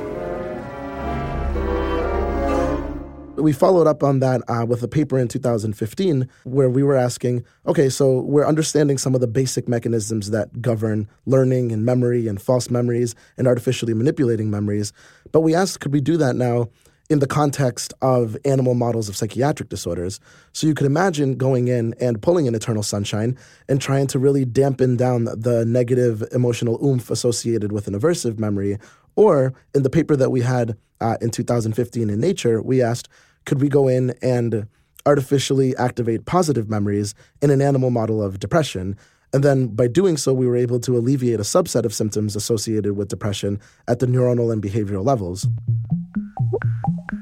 We 3.38 3.52
followed 3.52 3.86
up 3.86 4.02
on 4.02 4.20
that 4.22 4.42
uh, 4.48 4.66
with 4.66 4.82
a 4.82 4.88
paper 4.88 5.20
in 5.20 5.28
2015 5.28 6.30
where 6.46 6.70
we 6.70 6.84
were 6.84 6.96
asking 6.96 7.44
okay, 7.66 7.90
so 7.90 8.22
we're 8.22 8.48
understanding 8.48 8.98
some 8.98 9.14
of 9.14 9.22
the 9.22 9.28
basic 9.28 9.68
mechanisms 9.68 10.32
that 10.32 10.62
govern 10.62 11.10
learning 11.26 11.72
and 11.72 11.84
memory 11.84 12.28
and 12.28 12.42
false 12.42 12.70
memories 12.70 13.14
and 13.38 13.48
artificially 13.48 13.94
manipulating 13.94 14.50
memories. 14.50 14.94
But 15.32 15.42
we 15.42 15.54
asked, 15.54 15.82
could 15.82 15.92
we 15.92 16.02
do 16.02 16.16
that 16.18 16.36
now 16.36 16.70
in 17.10 17.20
the 17.20 17.28
context 17.28 17.94
of 18.02 18.36
animal 18.46 18.74
models 18.74 19.10
of 19.10 19.16
psychiatric 19.16 19.70
disorders. 19.70 20.20
So 20.54 20.66
you 20.66 20.74
could 20.74 20.88
imagine 20.88 21.36
going 21.36 21.68
in 21.68 21.94
and 22.00 22.22
pulling 22.22 22.48
an 22.48 22.56
Eternal 22.56 22.82
Sunshine 22.82 23.38
and 23.70 23.80
trying 23.80 24.08
to 24.08 24.20
really 24.20 24.44
dampen 24.44 24.96
down 24.96 25.26
the 25.26 25.66
negative 25.68 26.24
emotional 26.32 26.84
oomph 26.84 27.12
associated 27.12 27.72
with 27.72 27.88
an 27.88 27.94
aversive 28.00 28.40
memory. 28.40 28.80
Or 29.16 29.54
in 29.76 29.84
the 29.84 29.90
paper 29.90 30.16
that 30.16 30.32
we 30.32 30.42
had 30.42 30.78
uh, 31.00 31.18
in 31.22 31.30
2015 31.30 32.10
in 32.10 32.20
Nature, 32.20 32.62
we 32.62 32.82
asked, 32.82 33.08
could 33.46 33.62
we 33.62 33.70
go 33.70 33.88
in 33.88 34.16
and 34.22 34.68
artificially 35.06 35.76
activate 35.78 36.26
positive 36.26 36.70
memories 36.70 37.14
in 37.42 37.50
an 37.50 37.62
animal 37.62 37.92
model 37.92 38.22
of 38.22 38.40
depression? 38.40 38.98
And 39.34 39.44
then 39.44 39.68
by 39.68 39.88
doing 39.88 40.18
so, 40.18 40.34
we 40.34 40.48
were 40.48 40.56
able 40.56 40.80
to 40.80 40.98
alleviate 40.98 41.40
a 41.40 41.44
subset 41.44 41.84
of 41.84 41.94
symptoms 41.94 42.36
associated 42.36 42.96
with 42.96 43.10
depression 43.10 43.60
at 43.88 44.00
the 44.00 44.06
neuronal 44.06 44.52
and 44.52 44.62
behavioral 44.62 45.06
levels. 45.06 45.48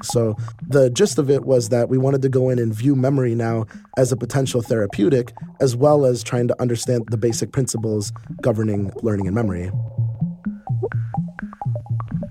So 0.04 0.36
the 0.68 0.90
gist 0.90 1.18
of 1.18 1.30
it 1.30 1.46
was 1.46 1.70
that 1.70 1.90
we 1.90 1.98
wanted 1.98 2.22
to 2.24 2.30
go 2.30 2.50
in 2.50 2.60
and 2.60 2.74
view 2.74 2.96
memory 2.96 3.36
now 3.36 3.66
as 3.98 4.12
a 4.12 4.18
potential 4.18 4.62
therapeutic, 4.62 5.34
as 5.60 5.76
well 5.76 6.06
as 6.06 6.24
trying 6.24 6.48
to 6.50 6.62
understand 6.62 7.06
the 7.10 7.18
basic 7.18 7.52
principles 7.52 8.12
governing 8.42 8.92
learning 9.02 9.28
and 9.28 9.36
memory. 9.36 9.72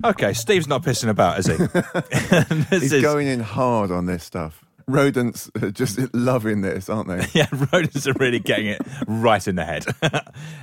Okay, 0.04 0.32
Steve's 0.32 0.68
not 0.68 0.82
pissing 0.82 1.08
about, 1.08 1.38
is 1.38 1.46
he? 1.46 1.54
He's 2.80 2.92
is... 2.92 3.02
going 3.02 3.28
in 3.28 3.40
hard 3.40 3.90
on 3.90 4.06
this 4.06 4.24
stuff. 4.24 4.64
Rodents 4.88 5.50
are 5.60 5.70
just 5.70 5.98
loving 6.14 6.62
this, 6.62 6.88
aren't 6.88 7.08
they? 7.08 7.24
yeah, 7.32 7.46
rodents 7.72 8.06
are 8.06 8.14
really 8.14 8.40
getting 8.40 8.66
it 8.66 8.80
right 9.06 9.46
in 9.46 9.54
the 9.54 9.64
head. 9.64 9.84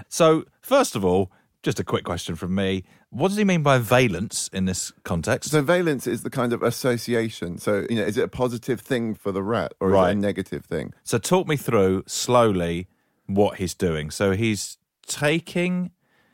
so, 0.09 0.43
first 0.61 0.95
of 0.95 1.05
all, 1.05 1.31
just 1.63 1.79
a 1.79 1.83
quick 1.83 2.03
question 2.03 2.35
from 2.35 2.55
me. 2.55 2.83
What 3.09 3.29
does 3.29 3.37
he 3.37 3.43
mean 3.43 3.63
by 3.63 3.79
valence 3.79 4.49
in 4.53 4.65
this 4.65 4.91
context? 5.03 5.51
So 5.51 5.61
valence 5.61 6.05
is 6.05 6.23
the 6.23 6.29
kind 6.29 6.53
of 6.53 6.61
association. 6.61 7.57
So, 7.57 7.85
you 7.89 7.97
know, 7.97 8.03
is 8.03 8.17
it 8.17 8.23
a 8.23 8.29
positive 8.29 8.81
thing 8.81 9.15
for 9.15 9.31
the 9.31 9.41
rat 9.41 9.73
or 9.79 9.89
right. 9.89 10.09
is 10.09 10.15
it 10.15 10.17
a 10.17 10.21
negative 10.21 10.65
thing? 10.65 10.93
So 11.03 11.17
talk 11.17 11.47
me 11.47 11.57
through 11.57 12.03
slowly 12.07 12.87
what 13.25 13.57
he's 13.57 13.73
doing. 13.73 14.11
So 14.11 14.31
he's 14.31 14.77
taking 15.05 15.91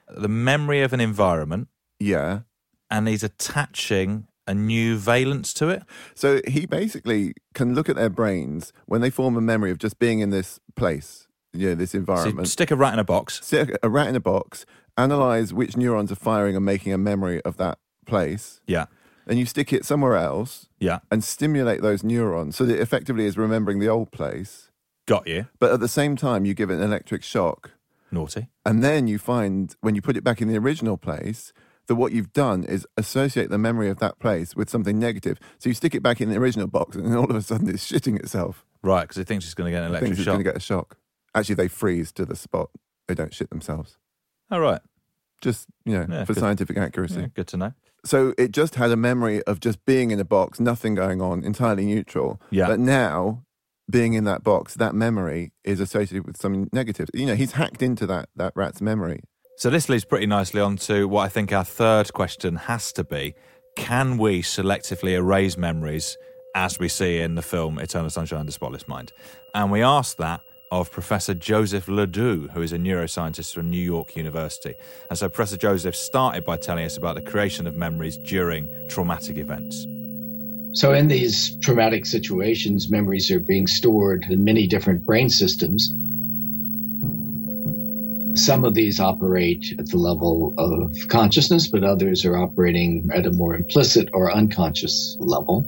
the 0.09 0.27
memory 0.27 0.81
of 0.81 0.93
an 0.93 0.99
environment. 0.99 1.69
Yeah. 1.99 2.41
And 2.89 3.07
he's 3.07 3.23
attaching 3.23 4.27
a 4.47 4.53
new 4.53 4.95
valence 4.97 5.53
to 5.55 5.69
it. 5.69 5.83
So 6.13 6.41
he 6.47 6.65
basically 6.65 7.33
can 7.53 7.73
look 7.73 7.89
at 7.89 7.95
their 7.95 8.09
brains 8.09 8.73
when 8.85 9.01
they 9.01 9.09
form 9.09 9.35
a 9.35 9.41
memory 9.41 9.71
of 9.71 9.79
just 9.79 9.97
being 9.97 10.19
in 10.19 10.29
this 10.29 10.59
place, 10.75 11.27
you 11.51 11.69
know, 11.69 11.75
this 11.75 11.95
environment. 11.95 12.47
So 12.47 12.51
stick 12.51 12.71
a 12.71 12.75
rat 12.75 12.93
in 12.93 12.99
a 12.99 13.03
box. 13.03 13.43
Stick 13.43 13.75
a 13.81 13.89
rat 13.89 14.07
in 14.07 14.15
a 14.15 14.19
box 14.19 14.65
analyze 14.97 15.53
which 15.53 15.75
neurons 15.75 16.11
are 16.11 16.15
firing 16.15 16.55
and 16.55 16.65
making 16.65 16.93
a 16.93 16.97
memory 16.97 17.41
of 17.41 17.57
that 17.57 17.77
place. 18.05 18.61
Yeah. 18.67 18.85
And 19.27 19.39
you 19.39 19.45
stick 19.45 19.73
it 19.73 19.85
somewhere 19.85 20.15
else. 20.15 20.67
Yeah. 20.79 20.99
And 21.11 21.23
stimulate 21.23 21.81
those 21.81 22.03
neurons 22.03 22.55
so 22.55 22.65
that 22.65 22.75
it 22.75 22.79
effectively 22.79 23.25
is 23.25 23.37
remembering 23.37 23.79
the 23.79 23.89
old 23.89 24.11
place. 24.11 24.69
Got 25.07 25.27
you. 25.27 25.47
But 25.59 25.71
at 25.71 25.79
the 25.79 25.87
same 25.87 26.15
time, 26.15 26.45
you 26.45 26.53
give 26.53 26.69
it 26.69 26.75
an 26.75 26.81
electric 26.81 27.23
shock. 27.23 27.71
Naughty. 28.11 28.47
And 28.65 28.83
then 28.83 29.07
you 29.07 29.17
find 29.17 29.75
when 29.81 29.95
you 29.95 30.01
put 30.01 30.15
it 30.15 30.23
back 30.23 30.41
in 30.41 30.47
the 30.47 30.57
original 30.57 30.97
place 30.97 31.53
that 31.87 31.95
what 31.95 32.11
you've 32.11 32.33
done 32.33 32.63
is 32.63 32.87
associate 32.97 33.49
the 33.49 33.57
memory 33.57 33.89
of 33.89 33.99
that 33.99 34.19
place 34.19 34.55
with 34.55 34.69
something 34.69 34.97
negative. 34.99 35.39
So 35.59 35.69
you 35.69 35.73
stick 35.75 35.93
it 35.95 36.01
back 36.03 36.19
in 36.21 36.29
the 36.29 36.37
original 36.37 36.67
box, 36.67 36.95
and 36.95 37.05
then 37.05 37.15
all 37.17 37.29
of 37.29 37.35
a 37.35 37.41
sudden 37.41 37.69
it's 37.69 37.89
shitting 37.91 38.19
itself. 38.19 38.65
Right, 38.83 39.01
because 39.01 39.17
it 39.17 39.27
thinks 39.27 39.45
it's 39.45 39.53
going 39.53 39.71
to 39.71 39.71
get 39.71 39.79
an 39.83 39.85
It 39.85 39.89
electric 39.89 40.07
thinks 40.09 40.19
it's 40.19 40.25
shock. 40.25 40.33
going 40.33 40.43
to 40.45 40.49
get 40.51 40.57
a 40.57 40.59
shock. 40.59 40.97
Actually, 41.33 41.55
they 41.55 41.67
freeze 41.67 42.11
to 42.13 42.25
the 42.25 42.35
spot. 42.35 42.69
They 43.07 43.13
don't 43.15 43.33
shit 43.33 43.49
themselves. 43.49 43.97
All 44.51 44.59
right. 44.59 44.81
Just 45.41 45.67
you 45.85 45.93
know, 45.93 46.05
Yeah, 46.09 46.23
for 46.25 46.33
good. 46.33 46.39
scientific 46.41 46.77
accuracy. 46.77 47.19
Yeah, 47.21 47.27
good 47.33 47.47
to 47.47 47.57
know. 47.57 47.73
So 48.05 48.33
it 48.37 48.51
just 48.51 48.75
had 48.75 48.91
a 48.91 48.95
memory 48.95 49.41
of 49.43 49.59
just 49.59 49.83
being 49.85 50.11
in 50.11 50.19
a 50.19 50.23
box, 50.25 50.59
nothing 50.59 50.93
going 50.95 51.21
on, 51.21 51.43
entirely 51.43 51.85
neutral. 51.85 52.39
Yeah. 52.51 52.67
But 52.67 52.79
now, 52.79 53.43
being 53.89 54.13
in 54.13 54.23
that 54.25 54.43
box, 54.43 54.75
that 54.75 54.93
memory 54.95 55.51
is 55.63 55.79
associated 55.79 56.25
with 56.25 56.37
something 56.37 56.69
negative. 56.71 57.09
You 57.13 57.25
know, 57.25 57.35
he's 57.35 57.53
hacked 57.53 57.81
into 57.81 58.05
that 58.07 58.29
that 58.35 58.53
rat's 58.55 58.81
memory. 58.81 59.21
So 59.57 59.69
this 59.69 59.87
leads 59.87 60.03
pretty 60.03 60.25
nicely 60.25 60.59
on 60.59 60.75
to 60.77 61.07
what 61.07 61.21
I 61.21 61.29
think 61.29 61.53
our 61.53 61.63
third 61.63 62.11
question 62.11 62.55
has 62.55 62.91
to 62.93 63.05
be. 63.05 63.35
Can 63.77 64.17
we 64.17 64.41
selectively 64.41 65.11
erase 65.11 65.55
memories 65.55 66.17
as 66.55 66.77
we 66.77 66.89
see 66.89 67.19
in 67.19 67.35
the 67.35 67.41
film 67.41 67.79
Eternal 67.79 68.09
Sunshine 68.09 68.41
of 68.41 68.47
the 68.47 68.51
Spotless 68.51 68.85
Mind? 68.85 69.13
And 69.53 69.71
we 69.71 69.81
asked 69.81 70.17
that 70.17 70.41
of 70.71 70.91
Professor 70.91 71.33
Joseph 71.33 71.87
Ledoux, 71.87 72.49
who 72.53 72.61
is 72.61 72.73
a 72.73 72.77
neuroscientist 72.77 73.53
from 73.53 73.69
New 73.69 73.81
York 73.81 74.17
University. 74.17 74.75
And 75.09 75.17
so 75.17 75.29
Professor 75.29 75.57
Joseph 75.57 75.95
started 75.95 76.43
by 76.43 76.57
telling 76.57 76.83
us 76.83 76.97
about 76.97 77.15
the 77.15 77.21
creation 77.21 77.65
of 77.65 77.75
memories 77.75 78.17
during 78.17 78.69
traumatic 78.89 79.37
events. 79.37 79.85
So, 80.73 80.91
in 80.91 81.07
these 81.07 81.57
traumatic 81.59 82.05
situations, 82.05 82.91
memories 82.91 83.31
are 83.31 83.39
being 83.39 83.65
stored 83.65 84.25
in 84.29 84.43
many 84.43 84.67
different 84.67 85.05
brain 85.05 85.29
systems. 85.29 85.93
Some 88.35 88.65
of 88.65 88.73
these 88.73 88.99
operate 88.99 89.73
at 89.79 89.89
the 89.89 89.97
level 89.97 90.53
of 90.57 90.93
consciousness, 91.07 91.67
but 91.67 91.83
others 91.83 92.25
are 92.25 92.37
operating 92.37 93.09
at 93.13 93.25
a 93.25 93.31
more 93.31 93.55
implicit 93.55 94.09
or 94.13 94.31
unconscious 94.31 95.15
level. 95.19 95.65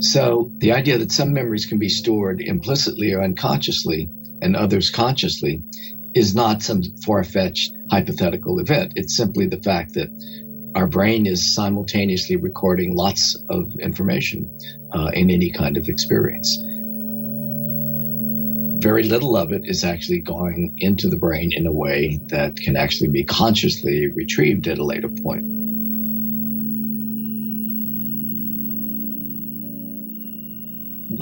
So, 0.00 0.50
the 0.58 0.72
idea 0.72 0.98
that 0.98 1.12
some 1.12 1.32
memories 1.32 1.66
can 1.66 1.78
be 1.78 1.88
stored 1.88 2.40
implicitly 2.40 3.12
or 3.12 3.22
unconsciously 3.22 4.08
and 4.42 4.56
others 4.56 4.90
consciously 4.90 5.62
is 6.14 6.34
not 6.34 6.62
some 6.62 6.82
far 7.04 7.22
fetched 7.22 7.72
hypothetical 7.90 8.58
event. 8.58 8.94
It's 8.96 9.16
simply 9.16 9.46
the 9.46 9.62
fact 9.62 9.94
that 9.94 10.08
our 10.74 10.86
brain 10.86 11.26
is 11.26 11.54
simultaneously 11.54 12.36
recording 12.36 12.96
lots 12.96 13.36
of 13.48 13.70
information 13.78 14.50
uh, 14.92 15.10
in 15.14 15.30
any 15.30 15.50
kind 15.50 15.76
of 15.76 15.88
experience. 15.88 16.58
Very 18.82 19.04
little 19.04 19.36
of 19.36 19.52
it 19.52 19.62
is 19.64 19.84
actually 19.84 20.18
going 20.18 20.74
into 20.78 21.08
the 21.08 21.16
brain 21.16 21.52
in 21.52 21.68
a 21.68 21.72
way 21.72 22.18
that 22.30 22.56
can 22.56 22.74
actually 22.74 23.10
be 23.10 23.22
consciously 23.22 24.08
retrieved 24.08 24.66
at 24.66 24.78
a 24.78 24.84
later 24.84 25.08
point. 25.08 25.44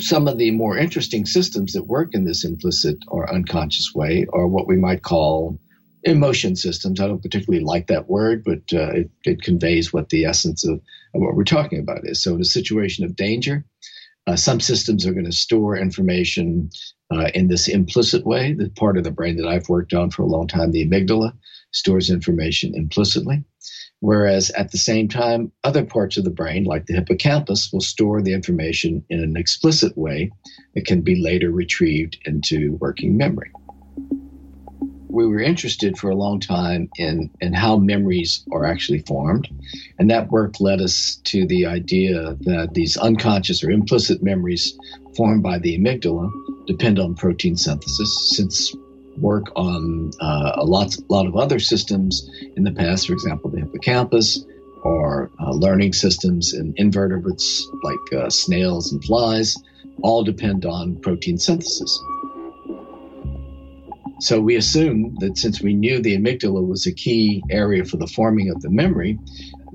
Some 0.01 0.27
of 0.27 0.39
the 0.39 0.53
more 0.53 0.79
interesting 0.79 1.27
systems 1.27 1.75
that 1.75 1.87
work 1.87 2.15
in 2.15 2.25
this 2.25 2.47
implicit 2.47 2.97
or 3.09 3.31
unconscious 3.31 3.93
way 3.95 4.25
are 4.33 4.49
what 4.49 4.67
we 4.67 4.79
might 4.79 5.03
call 5.03 5.61
emotion 6.05 6.57
systems. 6.57 6.99
I 6.99 7.09
don't 7.09 7.23
particularly 7.23 7.63
like 7.63 7.89
that 7.89 8.09
word, 8.09 8.43
but 8.43 8.63
uh, 8.73 8.93
it, 8.93 9.11
it 9.25 9.43
conveys 9.43 9.93
what 9.93 10.09
the 10.09 10.25
essence 10.25 10.67
of, 10.67 10.77
of 10.77 11.21
what 11.21 11.35
we're 11.35 11.45
talking 11.45 11.79
about 11.79 12.07
is. 12.07 12.23
So, 12.23 12.35
in 12.35 12.41
a 12.41 12.45
situation 12.47 13.05
of 13.05 13.17
danger, 13.17 13.67
uh, 14.27 14.37
some 14.37 14.61
systems 14.61 15.07
are 15.07 15.13
going 15.13 15.27
to 15.27 15.33
store 15.33 15.77
information 15.77 16.71
uh, 17.11 17.31
in 17.35 17.49
this 17.49 17.69
implicit 17.69 18.25
way. 18.27 18.53
The 18.53 18.71
part 18.71 18.97
of 18.97 19.05
the 19.05 19.11
brain 19.11 19.37
that 19.37 19.49
I've 19.49 19.69
worked 19.69 19.93
on 19.93 20.11
for 20.11 20.23
a 20.23 20.27
long 20.27 20.47
time, 20.47 20.73
the 20.73 20.87
amygdala, 20.87 21.33
stores 21.73 22.11
information 22.11 22.75
implicitly. 22.75 23.45
Whereas 24.01 24.51
at 24.53 24.73
the 24.73 24.79
same 24.79 25.09
time, 25.09 25.53
other 25.63 25.85
parts 25.85 26.17
of 26.17 26.25
the 26.25 26.31
brain, 26.31 26.65
like 26.65 26.87
the 26.87 26.95
hippocampus, 26.95 27.71
will 27.71 27.83
store 27.83 28.23
the 28.23 28.33
information 28.33 29.05
in 29.11 29.23
an 29.23 29.37
explicit 29.37 29.97
way 29.97 30.31
that 30.75 30.87
can 30.87 31.03
be 31.03 31.21
later 31.21 31.51
retrieved 31.51 32.19
into 32.25 32.79
working 32.81 33.17
memory 33.17 33.51
we 35.13 35.27
were 35.27 35.41
interested 35.41 35.99
for 35.99 36.11
a 36.11 36.15
long 36.15 36.41
time 36.41 36.89
in, 36.97 37.31
in 37.41 37.53
how 37.53 37.77
memories 37.77 38.45
are 38.53 38.65
actually 38.65 39.01
formed. 39.01 39.49
And 39.99 40.11
that 40.11 40.31
work 40.31 40.61
led 40.61 40.81
us 40.81 41.21
to 41.25 41.47
the 41.47 41.67
idea 41.67 42.37
that 42.41 42.71
these 42.75 42.97
unconscious 42.97 43.63
or 43.63 43.71
implicit 43.71 44.23
memories 44.23 44.77
formed 45.17 45.43
by 45.43 45.59
the 45.59 45.79
amygdala 45.79 46.31
depend 46.67 46.99
on 46.99 47.15
protein 47.15 47.57
synthesis. 47.57 48.37
Since 48.37 48.75
work 49.19 49.47
on 49.57 50.11
uh, 50.21 50.53
a 50.55 50.65
lot, 50.65 50.97
lot 51.09 51.27
of 51.27 51.37
other 51.37 51.59
systems 51.59 52.29
in 52.57 52.65
the 52.65 52.73
past, 52.73 53.07
for 53.07 53.13
example, 53.13 53.51
the 53.51 53.61
hippocampus, 53.61 54.45
or 54.83 55.31
uh, 55.41 55.51
learning 55.51 55.93
systems 55.93 56.55
in 56.55 56.73
invertebrates 56.77 57.69
like 57.83 58.13
uh, 58.23 58.31
snails 58.31 58.93
and 58.93 59.05
flies, 59.05 59.57
all 60.03 60.25
depend 60.25 60.65
on 60.65 60.97
protein 61.01 61.37
synthesis. 61.37 62.01
So 64.21 64.39
we 64.39 64.57
assumed 64.57 65.19
that 65.21 65.39
since 65.39 65.63
we 65.63 65.73
knew 65.73 66.01
the 66.01 66.15
amygdala 66.15 66.67
was 66.67 66.87
a 66.87 66.93
key 66.93 67.43
area 67.49 67.87
for 67.87 67.97
the 67.97 68.07
forming 68.07 68.51
of 68.51 68.61
the 68.61 68.69
memory, 68.69 69.19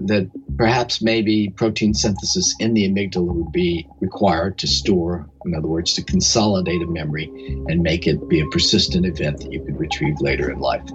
that 0.05 0.29
perhaps 0.55 1.01
maybe 1.01 1.49
protein 1.49 1.95
synthesis 1.95 2.53
in 2.59 2.75
the 2.75 2.87
amygdala 2.87 3.33
would 3.33 3.51
be 3.51 3.87
required 4.01 4.59
to 4.59 4.67
store, 4.67 5.27
in 5.45 5.55
other 5.55 5.67
words, 5.67 5.93
to 5.93 6.03
consolidate 6.03 6.83
a 6.83 6.85
memory 6.85 7.25
and 7.67 7.81
make 7.81 8.05
it 8.05 8.27
be 8.29 8.39
a 8.39 8.45
persistent 8.47 9.05
event 9.07 9.39
that 9.39 9.51
you 9.51 9.63
could 9.63 9.79
retrieve 9.79 10.21
later 10.21 10.51
in 10.51 10.59
life. 10.59 10.87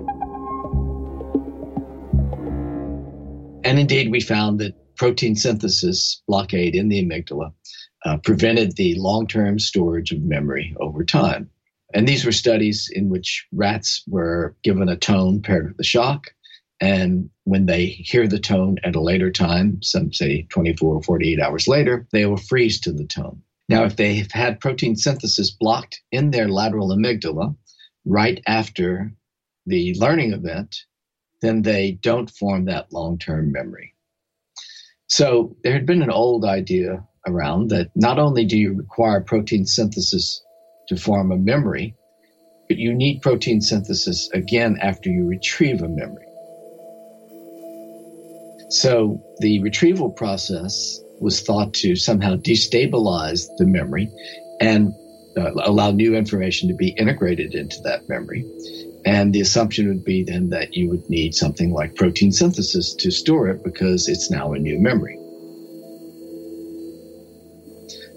And 3.65 3.81
indeed, 3.81 4.13
we 4.13 4.21
found 4.21 4.61
that 4.61 4.75
protein 4.97 5.35
synthesis 5.35 6.23
blockade 6.29 6.77
in 6.77 6.89
the 6.89 7.05
amygdala 7.05 7.53
uh, 8.05 8.19
prevented 8.19 8.77
the 8.77 8.95
long 8.97 9.27
term 9.27 9.59
storage 9.59 10.13
of 10.13 10.23
memory 10.23 10.75
over 10.79 11.05
time. 11.05 11.51
And 11.93 12.07
these 12.07 12.25
were 12.25 12.33
studies 12.33 12.89
in 12.93 13.09
which 13.09 13.47
rats 13.53 14.03
were 14.07 14.55
given 14.63 14.89
a 14.89 14.97
tone 14.97 15.43
paired 15.43 15.69
with 15.69 15.77
the 15.77 15.85
shock. 15.85 16.29
And 16.81 17.31
when 17.45 17.67
they 17.67 17.87
hear 17.87 18.27
the 18.27 18.39
tone 18.39 18.79
at 18.85 18.97
a 18.97 19.01
later 19.01 19.31
time, 19.31 19.83
some 19.83 20.13
say 20.13 20.47
24 20.51 20.95
or 20.95 21.03
48 21.03 21.41
hours 21.41 21.69
later, 21.69 22.07
they 22.13 22.27
will 22.27 22.37
freeze 22.37 22.81
to 22.81 22.93
the 22.93 23.05
tone. 23.05 23.43
Now, 23.69 23.85
if 23.85 23.97
they 23.97 24.15
have 24.15 24.33
had 24.33 24.61
protein 24.61 24.97
synthesis 24.97 25.51
blocked 25.51 26.01
in 26.11 26.31
their 26.31 26.49
lateral 26.49 26.89
amygdala 26.89 27.55
right 28.05 28.41
after 28.47 29.13
the 29.67 29.95
learning 29.99 30.33
event, 30.33 30.85
then 31.43 31.63
they 31.63 31.93
don't 31.93 32.31
form 32.31 32.65
that 32.65 32.93
long 32.93 33.19
term 33.19 33.53
memory. 33.53 33.95
So 35.07 35.57
there 35.63 35.73
had 35.73 35.87
been 35.87 36.03
an 36.03 36.11
old 36.11 36.45
idea 36.45 37.05
around 37.27 37.71
that 37.71 37.91
not 37.95 38.19
only 38.19 38.45
do 38.45 38.57
you 38.57 38.75
require 38.75 39.21
protein 39.21 39.67
synthesis 39.67 40.43
to 40.91 40.97
form 40.97 41.31
a 41.31 41.37
memory, 41.37 41.95
but 42.69 42.77
you 42.77 42.93
need 42.93 43.23
protein 43.23 43.61
synthesis 43.61 44.29
again 44.33 44.77
after 44.83 45.09
you 45.09 45.25
retrieve 45.27 45.83
a 45.83 45.89
memory. 45.89 46.27
So 48.71 49.23
the 49.39 49.61
retrieval 49.63 50.11
process 50.11 51.01
was 51.21 51.43
thought 51.43 51.75
to 51.75 51.95
somehow 51.95 52.37
destabilize 52.37 53.47
the 53.57 53.67
memory 53.67 54.11
and 54.61 54.93
uh, 55.37 55.53
allow 55.63 55.93
new 55.93 56.17
information 56.17 56.69
to 56.69 56.75
be 56.75 56.89
integrated 56.89 57.55
into 57.55 57.81
that 57.83 58.09
memory. 58.09 58.45
And 59.05 59.33
the 59.33 59.41
assumption 59.41 59.89
would 59.89 60.05
be 60.05 60.25
then 60.25 60.51
that 60.51 60.75
you 60.75 60.89
would 60.89 61.09
need 61.09 61.35
something 61.35 61.73
like 61.73 61.95
protein 61.95 62.33
synthesis 62.33 62.95
to 62.95 63.13
store 63.13 63.49
it 63.49 63.63
because 63.63 64.09
it's 64.09 64.31
now 64.31 64.53
a 64.53 64.59
new 64.59 64.79
memory. 64.79 65.19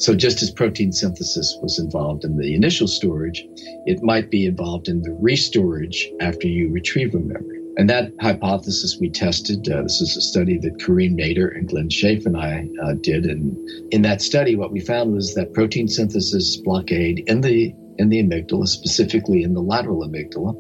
So, 0.04 0.14
just 0.14 0.42
as 0.42 0.52
protein 0.52 0.92
synthesis 0.92 1.58
was 1.62 1.80
involved 1.80 2.26
in 2.26 2.36
the 2.36 2.56
initial 2.56 2.90
storage, 2.90 3.48
it 3.86 4.04
might 4.04 4.30
be 4.30 4.46
involved 4.46 4.90
in 4.90 5.02
the 5.02 5.12
restorage 5.12 6.12
after 6.20 6.46
you 6.46 6.70
retrieve 6.70 7.16
a 7.16 7.20
memory. 7.20 7.62
And 7.78 7.90
that 7.90 8.12
hypothesis 8.20 8.98
we 9.00 9.10
tested. 9.10 9.70
Uh, 9.70 9.84
this 9.84 10.02
is 10.02 10.18
a 10.18 10.22
study 10.22 10.58
that 10.58 10.78
Karim 10.84 11.16
Nader 11.16 11.56
and 11.56 11.70
Glenn 11.70 11.88
Schafe 11.88 12.26
and 12.26 12.36
I 12.36 12.68
uh, 12.84 12.96
did. 13.00 13.26
And 13.26 13.56
in 13.94 14.02
that 14.02 14.22
study, 14.22 14.58
what 14.58 14.74
we 14.74 14.82
found 14.82 15.14
was 15.14 15.36
that 15.36 15.54
protein 15.54 15.88
synthesis 15.88 16.58
blockade 16.58 17.24
in 17.28 17.40
the 17.40 17.74
in 17.98 18.10
the 18.10 18.22
amygdala, 18.22 18.68
specifically 18.68 19.42
in 19.42 19.54
the 19.54 19.62
lateral 19.62 20.06
amygdala, 20.06 20.54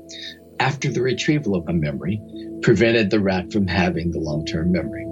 after 0.62 0.90
the 0.90 1.02
retrieval 1.02 1.58
of 1.58 1.68
a 1.68 1.74
memory, 1.74 2.22
prevented 2.62 3.10
the 3.10 3.20
rat 3.20 3.52
from 3.52 3.68
having 3.68 4.12
the 4.12 4.20
long-term 4.20 4.72
memory. 4.72 5.04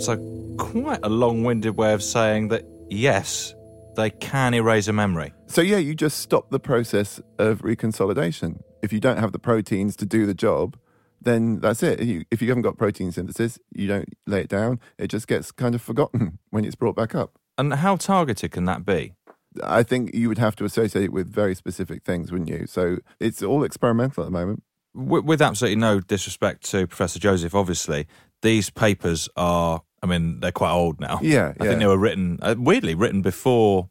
So, 0.00 0.31
quite 0.70 1.00
a 1.02 1.08
long 1.08 1.42
winded 1.42 1.76
way 1.76 1.92
of 1.92 2.02
saying 2.02 2.48
that, 2.48 2.64
yes, 2.88 3.54
they 3.96 4.10
can 4.10 4.54
erase 4.54 4.88
a 4.88 4.92
memory. 4.92 5.32
So 5.46 5.60
yeah, 5.60 5.78
you 5.78 5.94
just 5.94 6.20
stop 6.20 6.50
the 6.50 6.60
process 6.60 7.20
of 7.38 7.62
reconsolidation. 7.62 8.60
If 8.82 8.92
you 8.92 9.00
don't 9.00 9.18
have 9.18 9.32
the 9.32 9.38
proteins 9.38 9.96
to 9.96 10.06
do 10.06 10.26
the 10.26 10.34
job, 10.34 10.76
then 11.20 11.60
that's 11.60 11.82
it. 11.82 12.02
You, 12.02 12.24
if 12.30 12.42
you 12.42 12.48
haven't 12.48 12.62
got 12.62 12.78
protein 12.78 13.12
synthesis, 13.12 13.58
you 13.72 13.86
don't 13.86 14.08
lay 14.26 14.40
it 14.40 14.48
down. 14.48 14.80
It 14.98 15.08
just 15.08 15.28
gets 15.28 15.52
kind 15.52 15.74
of 15.74 15.82
forgotten 15.82 16.38
when 16.50 16.64
it's 16.64 16.74
brought 16.74 16.96
back 16.96 17.14
up. 17.14 17.38
And 17.58 17.74
how 17.74 17.96
targeted 17.96 18.50
can 18.50 18.64
that 18.64 18.84
be? 18.84 19.14
I 19.62 19.82
think 19.82 20.14
you 20.14 20.28
would 20.28 20.38
have 20.38 20.56
to 20.56 20.64
associate 20.64 21.04
it 21.04 21.12
with 21.12 21.28
very 21.28 21.54
specific 21.54 22.04
things, 22.04 22.32
wouldn't 22.32 22.48
you? 22.48 22.66
So 22.66 22.98
it's 23.20 23.42
all 23.42 23.64
experimental 23.64 24.24
at 24.24 24.26
the 24.26 24.32
moment. 24.32 24.62
With, 24.94 25.24
with 25.24 25.42
absolutely 25.42 25.76
no 25.76 26.00
disrespect 26.00 26.64
to 26.70 26.86
Professor 26.86 27.18
Joseph, 27.18 27.54
obviously, 27.54 28.06
these 28.40 28.70
papers 28.70 29.28
are, 29.36 29.82
I 30.02 30.06
mean, 30.06 30.40
they're 30.40 30.52
quite 30.52 30.72
old 30.72 31.00
now. 31.00 31.20
Yeah, 31.22 31.52
I 31.60 31.64
yeah. 31.64 31.70
think 31.70 31.80
they 31.80 31.86
were 31.86 31.98
written, 31.98 32.38
uh, 32.42 32.54
weirdly, 32.58 32.94
written 32.94 33.22
before, 33.22 33.88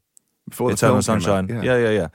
Before 0.50 0.70
the 0.70 0.74
Eternal 0.74 0.96
came 0.96 0.98
out, 1.00 1.04
Sunshine. 1.06 1.48
yeah. 1.50 1.62
yeah, 1.62 1.78
yeah, 1.78 1.90
yeah. 1.90 2.08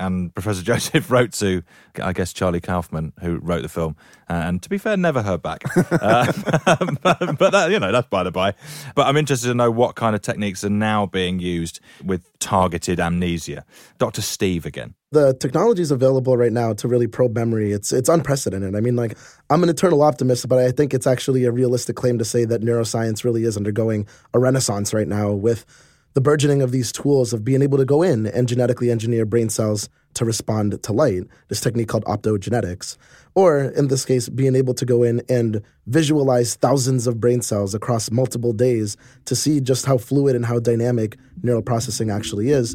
And 0.00 0.34
Professor 0.34 0.62
Joseph 0.70 1.10
wrote 1.10 1.32
to, 1.34 1.62
I 2.02 2.12
guess, 2.12 2.32
Charlie 2.32 2.60
Kaufman, 2.60 3.12
who 3.20 3.36
wrote 3.38 3.62
the 3.62 3.68
film, 3.68 3.96
uh, 4.28 4.32
and 4.32 4.62
to 4.62 4.68
be 4.68 4.78
fair, 4.78 4.96
never 4.96 5.22
heard 5.22 5.42
back. 5.42 5.62
uh, 5.76 6.32
but, 7.02 7.18
but 7.38 7.50
that, 7.50 7.70
you 7.70 7.78
know, 7.78 7.92
that's 7.92 8.08
by 8.08 8.22
the 8.22 8.30
by. 8.30 8.54
But 8.94 9.06
I'm 9.06 9.16
interested 9.16 9.48
to 9.48 9.54
know 9.54 9.70
what 9.70 9.96
kind 9.96 10.16
of 10.16 10.22
techniques 10.22 10.64
are 10.64 10.70
now 10.70 11.06
being 11.06 11.38
used 11.38 11.80
with 12.02 12.26
targeted 12.38 12.98
amnesia. 12.98 13.64
Dr. 13.98 14.22
Steve 14.22 14.64
again. 14.64 14.94
the 15.12 15.34
technologies 15.34 15.90
available 15.90 16.36
right 16.36 16.52
now 16.52 16.72
to 16.72 16.88
really 16.88 17.06
probe 17.06 17.34
memory 17.34 17.72
it's 17.72 17.92
it's 17.92 18.08
unprecedented 18.08 18.76
i 18.76 18.80
mean 18.80 18.96
like 18.96 19.18
i'm 19.50 19.62
an 19.62 19.68
eternal 19.68 20.02
optimist 20.02 20.48
but 20.48 20.58
i 20.58 20.70
think 20.70 20.94
it's 20.94 21.06
actually 21.06 21.44
a 21.44 21.52
realistic 21.52 21.96
claim 21.96 22.16
to 22.16 22.24
say 22.24 22.44
that 22.44 22.62
neuroscience 22.62 23.24
really 23.24 23.42
is 23.44 23.56
undergoing 23.56 24.06
a 24.32 24.38
renaissance 24.38 24.94
right 24.94 25.08
now 25.08 25.32
with 25.32 25.66
the 26.14 26.20
burgeoning 26.20 26.62
of 26.62 26.72
these 26.72 26.92
tools 26.92 27.32
of 27.32 27.44
being 27.44 27.62
able 27.62 27.78
to 27.78 27.84
go 27.84 28.02
in 28.02 28.26
and 28.26 28.48
genetically 28.48 28.90
engineer 28.90 29.24
brain 29.24 29.48
cells 29.48 29.88
to 30.14 30.24
respond 30.24 30.82
to 30.82 30.92
light 30.92 31.22
this 31.48 31.60
technique 31.60 31.88
called 31.88 32.04
optogenetics 32.06 32.96
or 33.36 33.60
in 33.60 33.88
this 33.88 34.04
case 34.04 34.28
being 34.28 34.56
able 34.56 34.74
to 34.74 34.84
go 34.84 35.04
in 35.04 35.22
and 35.28 35.62
visualize 35.86 36.56
thousands 36.56 37.06
of 37.06 37.20
brain 37.20 37.40
cells 37.40 37.74
across 37.74 38.10
multiple 38.10 38.52
days 38.52 38.96
to 39.24 39.36
see 39.36 39.60
just 39.60 39.86
how 39.86 39.96
fluid 39.96 40.34
and 40.34 40.44
how 40.44 40.58
dynamic 40.58 41.16
neural 41.42 41.62
processing 41.62 42.10
actually 42.10 42.50
is 42.50 42.74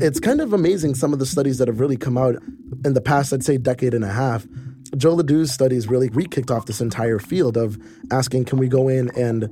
it's 0.00 0.18
kind 0.18 0.40
of 0.40 0.52
amazing 0.52 0.94
some 0.94 1.12
of 1.12 1.18
the 1.18 1.26
studies 1.26 1.58
that 1.58 1.68
have 1.68 1.78
really 1.78 1.96
come 1.96 2.16
out 2.16 2.36
in 2.84 2.94
the 2.94 3.00
past, 3.02 3.32
I'd 3.32 3.44
say, 3.44 3.58
decade 3.58 3.92
and 3.92 4.04
a 4.04 4.10
half. 4.10 4.46
Joe 4.96 5.14
Ledoux's 5.14 5.52
studies 5.52 5.88
really 5.88 6.08
re-kicked 6.08 6.50
off 6.50 6.66
this 6.66 6.80
entire 6.80 7.18
field 7.18 7.56
of 7.56 7.78
asking, 8.10 8.46
can 8.46 8.58
we 8.58 8.66
go 8.66 8.88
in 8.88 9.10
and 9.16 9.48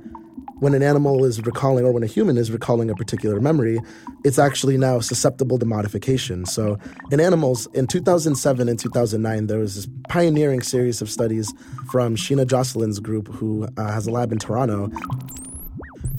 when 0.59 0.73
an 0.73 0.83
animal 0.83 1.25
is 1.25 1.41
recalling 1.45 1.85
or 1.85 1.91
when 1.91 2.03
a 2.03 2.07
human 2.07 2.37
is 2.37 2.51
recalling 2.51 2.89
a 2.89 2.95
particular 2.95 3.39
memory, 3.39 3.79
it's 4.23 4.39
actually 4.39 4.77
now 4.77 4.99
susceptible 4.99 5.57
to 5.59 5.65
modification. 5.65 6.45
So 6.45 6.77
in 7.11 7.19
animals, 7.19 7.67
in 7.73 7.87
2007 7.87 8.69
and 8.69 8.79
2009, 8.79 9.47
there 9.47 9.59
was 9.59 9.75
this 9.75 9.87
pioneering 10.09 10.61
series 10.61 11.01
of 11.01 11.09
studies 11.09 11.53
from 11.91 12.15
Sheena 12.15 12.45
Josselyn's 12.45 12.99
group, 12.99 13.27
who 13.27 13.67
uh, 13.77 13.91
has 13.91 14.07
a 14.07 14.11
lab 14.11 14.31
in 14.31 14.39
Toronto, 14.39 14.91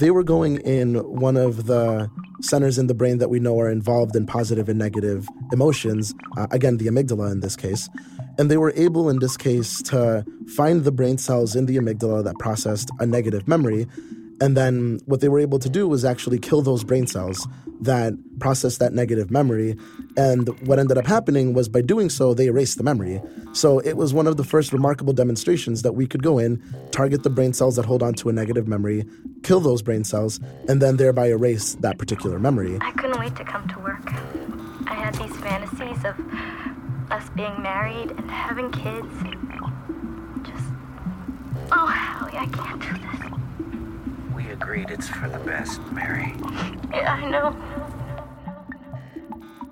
they 0.00 0.10
were 0.10 0.24
going 0.24 0.56
in 0.62 0.94
one 0.96 1.36
of 1.36 1.66
the 1.66 2.10
centers 2.40 2.78
in 2.78 2.86
the 2.86 2.94
brain 2.94 3.18
that 3.18 3.28
we 3.28 3.38
know 3.38 3.60
are 3.60 3.70
involved 3.70 4.16
in 4.16 4.24
positive 4.24 4.66
and 4.68 4.78
negative 4.78 5.28
emotions, 5.52 6.14
uh, 6.38 6.46
again, 6.50 6.78
the 6.78 6.86
amygdala 6.86 7.30
in 7.30 7.40
this 7.40 7.54
case. 7.54 7.88
And 8.38 8.50
they 8.50 8.56
were 8.56 8.72
able, 8.76 9.10
in 9.10 9.18
this 9.18 9.36
case, 9.36 9.82
to 9.82 10.24
find 10.56 10.84
the 10.84 10.92
brain 10.92 11.18
cells 11.18 11.54
in 11.54 11.66
the 11.66 11.76
amygdala 11.76 12.24
that 12.24 12.38
processed 12.38 12.90
a 12.98 13.04
negative 13.04 13.46
memory. 13.46 13.86
And 14.40 14.56
then 14.56 15.00
what 15.04 15.20
they 15.20 15.28
were 15.28 15.40
able 15.40 15.58
to 15.58 15.68
do 15.68 15.86
was 15.86 16.04
actually 16.04 16.38
kill 16.38 16.62
those 16.62 16.82
brain 16.82 17.06
cells 17.06 17.46
that 17.82 18.14
processed 18.38 18.78
that 18.78 18.92
negative 18.92 19.30
memory. 19.30 19.76
And 20.16 20.48
what 20.66 20.78
ended 20.78 20.98
up 20.98 21.06
happening 21.06 21.52
was 21.54 21.68
by 21.68 21.82
doing 21.82 22.10
so, 22.10 22.34
they 22.34 22.46
erased 22.46 22.78
the 22.78 22.84
memory. 22.84 23.20
So 23.52 23.78
it 23.80 23.96
was 23.96 24.12
one 24.14 24.26
of 24.26 24.36
the 24.36 24.44
first 24.44 24.72
remarkable 24.72 25.12
demonstrations 25.12 25.82
that 25.82 25.92
we 25.92 26.06
could 26.06 26.22
go 26.22 26.38
in, 26.38 26.62
target 26.90 27.22
the 27.22 27.30
brain 27.30 27.52
cells 27.52 27.76
that 27.76 27.84
hold 27.84 28.02
on 28.02 28.14
to 28.14 28.28
a 28.28 28.32
negative 28.32 28.66
memory, 28.68 29.04
kill 29.42 29.60
those 29.60 29.82
brain 29.82 30.04
cells, 30.04 30.40
and 30.68 30.80
then 30.80 30.96
thereby 30.96 31.28
erase 31.28 31.74
that 31.76 31.98
particular 31.98 32.38
memory. 32.38 32.78
I 32.80 32.92
couldn't 32.92 33.18
wait 33.18 33.36
to 33.36 33.44
come 33.44 33.68
to 33.68 33.78
work. 33.80 34.12
I 34.86 34.94
had 34.94 35.14
these 35.14 35.36
fantasies 35.38 36.04
of 36.04 36.18
us 37.10 37.28
being 37.30 37.60
married 37.62 38.10
and 38.10 38.30
having 38.30 38.70
kids. 38.72 39.08
Just. 40.46 40.64
Oh, 41.72 41.86
Howie, 41.86 42.36
I 42.36 42.46
can't 42.46 42.80
do 42.80 42.92
this. 43.28 43.39
We 44.40 44.52
agreed 44.52 44.90
it's 44.90 45.08
for 45.08 45.28
the 45.28 45.38
best, 45.40 45.80
Mary. 45.92 46.34
Yeah, 46.90 47.12
I 47.12 47.28
know. 47.28 47.54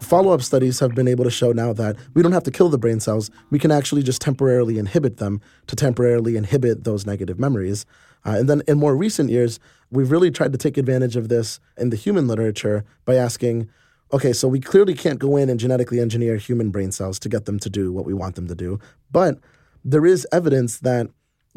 Follow 0.01 0.33
up 0.33 0.43
studies 0.43 0.81
have 0.81 0.95
been 0.95 1.09
able 1.09 1.25
to 1.25 1.31
show 1.31 1.53
now 1.53 1.73
that 1.73 1.97
we 2.15 2.23
don't 2.23 2.33
have 2.33 2.43
to 2.45 2.51
kill 2.51 2.69
the 2.69 2.79
brain 2.79 3.01
cells. 3.01 3.31
We 3.51 3.59
can 3.59 3.71
actually 3.71 4.03
just 4.03 4.21
temporarily 4.21 4.79
inhibit 4.79 5.17
them 5.17 5.41
to 5.69 5.77
temporarily 5.77 6.37
inhibit 6.37 6.85
those 6.85 7.07
negative 7.07 7.39
memories. 7.39 7.87
Uh, 8.27 8.37
and 8.39 8.49
then 8.49 8.63
in 8.69 8.79
more 8.79 8.95
recent 8.95 9.31
years, 9.31 9.59
we've 9.91 10.11
really 10.11 10.31
tried 10.31 10.53
to 10.53 10.59
take 10.59 10.77
advantage 10.77 11.17
of 11.17 11.29
this 11.29 11.61
in 11.79 11.91
the 11.91 11.97
human 11.97 12.27
literature 12.27 12.85
by 13.05 13.15
asking 13.15 13.69
okay, 14.11 14.33
so 14.33 14.49
we 14.49 14.59
clearly 14.59 14.95
can't 14.95 15.19
go 15.19 15.37
in 15.37 15.51
and 15.51 15.61
genetically 15.61 16.01
engineer 16.01 16.37
human 16.37 16.71
brain 16.71 16.91
cells 16.91 17.19
to 17.19 17.29
get 17.29 17.45
them 17.45 17.59
to 17.59 17.69
do 17.69 17.93
what 17.93 18.07
we 18.07 18.15
want 18.15 18.37
them 18.37 18.49
to 18.49 18.55
do. 18.55 18.81
But 19.11 19.39
there 19.85 20.07
is 20.07 20.27
evidence 20.33 20.79
that 20.79 21.09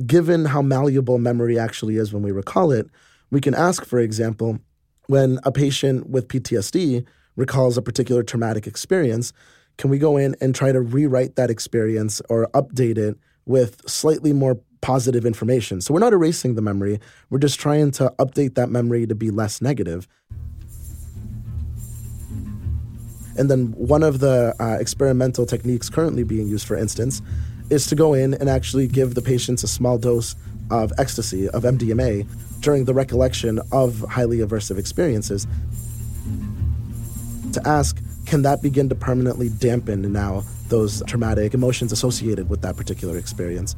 given 0.05 0.45
how 0.45 0.61
malleable 0.61 1.17
memory 1.17 1.59
actually 1.59 1.97
is 1.97 2.13
when 2.13 2.23
we 2.23 2.31
recall 2.31 2.71
it, 2.71 2.87
we 3.29 3.41
can 3.41 3.53
ask, 3.53 3.85
for 3.85 3.99
example, 3.99 4.59
when 5.07 5.39
a 5.43 5.51
patient 5.51 6.09
with 6.09 6.27
PTSD 6.27 7.05
recalls 7.35 7.77
a 7.77 7.81
particular 7.81 8.23
traumatic 8.23 8.67
experience, 8.67 9.33
can 9.77 9.89
we 9.89 9.97
go 9.97 10.17
in 10.17 10.35
and 10.41 10.53
try 10.53 10.71
to 10.71 10.81
rewrite 10.81 11.35
that 11.35 11.49
experience 11.49 12.21
or 12.29 12.47
update 12.53 12.97
it 12.97 13.17
with 13.45 13.81
slightly 13.89 14.33
more 14.33 14.59
positive 14.81 15.25
information? 15.25 15.81
So 15.81 15.93
we're 15.93 15.99
not 15.99 16.13
erasing 16.13 16.55
the 16.55 16.61
memory, 16.61 16.99
we're 17.29 17.39
just 17.39 17.59
trying 17.59 17.91
to 17.91 18.13
update 18.19 18.55
that 18.55 18.69
memory 18.69 19.07
to 19.07 19.15
be 19.15 19.31
less 19.31 19.61
negative. 19.61 20.07
And 23.37 23.49
then 23.49 23.71
one 23.71 24.03
of 24.03 24.19
the 24.19 24.53
uh, 24.59 24.77
experimental 24.79 25.45
techniques 25.45 25.89
currently 25.89 26.23
being 26.23 26.47
used, 26.47 26.67
for 26.67 26.75
instance, 26.75 27.21
is 27.72 27.88
to 27.88 27.95
go 27.95 28.13
in 28.13 28.34
and 28.36 28.49
actually 28.49 28.88
give 28.88 29.15
the 29.15 29.22
patients 29.22 29.63
a 29.63 29.67
small 29.67 29.97
dose 29.97 30.36
of 30.69 30.93
ecstasy, 30.97 31.49
of 31.49 31.63
MDMA, 31.63 32.28
during 32.61 32.86
the 32.86 32.93
recollection 32.93 33.59
of 33.72 34.01
highly 34.09 34.38
aversive 34.38 34.78
experiences 34.78 35.47
to 37.53 37.67
ask, 37.67 38.01
can 38.26 38.41
that 38.43 38.61
begin 38.61 38.89
to 38.89 38.95
permanently 38.95 39.49
dampen 39.49 40.11
now 40.11 40.43
those 40.67 41.03
traumatic 41.05 41.53
emotions 41.53 41.91
associated 41.91 42.49
with 42.49 42.61
that 42.61 42.78
particular 42.78 43.17
experience? 43.17 43.76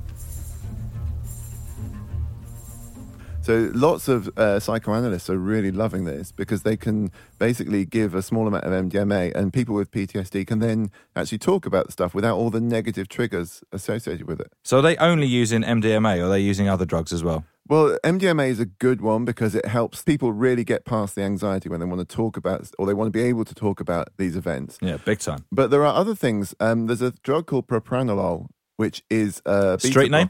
So 3.44 3.70
lots 3.74 4.08
of 4.08 4.30
uh, 4.38 4.62
psychoanalysts 4.62 5.30
are 5.30 5.38
really 5.38 5.70
loving 5.70 6.06
this 6.06 6.32
because 6.32 6.64
they 6.64 6.78
can 6.78 7.12
basically 7.40 7.84
give 7.84 8.16
a 8.16 8.22
small 8.22 8.48
amount 8.48 8.64
of 8.64 8.72
MDMA, 8.72 9.36
and 9.36 9.52
people 9.52 9.76
with 9.76 9.92
PTSD 9.92 10.48
can 10.48 10.60
then 10.60 10.92
actually 11.14 11.40
talk 11.40 11.66
about 11.66 11.88
the 11.88 11.92
stuff 11.92 12.16
without 12.16 12.38
all 12.38 12.50
the 12.50 12.62
negative 12.62 13.10
triggers 13.10 13.62
associated 13.74 14.28
with 14.28 14.40
it. 14.40 14.54
So 14.64 14.80
are 14.80 14.82
they 14.82 14.96
only 14.96 15.28
using 15.28 15.62
MDMA 15.62 16.20
or 16.20 16.28
are 16.28 16.30
they 16.30 16.40
using 16.40 16.70
other 16.70 16.86
drugs 16.86 17.12
as 17.12 17.22
well? 17.22 17.44
Well, 17.68 17.98
MDMA 18.06 18.48
is 18.48 18.62
a 18.62 18.66
good 18.66 19.02
one 19.02 19.26
because 19.26 19.56
it 19.56 19.66
helps 19.66 20.02
people 20.04 20.32
really 20.32 20.64
get 20.64 20.86
past 20.86 21.16
the 21.16 21.24
anxiety 21.24 21.68
when 21.68 21.82
they 21.82 21.86
want 21.86 22.00
to 22.08 22.16
talk 22.16 22.38
about 22.38 22.70
or 22.80 22.86
they 22.86 22.94
want 22.94 23.08
to 23.08 23.12
be 23.12 23.24
able 23.24 23.44
to 23.44 23.54
talk 23.54 23.82
about 23.82 24.08
these 24.18 24.38
events. 24.38 24.78
Yeah, 24.82 24.98
big 24.98 25.20
time. 25.20 25.44
But 25.52 25.70
there 25.70 25.86
are 25.86 25.94
other 25.94 26.16
things. 26.16 26.56
Um, 26.62 26.88
there's 26.88 27.02
a 27.02 27.12
drug 27.12 27.48
called 27.48 27.68
propranolol, 27.68 28.48
which 28.78 29.04
is 29.10 29.42
a 29.46 29.78
beta 29.78 29.88
Street 29.88 30.12
name? 30.12 30.30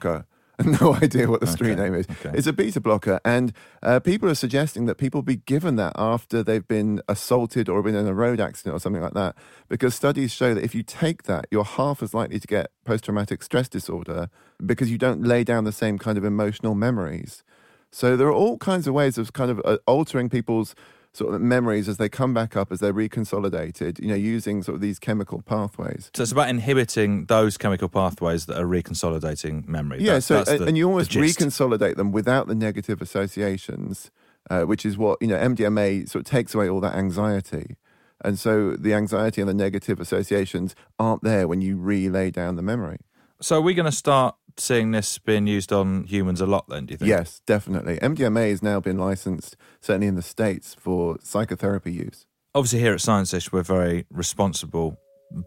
No 0.82 0.94
idea 0.96 1.28
what 1.30 1.42
the 1.42 1.48
street 1.48 1.72
Okay, 1.72 1.82
name 1.82 1.94
is. 1.96 2.08
okay. 2.10 2.38
It's 2.38 2.46
a 2.48 2.54
beta 2.54 2.80
blocker, 2.80 3.20
and 3.26 3.54
uh, 3.82 4.00
people 4.00 4.30
are 4.30 4.36
suggesting 4.36 4.86
that 4.86 4.96
people 5.00 5.24
be 5.24 5.38
given 5.38 5.78
that 5.78 5.94
after 5.98 6.44
they've 6.44 6.68
been 6.68 7.02
assaulted 7.10 7.68
or 7.70 7.82
been 7.82 7.96
in 7.96 8.06
a 8.08 8.14
road 8.14 8.40
accident 8.40 8.76
or 8.76 8.80
something 8.80 9.02
like 9.02 9.14
that, 9.16 9.36
because 9.68 9.96
studies 9.96 10.32
show 10.32 10.54
that 10.54 10.64
if 10.64 10.76
you 10.76 10.84
take 10.84 11.24
that, 11.24 11.48
you're 11.50 11.64
half 11.64 12.04
as 12.04 12.14
likely 12.14 12.40
to 12.40 12.48
get 12.48 12.70
post 12.86 13.06
traumatic 13.06 13.42
stress 13.42 13.68
disorder 13.68 14.30
because 14.64 14.92
you 14.92 14.98
don't 15.00 15.24
lay 15.24 15.44
down 15.44 15.64
the 15.64 15.72
same 15.72 15.98
kind 15.98 16.18
of 16.20 16.24
emotional 16.24 16.76
memories. 16.76 17.44
So 17.92 18.16
there 18.16 18.28
are 18.28 18.34
all 18.34 18.58
kinds 18.58 18.88
of 18.88 18.94
ways 18.94 19.18
of 19.18 19.34
kind 19.34 19.50
of 19.52 19.60
uh, 19.66 19.78
altering 19.88 20.30
people's 20.30 20.76
sort 21.14 21.36
of 21.36 21.42
memories 21.42 21.88
as 21.88 21.98
they 21.98 22.10
come 22.10 22.34
back 22.34 22.56
up 22.58 22.72
as 22.72 22.80
they're 22.80 22.94
reconsolidated. 22.94 24.00
You 24.00 24.08
know, 24.10 24.16
using 24.16 24.64
sort 24.64 24.76
of 24.76 24.82
these 24.82 25.00
chemical 25.00 25.42
pathways. 25.42 26.10
So 26.16 26.24
it's 26.24 26.32
about 26.32 26.50
inhibiting 26.50 27.26
those 27.26 27.58
chemical 27.58 27.90
pathways 27.90 28.46
that 28.48 28.58
are 28.60 28.66
reconsolidating 28.66 29.68
memory. 29.68 30.00
Yeah, 30.00 30.14
That's- 30.20 30.26
so 30.26 30.38
and, 30.40 30.60
the- 30.62 30.66
and 30.66 30.78
you 30.78 30.88
almost 30.88 31.12
reconsolidate 31.12 31.96
them 31.96 32.12
without 32.12 32.48
the 32.48 32.56
negative 32.56 33.02
associations, 33.02 34.12
uh, 34.50 34.64
which 34.64 34.86
is 34.86 34.98
what 34.98 35.22
you 35.22 35.28
know. 35.28 35.38
MDMA 35.38 36.10
sort 36.10 36.26
of 36.26 36.30
takes 36.32 36.54
away 36.56 36.68
all 36.70 36.80
that 36.82 36.96
anxiety, 36.96 37.76
and 38.24 38.38
so 38.40 38.76
the 38.76 38.94
anxiety 38.94 39.42
and 39.42 39.50
the 39.50 39.54
negative 39.54 40.00
associations 40.00 40.76
aren't 41.00 41.24
there 41.24 41.48
when 41.48 41.62
you 41.62 41.78
relay 41.78 42.32
down 42.32 42.56
the 42.56 42.62
memory. 42.62 42.98
So 43.42 43.60
we're 43.60 43.66
we 43.68 43.74
going 43.74 43.86
to 43.86 43.92
start 43.92 44.36
seeing 44.58 44.92
this 44.92 45.18
being 45.18 45.48
used 45.48 45.72
on 45.72 46.04
humans 46.06 46.42
a 46.42 46.46
lot 46.46 46.68
then, 46.70 46.86
do 46.86 46.94
you 46.94 46.98
think? 46.98 47.10
Yes, 47.10 47.42
definitely. 47.46 47.98
MDMA 47.98 48.50
has 48.50 48.62
now 48.62 48.80
been 48.80 48.98
licensed, 48.98 49.56
certainly 49.82 50.08
in 50.08 50.16
the 50.16 50.22
States, 50.22 50.76
for 50.80 51.18
psychotherapy 51.22 51.92
use. 51.92 52.26
Obviously, 52.56 52.80
here 52.80 52.94
at 52.94 53.02
Science-ish, 53.02 53.52
we're 53.52 53.64
very 53.64 54.06
responsible 54.12 54.98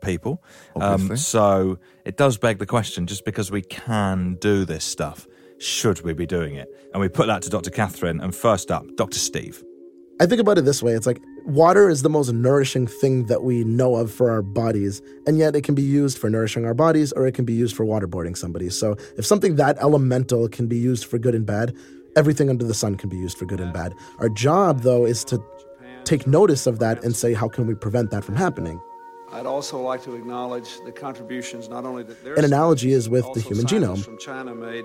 people. 0.03 0.43
Um, 0.81 1.17
so 1.17 1.79
it 2.05 2.17
does 2.17 2.39
beg 2.39 2.59
the 2.59 2.67
question 2.67 3.07
just 3.07 3.25
because 3.25 3.51
we 3.51 3.63
can 3.63 4.37
do 4.41 4.65
this 4.65 4.85
stuff, 4.85 5.27
should 5.59 6.03
we 6.03 6.13
be 6.13 6.27
doing 6.27 6.57
it? 6.57 6.69
And 6.93 7.01
we 7.01 7.09
put 7.09 7.29
that 7.29 7.43
to 7.43 7.51
Dr. 7.51 7.71
Catherine. 7.71 8.21
And 8.21 8.35
first 8.35 8.71
up, 8.71 8.85
Dr. 8.97 9.19
Steve. 9.19 9.63
I 10.21 10.27
think 10.27 10.41
about 10.41 10.59
it 10.59 10.65
this 10.65 10.83
way 10.83 10.93
it's 10.93 11.07
like 11.07 11.21
water 11.47 11.89
is 11.89 12.03
the 12.03 12.11
most 12.11 12.33
nourishing 12.33 12.87
thing 12.87 13.27
that 13.27 13.43
we 13.43 13.65
know 13.65 13.97
of 13.97 14.13
for 14.13 14.31
our 14.31 14.43
bodies, 14.43 15.01
and 15.27 15.39
yet 15.39 15.55
it 15.55 15.63
can 15.63 15.75
be 15.75 15.83
used 15.83 16.19
for 16.19 16.29
nourishing 16.29 16.65
our 16.65 16.75
bodies 16.75 17.13
or 17.13 17.27
it 17.27 17.33
can 17.33 17.45
be 17.45 17.53
used 17.53 17.77
for 17.77 17.85
waterboarding 17.85 18.37
somebody. 18.37 18.69
So 18.69 18.97
if 19.17 19.25
something 19.25 19.57
that 19.57 19.79
elemental 19.79 20.49
can 20.49 20.67
be 20.67 20.77
used 20.77 21.07
for 21.07 21.19
good 21.19 21.35
and 21.35 21.47
bad, 21.47 21.75
everything 22.17 22.51
under 22.51 22.65
the 22.65 22.75
sun 22.75 22.97
can 22.97 23.09
be 23.09 23.17
used 23.17 23.39
for 23.39 23.45
good 23.45 23.61
and 23.61 23.73
bad. 23.73 23.95
Our 24.19 24.29
job, 24.29 24.81
though, 24.81 25.07
is 25.07 25.25
to 25.27 25.43
take 26.05 26.27
notice 26.27 26.67
of 26.67 26.79
that 26.81 27.03
and 27.05 27.15
say, 27.15 27.33
how 27.33 27.49
can 27.49 27.67
we 27.67 27.75
prevent 27.75 28.11
that 28.11 28.25
from 28.25 28.37
happening? 28.37 28.81
I'd 29.33 29.47
also 29.47 29.81
like 29.81 30.03
to 30.05 30.15
acknowledge 30.15 30.81
the 30.85 30.93
contributions 30.93 31.69
not 31.69 31.85
only 31.85 32.05
that 32.05 32.23
their 32.25 32.35
An 32.35 32.45
analogy 32.45 32.93
is 32.93 33.09
with 33.09 33.27
the 33.35 33.41
human 33.41 33.67
genome. 33.67 34.05
from 34.05 34.19
China 34.19 34.55
made 34.55 34.85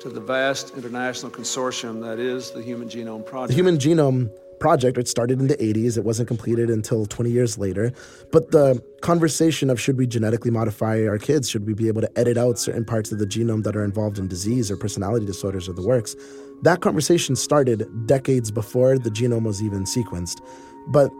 to 0.00 0.08
the 0.08 0.20
vast 0.20 0.74
international 0.74 1.30
consortium 1.30 2.00
that 2.00 2.18
is 2.18 2.50
the 2.52 2.62
Human 2.62 2.88
Genome 2.88 3.24
Project. 3.24 3.48
The 3.48 3.54
Human 3.54 3.76
Genome 3.76 4.30
Project, 4.60 4.98
it 4.98 5.08
started 5.08 5.40
in 5.40 5.46
the 5.46 5.56
80s. 5.56 5.96
It 5.96 6.04
wasn't 6.04 6.28
completed 6.28 6.68
until 6.68 7.06
20 7.06 7.30
years 7.30 7.56
later. 7.56 7.92
But 8.30 8.50
the 8.50 8.80
conversation 9.00 9.70
of 9.70 9.80
should 9.80 9.96
we 9.96 10.06
genetically 10.06 10.50
modify 10.50 11.06
our 11.06 11.16
kids? 11.16 11.48
Should 11.48 11.66
we 11.66 11.72
be 11.72 11.88
able 11.88 12.02
to 12.02 12.18
edit 12.18 12.36
out 12.36 12.58
certain 12.58 12.84
parts 12.84 13.10
of 13.10 13.18
the 13.18 13.26
genome 13.26 13.62
that 13.64 13.74
are 13.74 13.84
involved 13.84 14.18
in 14.18 14.28
disease 14.28 14.70
or 14.70 14.76
personality 14.76 15.24
disorders 15.24 15.66
or 15.66 15.72
the 15.72 15.86
works? 15.86 16.14
That 16.62 16.82
conversation 16.82 17.36
started 17.36 17.86
decades 18.06 18.50
before 18.50 18.98
the 18.98 19.10
genome 19.10 19.44
was 19.44 19.62
even 19.62 19.84
sequenced. 19.84 20.42
But 20.88 21.10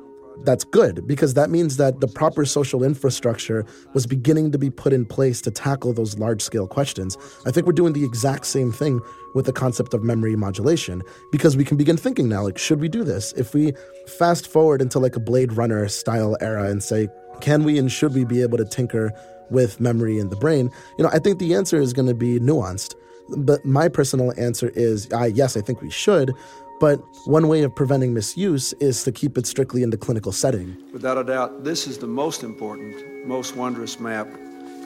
that's 0.45 0.65
good 0.65 1.07
because 1.07 1.35
that 1.35 1.51
means 1.51 1.77
that 1.77 2.01
the 2.01 2.09
proper 2.09 2.45
social 2.45 2.83
infrastructure 2.83 3.65
was 3.93 4.07
beginning 4.07 4.53
to 4.53 4.59
be 4.59 4.71
put 4.71 4.93
in 4.93 5.05
place 5.05 5.41
to 5.43 5.51
tackle 5.51 5.93
those 5.93 6.19
large 6.19 6.43
scale 6.43 6.67
questions. 6.67 7.17
I 7.47 7.51
think 7.51 7.67
we're 7.67 7.73
doing 7.73 7.93
the 7.93 8.05
exact 8.05 8.47
same 8.47 8.73
thing 8.73 9.01
with 9.35 9.47
the 9.47 9.53
concept 9.53 9.95
of 9.95 10.03
memory 10.03 10.37
modulation 10.37 11.03
because 11.31 11.57
we 11.57 11.65
can 11.65 11.77
begin 11.77 11.97
thinking 11.97 12.29
now 12.29 12.43
like, 12.43 12.59
should 12.59 12.81
we 12.81 12.89
do 12.89 13.05
this? 13.05 13.33
If 13.35 13.55
we 13.55 13.73
fast 14.19 14.47
forward 14.47 14.83
into 14.83 14.99
like 14.99 15.17
a 15.17 15.21
Blade 15.21 15.53
Runner 15.53 15.89
style 15.89 16.37
era 16.41 16.65
and 16.71 16.83
say, 16.83 17.09
can 17.41 17.65
we 17.65 17.79
and 17.79 17.91
should 17.91 18.15
we 18.15 18.25
be 18.25 18.43
able 18.43 18.59
to 18.59 18.65
tinker 18.65 19.13
with 19.51 19.81
memory 19.81 20.19
in 20.19 20.29
the 20.29 20.37
brain? 20.37 20.71
You 20.99 21.05
know, 21.05 21.11
I 21.13 21.19
think 21.19 21.39
the 21.39 21.55
answer 21.55 21.81
is 21.81 21.93
going 21.93 22.09
to 22.09 22.15
be 22.15 22.39
nuanced. 22.39 22.95
But 23.37 23.65
my 23.65 23.89
personal 23.89 24.33
answer 24.39 24.71
is 24.75 25.09
uh, 25.13 25.25
yes, 25.25 25.57
I 25.57 25.61
think 25.61 25.81
we 25.81 25.91
should. 25.91 26.33
But 26.81 27.05
one 27.27 27.47
way 27.49 27.63
of 27.63 27.75
preventing 27.75 28.15
misuse 28.15 28.73
is 28.81 29.05
to 29.05 29.13
keep 29.13 29.37
it 29.37 29.47
strictly 29.47 29.83
in 29.83 29.91
the 29.91 29.99
clinical 29.99 30.33
setting. 30.33 30.77
Without 30.95 31.19
a 31.19 31.25
doubt, 31.25 31.63
this 31.63 31.87
is 31.87 31.99
the 31.99 32.07
most 32.07 32.43
important, 32.43 33.27
most 33.27 33.55
wondrous 33.55 34.01
map 34.01 34.27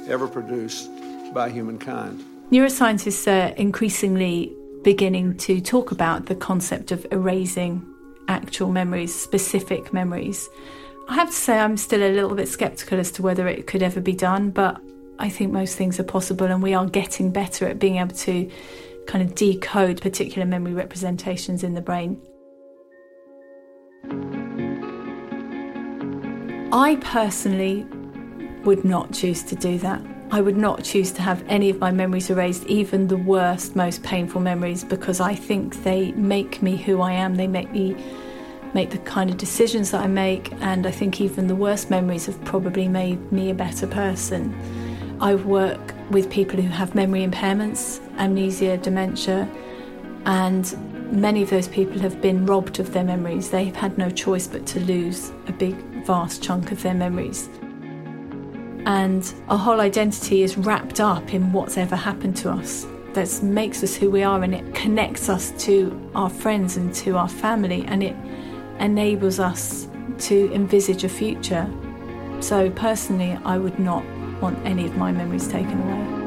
ever 0.09 0.27
produced 0.27 0.91
by 1.33 1.49
humankind. 1.49 2.25
Neuroscientists 2.51 3.27
are 3.29 3.55
increasingly 3.55 4.53
beginning 4.83 5.37
to 5.39 5.61
talk 5.61 5.93
about 5.93 6.27
the 6.27 6.35
concept 6.35 6.91
of 6.91 7.07
erasing 7.13 7.87
actual 8.27 8.71
memories, 8.71 9.15
specific 9.15 9.93
memories. 9.93 10.49
I 11.09 11.15
have 11.15 11.29
to 11.29 11.35
say, 11.35 11.59
I'm 11.59 11.77
still 11.77 12.03
a 12.03 12.13
little 12.13 12.35
bit 12.35 12.49
skeptical 12.49 12.99
as 12.99 13.13
to 13.13 13.23
whether 13.23 13.47
it 13.47 13.67
could 13.67 13.83
ever 13.83 14.01
be 14.01 14.15
done, 14.15 14.51
but 14.51 14.81
I 15.21 15.29
think 15.29 15.53
most 15.53 15.77
things 15.77 16.01
are 16.01 16.05
possible, 16.05 16.47
and 16.47 16.61
we 16.61 16.75
are 16.75 16.87
getting 16.87 17.31
better 17.31 17.69
at 17.69 17.79
being 17.79 17.97
able 17.97 18.17
to 18.17 18.51
kind 19.07 19.29
of 19.29 19.35
decode 19.35 20.01
particular 20.01 20.47
memory 20.47 20.75
representations 20.75 21.63
in 21.63 21.75
the 21.75 21.81
brain. 21.81 22.21
I 26.73 26.97
personally 26.97 27.87
would 28.65 28.85
not 28.85 29.13
choose 29.13 29.43
to 29.45 29.55
do 29.55 29.79
that. 29.79 30.01
I 30.31 30.41
would 30.41 30.57
not 30.57 30.83
choose 30.83 31.13
to 31.13 31.23
have 31.23 31.45
any 31.49 31.71
of 31.71 31.79
my 31.79 31.93
memories 31.93 32.31
erased, 32.31 32.65
even 32.67 33.07
the 33.07 33.17
worst, 33.17 33.77
most 33.77 34.03
painful 34.03 34.41
memories, 34.41 34.83
because 34.83 35.21
I 35.21 35.35
think 35.35 35.85
they 35.85 36.11
make 36.13 36.63
me 36.63 36.77
who 36.77 37.01
I 37.01 37.13
am. 37.13 37.37
They 37.37 37.47
make 37.47 37.71
me 37.71 37.95
make 38.75 38.91
the 38.91 38.99
kind 38.99 39.31
of 39.31 39.37
decisions 39.37 39.93
that 39.93 40.01
I 40.01 40.09
make, 40.09 40.53
and 40.55 40.85
I 40.87 40.91
think 40.91 41.21
even 41.21 41.47
the 41.47 41.55
worst 41.55 41.91
memories 41.91 42.27
have 42.27 42.45
probably 42.45 42.89
made 42.89 43.31
me 43.31 43.51
a 43.51 43.55
better 43.55 43.87
person. 43.87 44.53
I 45.21 45.37
work 45.37 45.94
with 46.11 46.31
people 46.31 46.61
who 46.61 46.69
have 46.69 46.95
memory 46.95 47.27
impairments, 47.27 48.01
amnesia, 48.19 48.77
dementia, 48.79 49.49
and 50.27 51.13
many 51.13 51.43
of 51.43 51.51
those 51.51 51.69
people 51.69 51.99
have 52.01 52.21
been 52.21 52.47
robbed 52.47 52.81
of 52.81 52.93
their 52.93 53.05
memories. 53.05 53.51
They've 53.51 53.75
had 53.75 53.99
no 53.99 54.11
choice 54.11 54.47
but 54.47 54.67
to 54.67 54.81
lose 54.81 55.33
a 55.47 55.53
big, 55.53 55.75
vast 56.05 56.43
chunk 56.43 56.73
of 56.73 56.83
their 56.83 56.95
memories. 56.95 57.49
And 58.87 59.35
our 59.49 59.59
whole 59.59 59.81
identity 59.81 60.43
is 60.43 60.59
wrapped 60.59 61.01
up 61.01 61.33
in 61.33 61.53
what's 61.53 61.77
ever 61.79 61.97
happened 61.97 62.37
to 62.39 62.51
us. 62.51 62.87
That 63.15 63.43
makes 63.43 63.83
us 63.83 63.95
who 63.95 64.11
we 64.11 64.23
are, 64.23 64.43
and 64.43 64.55
it 64.55 64.75
connects 64.75 65.29
us 65.29 65.53
to 65.65 66.11
our 66.15 66.29
friends 66.29 66.77
and 66.77 66.93
to 66.97 67.17
our 67.17 67.29
family, 67.29 67.85
and 67.87 68.03
it 68.03 68.17
enables 68.81 69.39
us 69.39 69.89
to 70.19 70.53
envisage 70.53 71.05
a 71.05 71.09
future. 71.09 71.71
So, 72.41 72.71
personally, 72.71 73.39
I 73.45 73.57
would 73.57 73.79
not 73.79 74.05
want 74.45 74.67
any 74.67 74.85
of 74.85 74.95
my 74.99 75.11
memories 75.11 75.49
taken 75.49 75.81
away. 75.81 76.21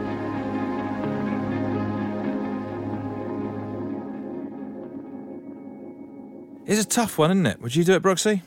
It's 6.65 6.81
a 6.81 6.87
tough 6.87 7.19
one, 7.19 7.29
isn't 7.29 7.45
it? 7.45 7.61
Would 7.61 7.75
you 7.75 7.83
do 7.83 7.93
it, 7.93 8.01
Brooksy? 8.01 8.41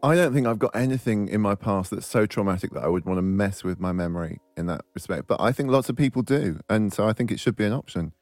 I 0.00 0.14
don't 0.14 0.32
think 0.32 0.46
I've 0.46 0.60
got 0.60 0.76
anything 0.76 1.26
in 1.26 1.40
my 1.40 1.56
past 1.56 1.90
that's 1.90 2.06
so 2.06 2.24
traumatic 2.24 2.70
that 2.74 2.84
I 2.84 2.86
would 2.86 3.04
want 3.04 3.18
to 3.18 3.22
mess 3.22 3.64
with 3.64 3.80
my 3.80 3.90
memory 3.90 4.38
in 4.56 4.66
that 4.66 4.82
respect. 4.94 5.26
But 5.26 5.40
I 5.40 5.50
think 5.50 5.70
lots 5.70 5.88
of 5.88 5.96
people 5.96 6.22
do. 6.22 6.60
And 6.70 6.92
so 6.92 7.08
I 7.08 7.12
think 7.12 7.32
it 7.32 7.40
should 7.40 7.56
be 7.56 7.64
an 7.64 7.72
option. 7.72 8.12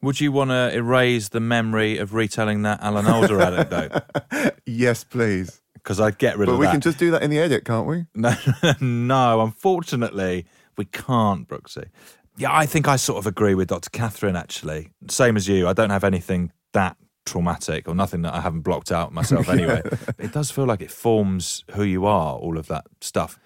Would 0.00 0.20
you 0.20 0.30
want 0.30 0.50
to 0.50 0.72
erase 0.72 1.30
the 1.30 1.40
memory 1.40 1.98
of 1.98 2.14
retelling 2.14 2.62
that 2.62 2.80
Alan 2.80 3.06
Alda 3.06 3.34
anecdote? 3.34 4.54
yes, 4.66 5.02
please. 5.02 5.60
Because 5.86 6.00
I'd 6.00 6.18
get 6.18 6.36
rid 6.36 6.46
But 6.46 6.54
of 6.54 6.58
that. 6.58 6.64
But 6.64 6.68
we 6.68 6.72
can 6.72 6.80
just 6.80 6.98
do 6.98 7.12
that 7.12 7.22
in 7.22 7.30
the 7.30 7.38
edit, 7.38 7.64
can't 7.64 7.86
we? 7.86 8.06
No, 8.16 8.34
no, 8.80 9.40
unfortunately, 9.42 10.44
we 10.76 10.84
can't, 10.84 11.46
Brooksy. 11.46 11.90
Yeah, 12.36 12.52
I 12.52 12.66
think 12.66 12.88
I 12.88 12.96
sort 12.96 13.18
of 13.18 13.26
agree 13.28 13.54
with 13.54 13.68
Dr. 13.68 13.88
Catherine, 13.90 14.34
actually. 14.34 14.90
Same 15.08 15.36
as 15.36 15.46
you. 15.46 15.68
I 15.68 15.74
don't 15.74 15.90
have 15.90 16.02
anything 16.02 16.50
that 16.72 16.96
traumatic 17.24 17.86
or 17.86 17.94
nothing 17.94 18.22
that 18.22 18.34
I 18.34 18.40
haven't 18.40 18.62
blocked 18.62 18.90
out 18.90 19.12
myself 19.12 19.48
anyway. 19.56 19.80
it 20.18 20.32
does 20.32 20.50
feel 20.50 20.64
like 20.64 20.80
it 20.80 20.90
forms 20.90 21.62
who 21.70 21.84
you 21.84 22.04
are, 22.04 22.34
all 22.36 22.58
of 22.58 22.66
that 22.66 22.86
stuff. 23.00 23.38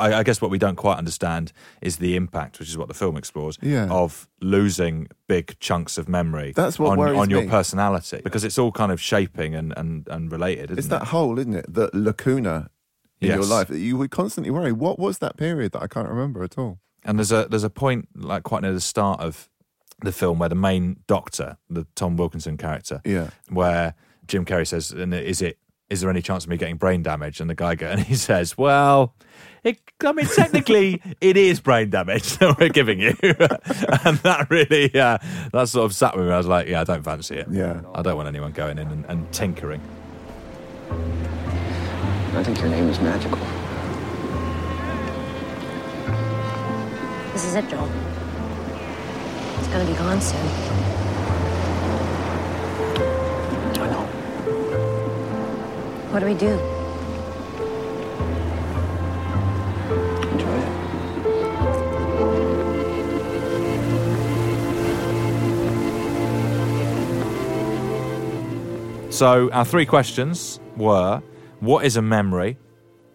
I, 0.00 0.14
I 0.14 0.22
guess 0.22 0.40
what 0.40 0.50
we 0.50 0.58
don't 0.58 0.76
quite 0.76 0.98
understand 0.98 1.52
is 1.80 1.96
the 1.98 2.16
impact, 2.16 2.58
which 2.58 2.68
is 2.68 2.76
what 2.76 2.88
the 2.88 2.94
film 2.94 3.16
explores, 3.16 3.58
Yeah. 3.62 3.86
of 3.90 4.28
losing 4.40 5.08
big 5.28 5.58
chunks 5.60 5.96
of 5.98 6.08
memory 6.08 6.52
That's 6.54 6.78
what 6.78 6.90
on, 6.92 6.98
worries 6.98 7.18
on 7.18 7.30
your 7.30 7.42
me. 7.42 7.48
personality 7.48 8.20
because 8.24 8.44
it's 8.44 8.58
all 8.58 8.72
kind 8.72 8.90
of 8.92 9.00
shaping 9.00 9.54
and, 9.54 9.72
and, 9.76 10.06
and 10.08 10.30
related, 10.32 10.70
isn't 10.70 10.78
It's 10.78 10.86
it? 10.86 10.90
that 10.90 11.06
hole, 11.08 11.38
isn't 11.38 11.54
it? 11.54 11.66
The 11.72 11.90
lacuna 11.92 12.70
in 13.20 13.28
your 13.28 13.44
life 13.44 13.68
that 13.68 13.78
you 13.78 13.96
would 13.96 14.10
constantly 14.10 14.50
worry. 14.50 14.72
What 14.72 14.98
was 14.98 15.18
that 15.18 15.36
period 15.36 15.72
that 15.72 15.82
I 15.82 15.86
can't 15.86 16.08
remember 16.08 16.42
at 16.42 16.58
all? 16.58 16.80
And 17.04 17.18
there's 17.18 17.32
a 17.32 17.46
there's 17.48 17.64
a 17.64 17.70
point 17.70 18.08
like 18.16 18.42
quite 18.42 18.62
near 18.62 18.72
the 18.72 18.80
start 18.80 19.20
of 19.20 19.48
the 20.02 20.12
film 20.12 20.38
where 20.40 20.48
the 20.48 20.54
main 20.56 20.96
doctor, 21.06 21.56
the 21.70 21.86
Tom 21.94 22.16
Wilkinson 22.16 22.56
character, 22.58 23.00
Yeah. 23.04 23.30
where 23.48 23.94
Jim 24.26 24.44
Carrey 24.44 24.66
says, 24.66 24.90
"And 24.90 25.14
is 25.14 25.40
it 25.40 25.58
is 25.90 26.00
there 26.00 26.10
any 26.10 26.22
chance 26.22 26.44
of 26.44 26.50
me 26.50 26.56
getting 26.56 26.76
brain 26.76 27.02
damage?" 27.02 27.40
And 27.40 27.48
the 27.48 27.54
guy 27.54 27.74
go, 27.74 27.86
and 27.90 28.00
he 28.00 28.14
says, 28.14 28.56
"Well." 28.56 29.14
It, 29.64 29.80
I 30.04 30.12
mean, 30.12 30.26
technically, 30.26 31.02
it 31.20 31.36
is 31.36 31.58
brain 31.58 31.90
damage 31.90 32.36
that 32.38 32.56
we're 32.60 32.68
giving 32.68 33.00
you, 33.00 33.16
and 33.18 34.16
that 34.18 34.46
really, 34.48 34.92
yeah, 34.94 35.18
that 35.52 35.68
sort 35.68 35.86
of 35.86 35.92
sat 35.92 36.16
with 36.16 36.26
me. 36.26 36.32
I 36.32 36.38
was 36.38 36.46
like, 36.46 36.68
yeah, 36.68 36.82
I 36.82 36.84
don't 36.84 37.02
fancy 37.02 37.34
it. 37.34 37.48
Yeah, 37.50 37.80
I 37.92 38.00
don't 38.02 38.14
want 38.14 38.28
anyone 38.28 38.52
going 38.52 38.78
in 38.78 38.86
and, 38.86 39.04
and 39.06 39.32
tinkering. 39.32 39.80
I 42.34 42.44
think 42.44 42.60
your 42.60 42.68
name 42.68 42.88
is 42.88 43.00
magical. 43.00 43.40
This 47.32 47.44
is 47.44 47.54
it, 47.56 47.68
Joel. 47.68 47.90
It's 49.58 49.68
gonna 49.68 49.84
be 49.84 49.94
gone 49.94 50.20
soon. 50.20 50.85
What 56.10 56.20
do 56.20 56.26
we 56.26 56.34
do? 56.34 56.58
Enjoy 60.32 60.58
it. 60.58 60.72
So 69.10 69.50
our 69.52 69.64
three 69.64 69.86
questions 69.86 70.60
were: 70.76 71.22
What 71.60 71.84
is 71.84 71.96
a 71.96 72.02
memory? 72.02 72.58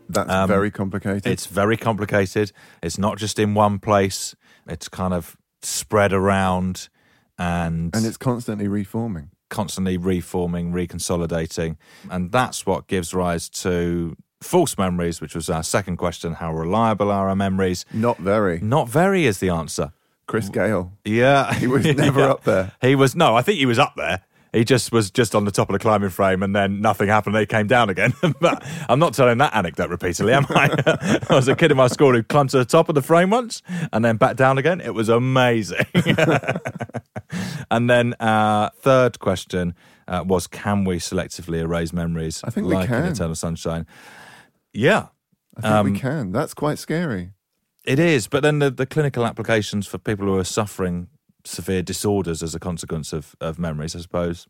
That's 0.09 0.29
Um, 0.31 0.47
very 0.47 0.71
complicated. 0.71 1.27
It's 1.27 1.45
very 1.45 1.77
complicated. 1.77 2.51
It's 2.81 2.97
not 2.97 3.17
just 3.17 3.39
in 3.39 3.53
one 3.53 3.79
place. 3.79 4.35
It's 4.67 4.89
kind 4.89 5.13
of 5.13 5.37
spread 5.61 6.11
around 6.11 6.89
and 7.37 7.95
And 7.95 8.05
it's 8.05 8.17
constantly 8.17 8.67
reforming. 8.67 9.29
Constantly 9.51 9.97
reforming, 9.97 10.71
reconsolidating. 10.73 11.77
And 12.09 12.31
that's 12.31 12.65
what 12.65 12.87
gives 12.87 13.13
rise 13.13 13.47
to 13.49 14.15
false 14.41 14.75
memories, 14.79 15.21
which 15.21 15.35
was 15.35 15.47
our 15.51 15.61
second 15.61 15.97
question. 15.97 16.33
How 16.33 16.51
reliable 16.51 17.11
are 17.11 17.29
our 17.29 17.35
memories? 17.35 17.85
Not 17.93 18.17
very. 18.17 18.59
Not 18.61 18.89
very 18.89 19.25
is 19.27 19.37
the 19.37 19.49
answer. 19.49 19.93
Chris 20.25 20.49
Gale. 20.49 20.93
Yeah. 21.05 21.53
He 21.53 21.67
was 21.67 21.85
never 21.95 22.21
Yeah. 22.21 22.31
up 22.31 22.43
there. 22.45 22.71
He 22.81 22.95
was, 22.95 23.15
no, 23.15 23.35
I 23.35 23.43
think 23.43 23.59
he 23.59 23.65
was 23.67 23.77
up 23.77 23.93
there. 23.95 24.21
He 24.53 24.65
just 24.65 24.91
was 24.91 25.09
just 25.11 25.33
on 25.33 25.45
the 25.45 25.51
top 25.51 25.69
of 25.69 25.73
the 25.73 25.79
climbing 25.79 26.09
frame 26.09 26.43
and 26.43 26.53
then 26.53 26.81
nothing 26.81 27.07
happened 27.07 27.35
and 27.37 27.41
he 27.41 27.45
came 27.45 27.67
down 27.67 27.89
again. 27.89 28.13
but 28.41 28.61
I'm 28.89 28.99
not 28.99 29.13
telling 29.13 29.37
that 29.37 29.55
anecdote 29.55 29.89
repeatedly, 29.89 30.33
am 30.33 30.45
I? 30.49 31.19
I 31.29 31.35
was 31.35 31.47
a 31.47 31.55
kid 31.55 31.71
in 31.71 31.77
my 31.77 31.87
school 31.87 32.11
who 32.11 32.21
climbed 32.21 32.49
to 32.49 32.57
the 32.57 32.65
top 32.65 32.89
of 32.89 32.95
the 32.95 33.01
frame 33.01 33.29
once 33.29 33.61
and 33.93 34.03
then 34.03 34.17
back 34.17 34.35
down 34.35 34.57
again. 34.57 34.81
It 34.81 34.93
was 34.93 35.07
amazing. 35.07 35.85
and 37.71 37.89
then 37.89 38.13
our 38.19 38.71
third 38.75 39.19
question 39.19 39.73
uh, 40.07 40.23
was 40.27 40.47
Can 40.47 40.83
we 40.83 40.97
selectively 40.97 41.59
erase 41.59 41.93
memories? 41.93 42.41
I 42.43 42.49
think 42.49 42.67
we 42.67 42.73
like 42.73 42.89
in 42.89 42.95
can. 43.03 43.11
Eternal 43.11 43.35
Sunshine? 43.35 43.85
Yeah. 44.73 45.07
I 45.57 45.61
think 45.61 45.73
Um, 45.73 45.93
we 45.93 45.99
can. 45.99 46.31
That's 46.31 46.53
quite 46.53 46.77
scary. 46.77 47.31
It 47.83 47.99
is, 47.99 48.27
but 48.27 48.43
then 48.43 48.59
the, 48.59 48.69
the 48.69 48.85
clinical 48.85 49.25
applications 49.25 49.87
for 49.87 49.97
people 49.97 50.25
who 50.27 50.37
are 50.37 50.43
suffering 50.43 51.07
severe 51.43 51.81
disorders 51.81 52.41
as 52.43 52.53
a 52.55 52.59
consequence 52.59 53.13
of, 53.13 53.35
of 53.41 53.57
memories, 53.59 53.95
I 53.95 53.99
suppose, 53.99 54.47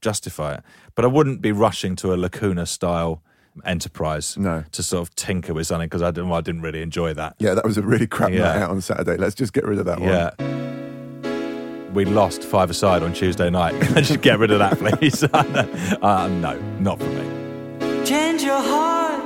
justify 0.00 0.54
it. 0.54 0.62
But 0.94 1.04
I 1.04 1.08
wouldn't 1.08 1.40
be 1.40 1.52
rushing 1.52 1.96
to 1.96 2.12
a 2.12 2.16
lacuna 2.16 2.66
style 2.66 3.22
enterprise 3.64 4.36
No. 4.36 4.64
to 4.72 4.82
sort 4.82 5.06
of 5.08 5.14
tinker 5.14 5.54
with 5.54 5.66
something 5.68 5.86
because 5.86 6.02
I 6.02 6.10
didn't, 6.10 6.28
well, 6.28 6.38
I 6.38 6.42
didn't 6.42 6.62
really 6.62 6.82
enjoy 6.82 7.14
that. 7.14 7.36
Yeah, 7.38 7.54
that 7.54 7.64
was 7.64 7.78
a 7.78 7.82
really 7.82 8.06
crap 8.08 8.30
Yeah. 8.30 8.38
night 8.40 8.56
out 8.62 8.70
on 8.70 8.80
Saturday. 8.80 9.16
Let's 9.16 9.34
just 9.36 9.52
get 9.52 9.64
rid 9.64 9.78
of 9.78 9.84
that 9.86 10.00
one. 10.00 10.08
Yeah. 10.08 11.90
We 11.92 12.04
lost 12.04 12.42
five 12.42 12.70
aside 12.70 13.04
on 13.04 13.12
Tuesday 13.12 13.48
night. 13.50 13.80
just 14.02 14.20
get 14.20 14.40
rid 14.40 14.50
of 14.50 14.58
that, 14.58 14.76
please. 14.78 15.22
uh, 15.32 16.28
no, 16.28 16.58
not 16.80 16.98
for 16.98 17.06
me. 17.08 18.04
Change 18.04 18.42
your 18.42 18.60
heart. 18.60 19.22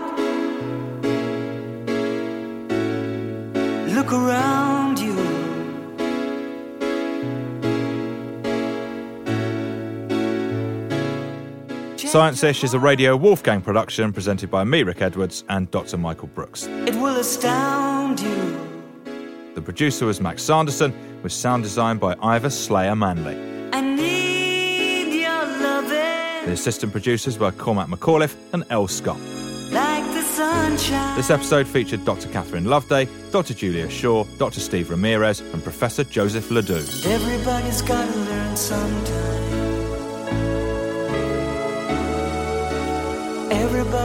Look 3.95 4.13
around 4.13 4.99
you. 4.99 5.15
Science 12.09 12.43
Ish 12.43 12.65
is 12.65 12.73
a 12.73 12.79
Radio 12.79 13.17
Wolfgang 13.17 13.61
production 13.61 14.15
presented 14.15 14.51
by 14.51 14.65
me, 14.65 14.83
Rick 14.83 15.03
Edwards, 15.03 15.45
and 15.51 15.71
Dr. 15.71 15.99
Michael 15.99 16.29
Brooks. 16.29 16.65
It 16.65 16.95
will 16.95 17.17
astound 17.17 18.21
you. 18.21 18.57
The 19.55 19.61
producer 19.61 20.07
was 20.07 20.19
Max 20.19 20.43
Sanderson, 20.43 20.95
with 21.23 21.33
sound 21.33 21.65
design 21.65 21.99
by 21.99 22.17
Ivor 22.23 22.49
Slayer 22.49 22.97
Manley. 22.97 23.37
I 23.75 23.83
need 23.83 25.21
your 25.21 25.33
loving 25.61 26.47
The 26.47 26.53
assistant 26.53 26.93
producers 26.93 27.39
were 27.39 27.53
Cormac 27.53 27.89
McAuliffe 27.89 28.37
and 28.55 28.65
El 28.71 28.89
Scott. 28.89 29.21
like 29.71 30.05
the 30.15 30.23
sunshine. 30.23 31.15
This 31.17 31.29
episode 31.29 31.67
featured 31.69 32.07
Dr. 32.07 32.31
Catherine 32.31 32.65
Loveday, 32.65 33.07
Dr. 33.33 33.53
Julia 33.53 33.91
Shaw, 33.91 34.25
Dr. 34.39 34.61
Steve 34.61 34.89
Ramirez, 34.89 35.41
and 35.41 35.63
Professor 35.63 36.05
Joseph 36.05 36.51
Ledoux. 36.51 36.87
Everybody's 37.05 37.83
gotta 37.83 38.17
learn 38.17 38.57
sometime. 38.57 39.58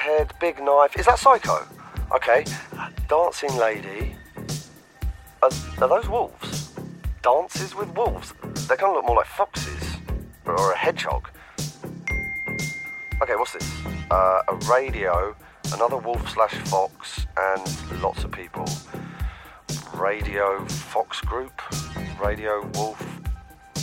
Showerhead, 0.00 0.38
big 0.40 0.62
knife. 0.62 0.98
Is 0.98 1.06
that 1.06 1.18
Psycho? 1.18 1.66
Okay. 2.14 2.44
Dancing 3.08 3.54
lady. 3.56 4.14
Are, 5.42 5.50
are 5.80 5.88
those 5.88 6.08
wolves? 6.08 6.72
Dances 7.22 7.74
with 7.74 7.88
wolves? 7.94 8.32
They 8.68 8.76
kind 8.76 8.90
of 8.90 8.94
look 8.96 9.06
more 9.06 9.16
like 9.16 9.26
foxes. 9.26 9.96
Or 10.44 10.72
a 10.72 10.76
hedgehog. 10.76 11.28
Okay, 13.22 13.36
what's 13.36 13.52
this? 13.52 13.86
Uh, 14.10 14.42
a 14.48 14.54
radio, 14.70 15.36
another 15.74 15.98
wolf 15.98 16.28
slash 16.30 16.54
fox, 16.54 17.26
and 17.36 18.02
lots 18.02 18.24
of 18.24 18.32
people. 18.32 18.64
Radio 19.94 20.64
Fox 20.66 21.20
Group, 21.20 21.60
Radio 22.20 22.66
Wolf 22.74 23.04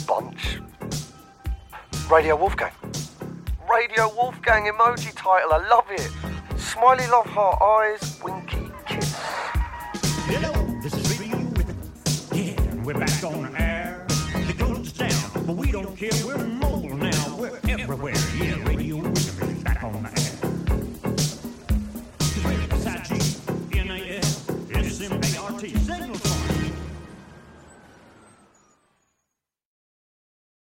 Bunch, 0.08 0.60
Radio 2.10 2.36
Wolfgang. 2.36 2.72
Radio 3.70 4.08
Wolfgang 4.16 4.66
emoji 4.66 5.12
title, 5.16 5.52
I 5.54 5.68
love 5.68 5.86
it. 5.92 6.10
Smiley 6.58 7.06
love 7.08 7.26
heart 7.26 7.62
eyes, 7.62 8.20
winky 8.24 8.72
kiss. 8.86 9.14
Hello, 10.26 10.54
this 10.82 10.94
is 10.94 11.20
Radio 11.20 11.38
with 11.38 11.70
Yeah, 12.34 12.84
we're 12.84 12.94
back 12.94 13.24
on 13.24 13.56
air. 13.58 14.06
They 14.34 14.54
closed 14.54 15.02
us 15.02 15.12
down, 15.12 15.46
but 15.46 15.56
we 15.56 15.72
don't 15.72 15.96
care. 15.98 16.10
We're 16.26 16.38
mobile 16.38 16.96
now. 16.96 17.36
We're 17.38 17.60
everywhere. 17.68 18.16
Yeah, 18.40 18.64
Radio 18.66 18.98